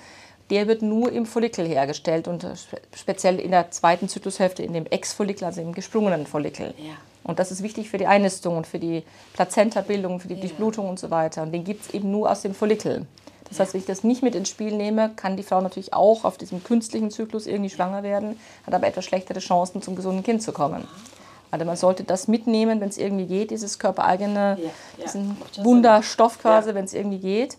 [0.49, 4.73] Der wird nur im Follikel hergestellt und äh, spe- speziell in der zweiten Zyklushälfte in
[4.73, 6.73] dem Ex-Follikel, also im gesprungenen Follikel.
[6.77, 6.93] Ja.
[7.25, 9.03] Und das ist wichtig für die Einnistung und für die
[9.33, 11.41] Plazentabildung, für die Durchblutung und so weiter.
[11.43, 13.05] Und den gibt es eben nur aus dem Follikel.
[13.49, 16.23] Das heißt, wenn ich das nicht mit ins Spiel nehme, kann die Frau natürlich auch
[16.23, 20.41] auf diesem künstlichen Zyklus irgendwie schwanger werden, hat aber etwas schlechtere Chancen, zum gesunden Kind
[20.41, 20.87] zu kommen.
[21.51, 24.71] Also man sollte das mitnehmen, wenn es irgendwie geht, dieses körpereigene, Ja, ja.
[25.05, 26.75] diesen Wunderstoff quasi, Ja.
[26.75, 27.57] wenn es irgendwie geht.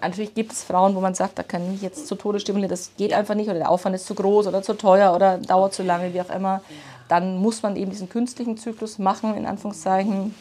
[0.00, 2.90] Natürlich gibt es Frauen, wo man sagt, da kann ich jetzt zu Tode stimulieren, das
[2.96, 5.82] geht einfach nicht oder der Aufwand ist zu groß oder zu teuer oder dauert zu
[5.82, 6.60] lange, wie auch immer.
[7.10, 10.32] Dann muss man eben diesen künstlichen Zyklus machen, in Anführungszeichen.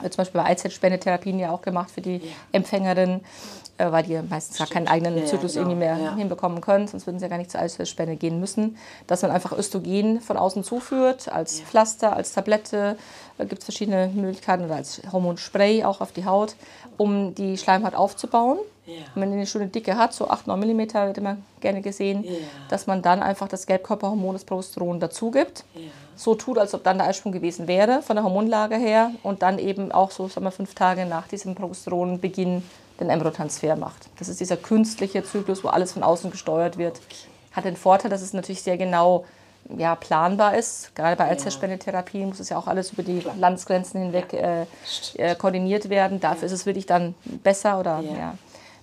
[0.00, 2.20] Wird zum Beispiel bei Eizellspendetherapien ja auch gemacht für die
[2.52, 3.20] Empfängerin,
[3.78, 5.68] äh, weil die meistens gar keinen eigenen Ja, ja, Zyklus genau.
[5.70, 6.14] irgendwie mehr Ja.
[6.14, 8.76] hinbekommen können, sonst würden sie ja gar nicht zur Eizellspende gehen müssen.
[9.06, 12.96] Dass man einfach Östrogen von außen zuführt, als Pflaster, als Tablette,
[13.38, 16.54] da gibt es verschiedene Möglichkeiten oder als Hormonspray auch auf die Haut,
[16.98, 18.58] um die Schleimhaut aufzubauen.
[18.90, 19.04] Ja.
[19.14, 22.24] Und wenn die eine schöne Dicke hat, so 8, 9 mm wird immer gerne gesehen,
[22.24, 22.32] Ja.
[22.68, 25.64] dass man dann einfach das Gelbkörperhormon, das Progesteron dazu gibt.
[25.74, 25.80] Ja.
[26.16, 29.12] So tut, als ob dann der Eisprung gewesen wäre, von der Hormonlage her.
[29.22, 32.62] Und dann eben auch so, sagen wir, fünf Tage nach diesem Progesteronbeginn
[33.00, 34.08] den Embryotransfer macht.
[34.18, 37.00] Das ist dieser künstliche Zyklus, wo alles von außen gesteuert wird.
[37.52, 39.24] Hat den Vorteil, dass es natürlich sehr genau
[39.76, 40.94] ja, planbar ist.
[40.94, 44.66] Gerade bei Eizellspendetherapie muss es ja auch alles über die Landesgrenzen hinweg äh,
[45.14, 46.20] äh, koordiniert werden.
[46.20, 48.34] Dafür ist es wirklich dann besser oder Ja.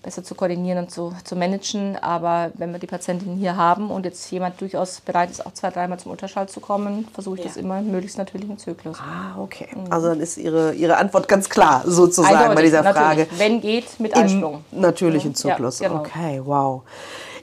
[0.08, 0.10] Ja.
[0.10, 1.95] besser zu koordinieren und zu, zu managen.
[1.97, 5.70] Aber wenn wir die Patientin hier haben und jetzt jemand durchaus bereit ist, auch zwei,
[5.70, 7.47] dreimal zum Ultraschall zu kommen, versuche ich Ja.
[7.47, 8.97] das immer im möglichst natürlichen Zyklus.
[8.99, 9.68] Ah, okay.
[9.89, 13.22] Also dann ist Ihre, Ihre Antwort ganz klar sozusagen bei Eindeutig, dieser Frage.
[13.22, 13.39] natürlich.
[13.39, 14.64] Wenn geht, mit Eisprung.
[14.72, 15.80] Im natürlichen Ja, Zyklus.
[15.80, 15.99] genau.
[15.99, 16.82] Okay, wow.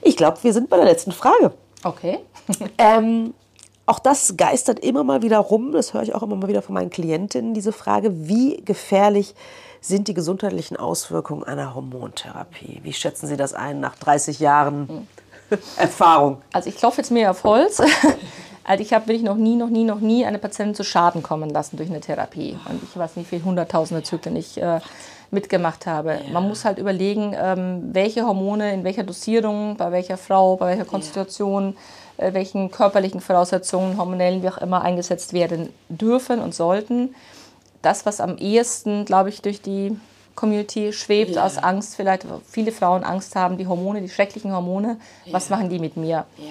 [0.01, 1.51] Ich glaube, wir sind bei der letzten Frage.
[1.83, 2.19] Okay.
[2.77, 3.33] Ähm,
[3.85, 6.73] auch das geistert immer mal wieder rum, das höre ich auch immer mal wieder von
[6.73, 9.35] meinen Klientinnen, diese Frage, wie gefährlich
[9.81, 12.79] sind die gesundheitlichen Auswirkungen einer Hormontherapie?
[12.81, 15.07] Wie schätzen Sie das ein nach 30 Jahren
[15.77, 16.41] Erfahrung?
[16.51, 17.81] Also ich klopfe jetzt mehr auf Holz.
[18.67, 21.51] Also ich habe wirklich noch nie, noch nie, noch nie eine Patientin zu Schaden kommen
[21.51, 22.57] lassen durch eine Therapie.
[22.67, 24.79] Und ich weiß nicht, wie viele hunderttausende Zyklen ich äh,
[25.29, 26.19] mitgemacht habe.
[26.33, 30.85] Man muss halt überlegen, ähm, welche Hormone in welcher Dosierung, bei welcher Frau, bei welcher
[30.85, 31.75] Konstitution, äh,
[32.17, 37.13] welchen körperlichen Voraussetzungen, hormonellen, wie auch immer, eingesetzt werden dürfen und sollten.
[37.81, 39.97] Das, was am ehesten, glaube ich, durch die
[40.35, 41.45] Community schwebt, Ja.
[41.45, 44.97] aus Angst vielleicht, weil viele Frauen Angst haben, die Hormone, die schrecklichen Hormone,
[45.31, 45.55] was Ja.
[45.55, 46.25] machen die mit mir?
[46.37, 46.45] Ja.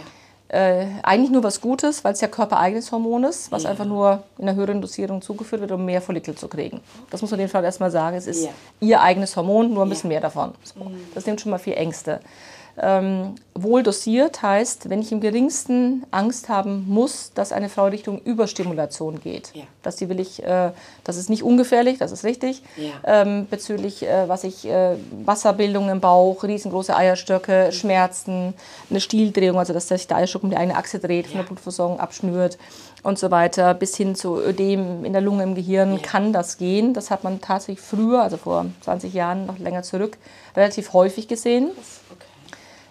[0.49, 4.47] äh, eigentlich nur was Gutes, weil es ja körpereigenes Hormon ist, was einfach nur in
[4.47, 6.81] einer höheren Dosierung zugeführt wird, um mehr Follikel zu kriegen.
[7.11, 8.17] Das muss man den Frau erstmal sagen.
[8.17, 8.49] Es ist
[8.79, 10.53] ihr eigenes Hormon, nur ein bisschen mehr davon.
[10.63, 10.75] So.
[11.15, 12.21] Das nimmt schon mal viel Ängste.
[12.77, 18.21] Ähm, wohl dosiert heißt, wenn ich im geringsten Angst haben muss, dass eine Frau Richtung
[18.23, 19.53] Überstimulation geht.
[19.55, 19.63] Ja.
[19.83, 20.73] Das will ich, äh,
[21.05, 22.63] das ist nicht ungefährlich, das ist richtig.
[22.77, 23.23] Ja.
[23.23, 28.55] Ähm, bezüglich, äh, was ich, äh, Wasserbildung im Bauch, riesengroße Eierstöcke, Schmerzen,
[28.91, 32.01] eine Stieldrehung, also dass sich der Eierstock um die eigene Achse dreht, von der Blutversorgung
[32.01, 32.59] abschnürt
[33.05, 36.93] und so weiter, bis hin zu Ödem in der Lunge, im Gehirn, kann das gehen.
[36.93, 40.17] Das hat man tatsächlich früher, also vor 20 Jahren, noch länger zurück,
[40.57, 41.71] relativ häufig gesehen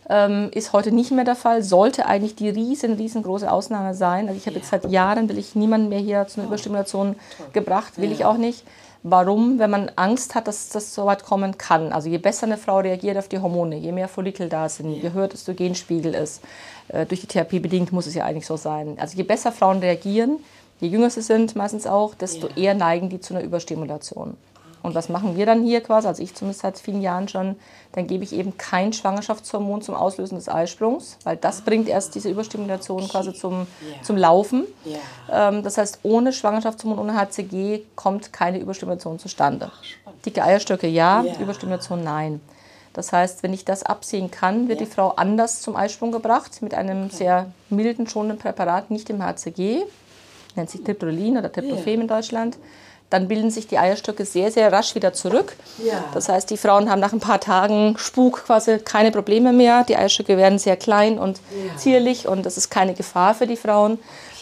[0.09, 4.27] ähm, ist heute nicht mehr der Fall, sollte eigentlich die riesen, riesengroße Ausnahme sein.
[4.27, 7.15] Also ich habe jetzt seit Jahren, will ich niemanden mehr hier zu einer Überstimulation
[7.53, 8.63] gebracht, will ich auch nicht.
[9.05, 9.59] Warum?
[9.59, 11.91] Wenn man Angst hat, dass das so weit kommen kann.
[11.91, 15.11] Also je besser eine Frau reagiert auf die Hormone, je mehr Follikel da sind, je
[15.11, 16.41] höher das Östrogenspiegel ist,
[16.87, 18.97] äh, durch die Therapie bedingt muss es ja eigentlich so sein.
[18.99, 20.39] Also je besser Frauen reagieren,
[20.79, 22.55] je jünger sie sind meistens auch, desto Ja.
[22.55, 24.37] eher neigen die zu einer Überstimulation.
[24.83, 26.07] Und was machen wir dann hier quasi?
[26.09, 27.55] Also ich zumindest seit vielen Jahren schon,
[27.93, 32.29] dann gebe ich eben kein Schwangerschaftshormon zum Auslösen des Eisprungs, weil das bringt erst diese
[32.29, 34.03] Überstimulation quasi zum, Ja.
[34.03, 34.65] zum Laufen.
[34.83, 35.49] Ja.
[35.49, 39.71] Ähm, das heißt, ohne Schwangerschaftshormon, ohne HCG kommt keine Überstimulation zustande.
[40.25, 41.39] Dicke Eierstöcke ja, Ja.
[41.39, 42.41] Überstimulation nein.
[42.91, 46.73] Das heißt, wenn ich das absehen kann, wird die Frau anders zum Eisprung gebracht mit
[46.75, 49.83] einem sehr milden, schonenden Präparat, nicht im HCG,
[50.55, 52.57] nennt sich Triptolin oder Tryptophan in Deutschland.
[53.13, 55.55] Dann bilden sich die Eierstöcke sehr, sehr rasch wieder zurück.
[55.85, 56.03] Ja.
[56.15, 59.83] Das heißt, die Frauen haben nach ein paar Tagen Spuk quasi keine Probleme mehr.
[59.83, 61.39] Die Eierstöcke werden sehr klein und
[61.77, 63.99] zierlich und das ist keine Gefahr für die Frauen.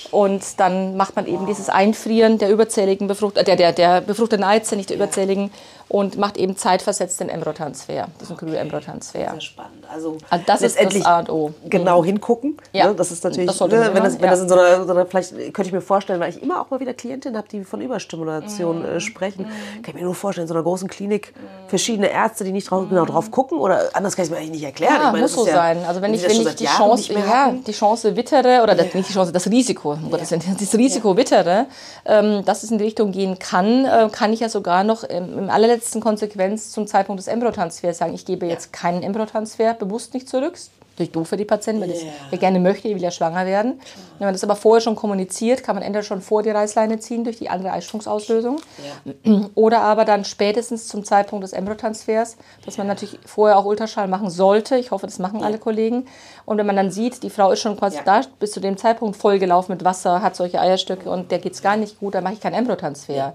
[0.09, 4.45] Und dann macht man eben dieses Einfrieren der überzähligen Befrucht äh, der, der, der befruchteten
[4.45, 5.51] Eizellen, nicht der überzähligen,
[5.91, 9.19] und macht eben zeitversetzt den Embryotransfer, diesen Kryo-Embryotransfer.
[9.19, 9.83] Sehr spannend.
[9.93, 11.53] Also, Also das ist das A und O.
[11.69, 12.55] Genau hingucken.
[12.71, 12.87] Ja.
[12.87, 12.95] Ne?
[12.95, 14.31] Das ist natürlich, Das ne, wenn, das, wenn ja.
[14.31, 16.69] das in so einer, so einer, vielleicht könnte ich mir vorstellen, weil ich immer auch
[16.69, 18.85] mal wieder Klientinnen habe, die von Überstimulation Mhm.
[18.85, 19.43] äh, sprechen.
[19.45, 21.33] Kann ich mir nur vorstellen, in so einer großen Klinik
[21.67, 24.51] verschiedene Ärzte, die nicht drauf, genau drauf gucken oder anders kann ich es mir eigentlich
[24.51, 24.93] nicht erklären.
[24.93, 25.83] Ja, ich meine, muss so ja, sein.
[25.85, 29.09] Also wenn ich, wenn ich die Jahren Chance, ja, die Chance wittere, oder das, nicht
[29.09, 31.65] die Chance, das Risiko, um Gottes Willen, das Risiko wittere,
[32.05, 35.37] ähm, dass es in die Richtung gehen kann, äh, kann ich ja sogar noch im,
[35.37, 40.29] im allerletzten Konsequenz zum Zeitpunkt des Embryotransfers sagen, ich gebe jetzt keinen Embryotransfer bewusst nicht
[40.29, 40.53] zurück.
[40.55, 42.09] Ist Natürlich doof für die Patientin, weil das Ja.
[42.31, 43.79] ja gerne möchte, die will ja schwanger werden.
[44.19, 47.23] Wenn man das aber vorher schon kommuniziert, kann man entweder schon vor die Reißleine ziehen
[47.23, 48.59] durch die andere Eisprungsauslösung
[49.55, 52.35] oder aber dann spätestens zum Zeitpunkt des Embryotransfers,
[52.65, 54.75] dass man natürlich vorher auch Ultraschall machen sollte.
[54.75, 56.07] Ich hoffe, das machen alle Kollegen.
[56.45, 59.15] Und wenn man dann sieht, die Frau ist schon quasi da, bis zu dem Zeitpunkt
[59.15, 62.33] vollgelaufen mit Wasser, hat solche Eierstöcke und der geht es gar nicht gut, dann mache
[62.33, 63.33] ich keinen Embryotransfer.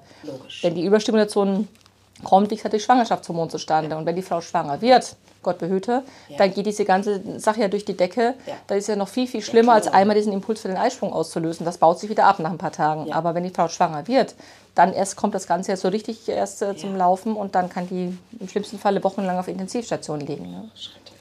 [0.62, 1.68] Denn die Überstimulation
[2.26, 3.96] kommt, wie gesagt, durch Schwangerschaftshormon zustande.
[3.96, 6.02] Und wenn die Frau schwanger wird, Gott behüte,
[6.38, 8.34] dann geht diese ganze Sache ja durch die Decke.
[8.46, 8.54] Ja.
[8.66, 11.64] Da ist ja noch viel, viel schlimmer, als einmal diesen Impuls für den Eisprung auszulösen.
[11.64, 13.12] Das baut sich wieder ab nach ein paar Tagen.
[13.12, 14.34] Aber wenn die Frau schwanger wird,
[14.76, 17.88] dann erst kommt das Ganze ja so richtig erst äh, zum Laufen und dann kann
[17.88, 20.50] die im schlimmsten Falle wochenlang auf Intensivstation liegen.
[20.50, 20.70] Ne?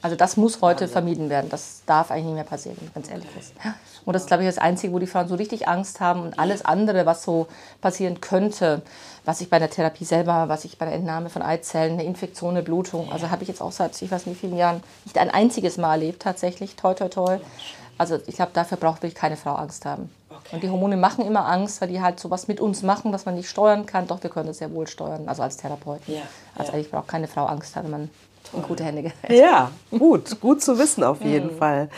[0.02, 1.48] Also das muss heute vermieden werden.
[1.50, 3.54] Das darf eigentlich nicht mehr passieren, wenn es ehrlich ist.
[3.64, 3.74] Ja.
[4.04, 6.38] Und das ist, glaube ich, das Einzige, wo die Frauen so richtig Angst haben und
[6.38, 7.48] alles andere, was so
[7.80, 8.82] passieren könnte,
[9.24, 12.50] was ich bei der Therapie selber, was ich bei der Entnahme von Eizellen, eine Infektion,
[12.50, 15.30] eine Blutung, also habe ich jetzt auch seit, ich weiß nicht, vielen Jahren nicht ein
[15.30, 17.38] einziges Mal erlebt, tatsächlich, toi, toi, toi.
[17.98, 20.10] Also ich glaube, dafür braucht wirklich keine Frau Angst haben.
[20.52, 23.34] Und die Hormone machen immer Angst, weil die halt sowas mit uns machen, was man
[23.34, 24.06] nicht steuern kann.
[24.06, 26.00] Doch, wir können das sehr wohl steuern, also als Therapeut.
[26.06, 26.22] Ja,
[26.54, 26.74] Also ja.
[26.76, 28.10] eigentlich braucht keine Frau Angst haben, wenn man
[28.52, 29.14] in gute Hände gerät.
[29.40, 31.58] Ja, gut, gut zu wissen auf jeden Mhm.
[31.58, 31.88] Fall.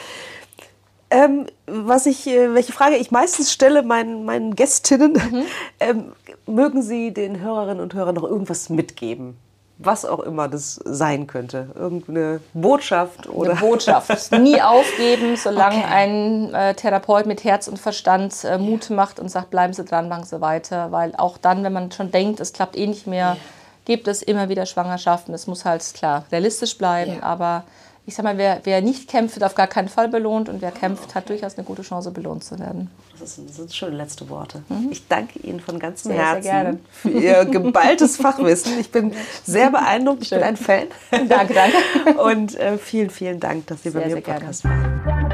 [1.11, 5.43] Ähm, was ich, äh, welche Frage ich meistens stelle meinen, meinen Gästinnen, Mhm.
[5.81, 6.13] ähm,
[6.47, 9.37] mögen Sie den Hörerinnen und Hörern noch irgendwas mitgeben?
[9.81, 11.69] Was auch immer das sein könnte.
[11.77, 13.53] Irgendeine Botschaft oder.
[13.53, 14.33] Eine Botschaft.
[14.33, 15.87] Nie aufgeben, solange Okay.
[15.89, 20.09] ein äh, Therapeut mit Herz und Verstand äh, Mut macht und sagt, bleiben Sie dran,
[20.09, 20.91] machen Sie weiter.
[20.91, 23.37] Weil auch dann, wenn man schon denkt, es klappt eh nicht mehr,
[23.85, 25.33] gibt es immer wieder Schwangerschaften.
[25.33, 27.17] Es muss halt, klar, realistisch bleiben.
[27.21, 27.23] Ja.
[27.23, 27.63] Aber
[28.09, 30.49] ich sag mal, wer, wer nicht kämpft, wird auf gar keinen Fall belohnt.
[30.49, 32.91] Und wer kämpft, hat durchaus eine gute Chance, belohnt zu werden.
[33.21, 34.63] Das sind, das sind schöne letzte Worte.
[34.91, 36.17] Ich danke Ihnen von ganzem Mhm.
[36.17, 36.79] Sehr, sehr Herzen gerne.
[36.91, 38.81] für Ihr geballtes Fachwissen.
[38.81, 39.13] Ich bin
[39.45, 40.23] sehr beeindruckt.
[40.23, 40.49] Ich bin Schön.
[40.49, 40.87] ein Fan.
[41.29, 42.19] Danke, danke.
[42.23, 44.41] Und äh, vielen, vielen Dank, dass Sie bei Sehr, mir im sehr gerne.
[44.41, 45.29] Podcast waren.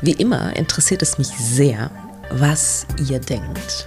[0.00, 1.90] Wie immer interessiert es mich sehr,
[2.30, 3.86] was ihr denkt.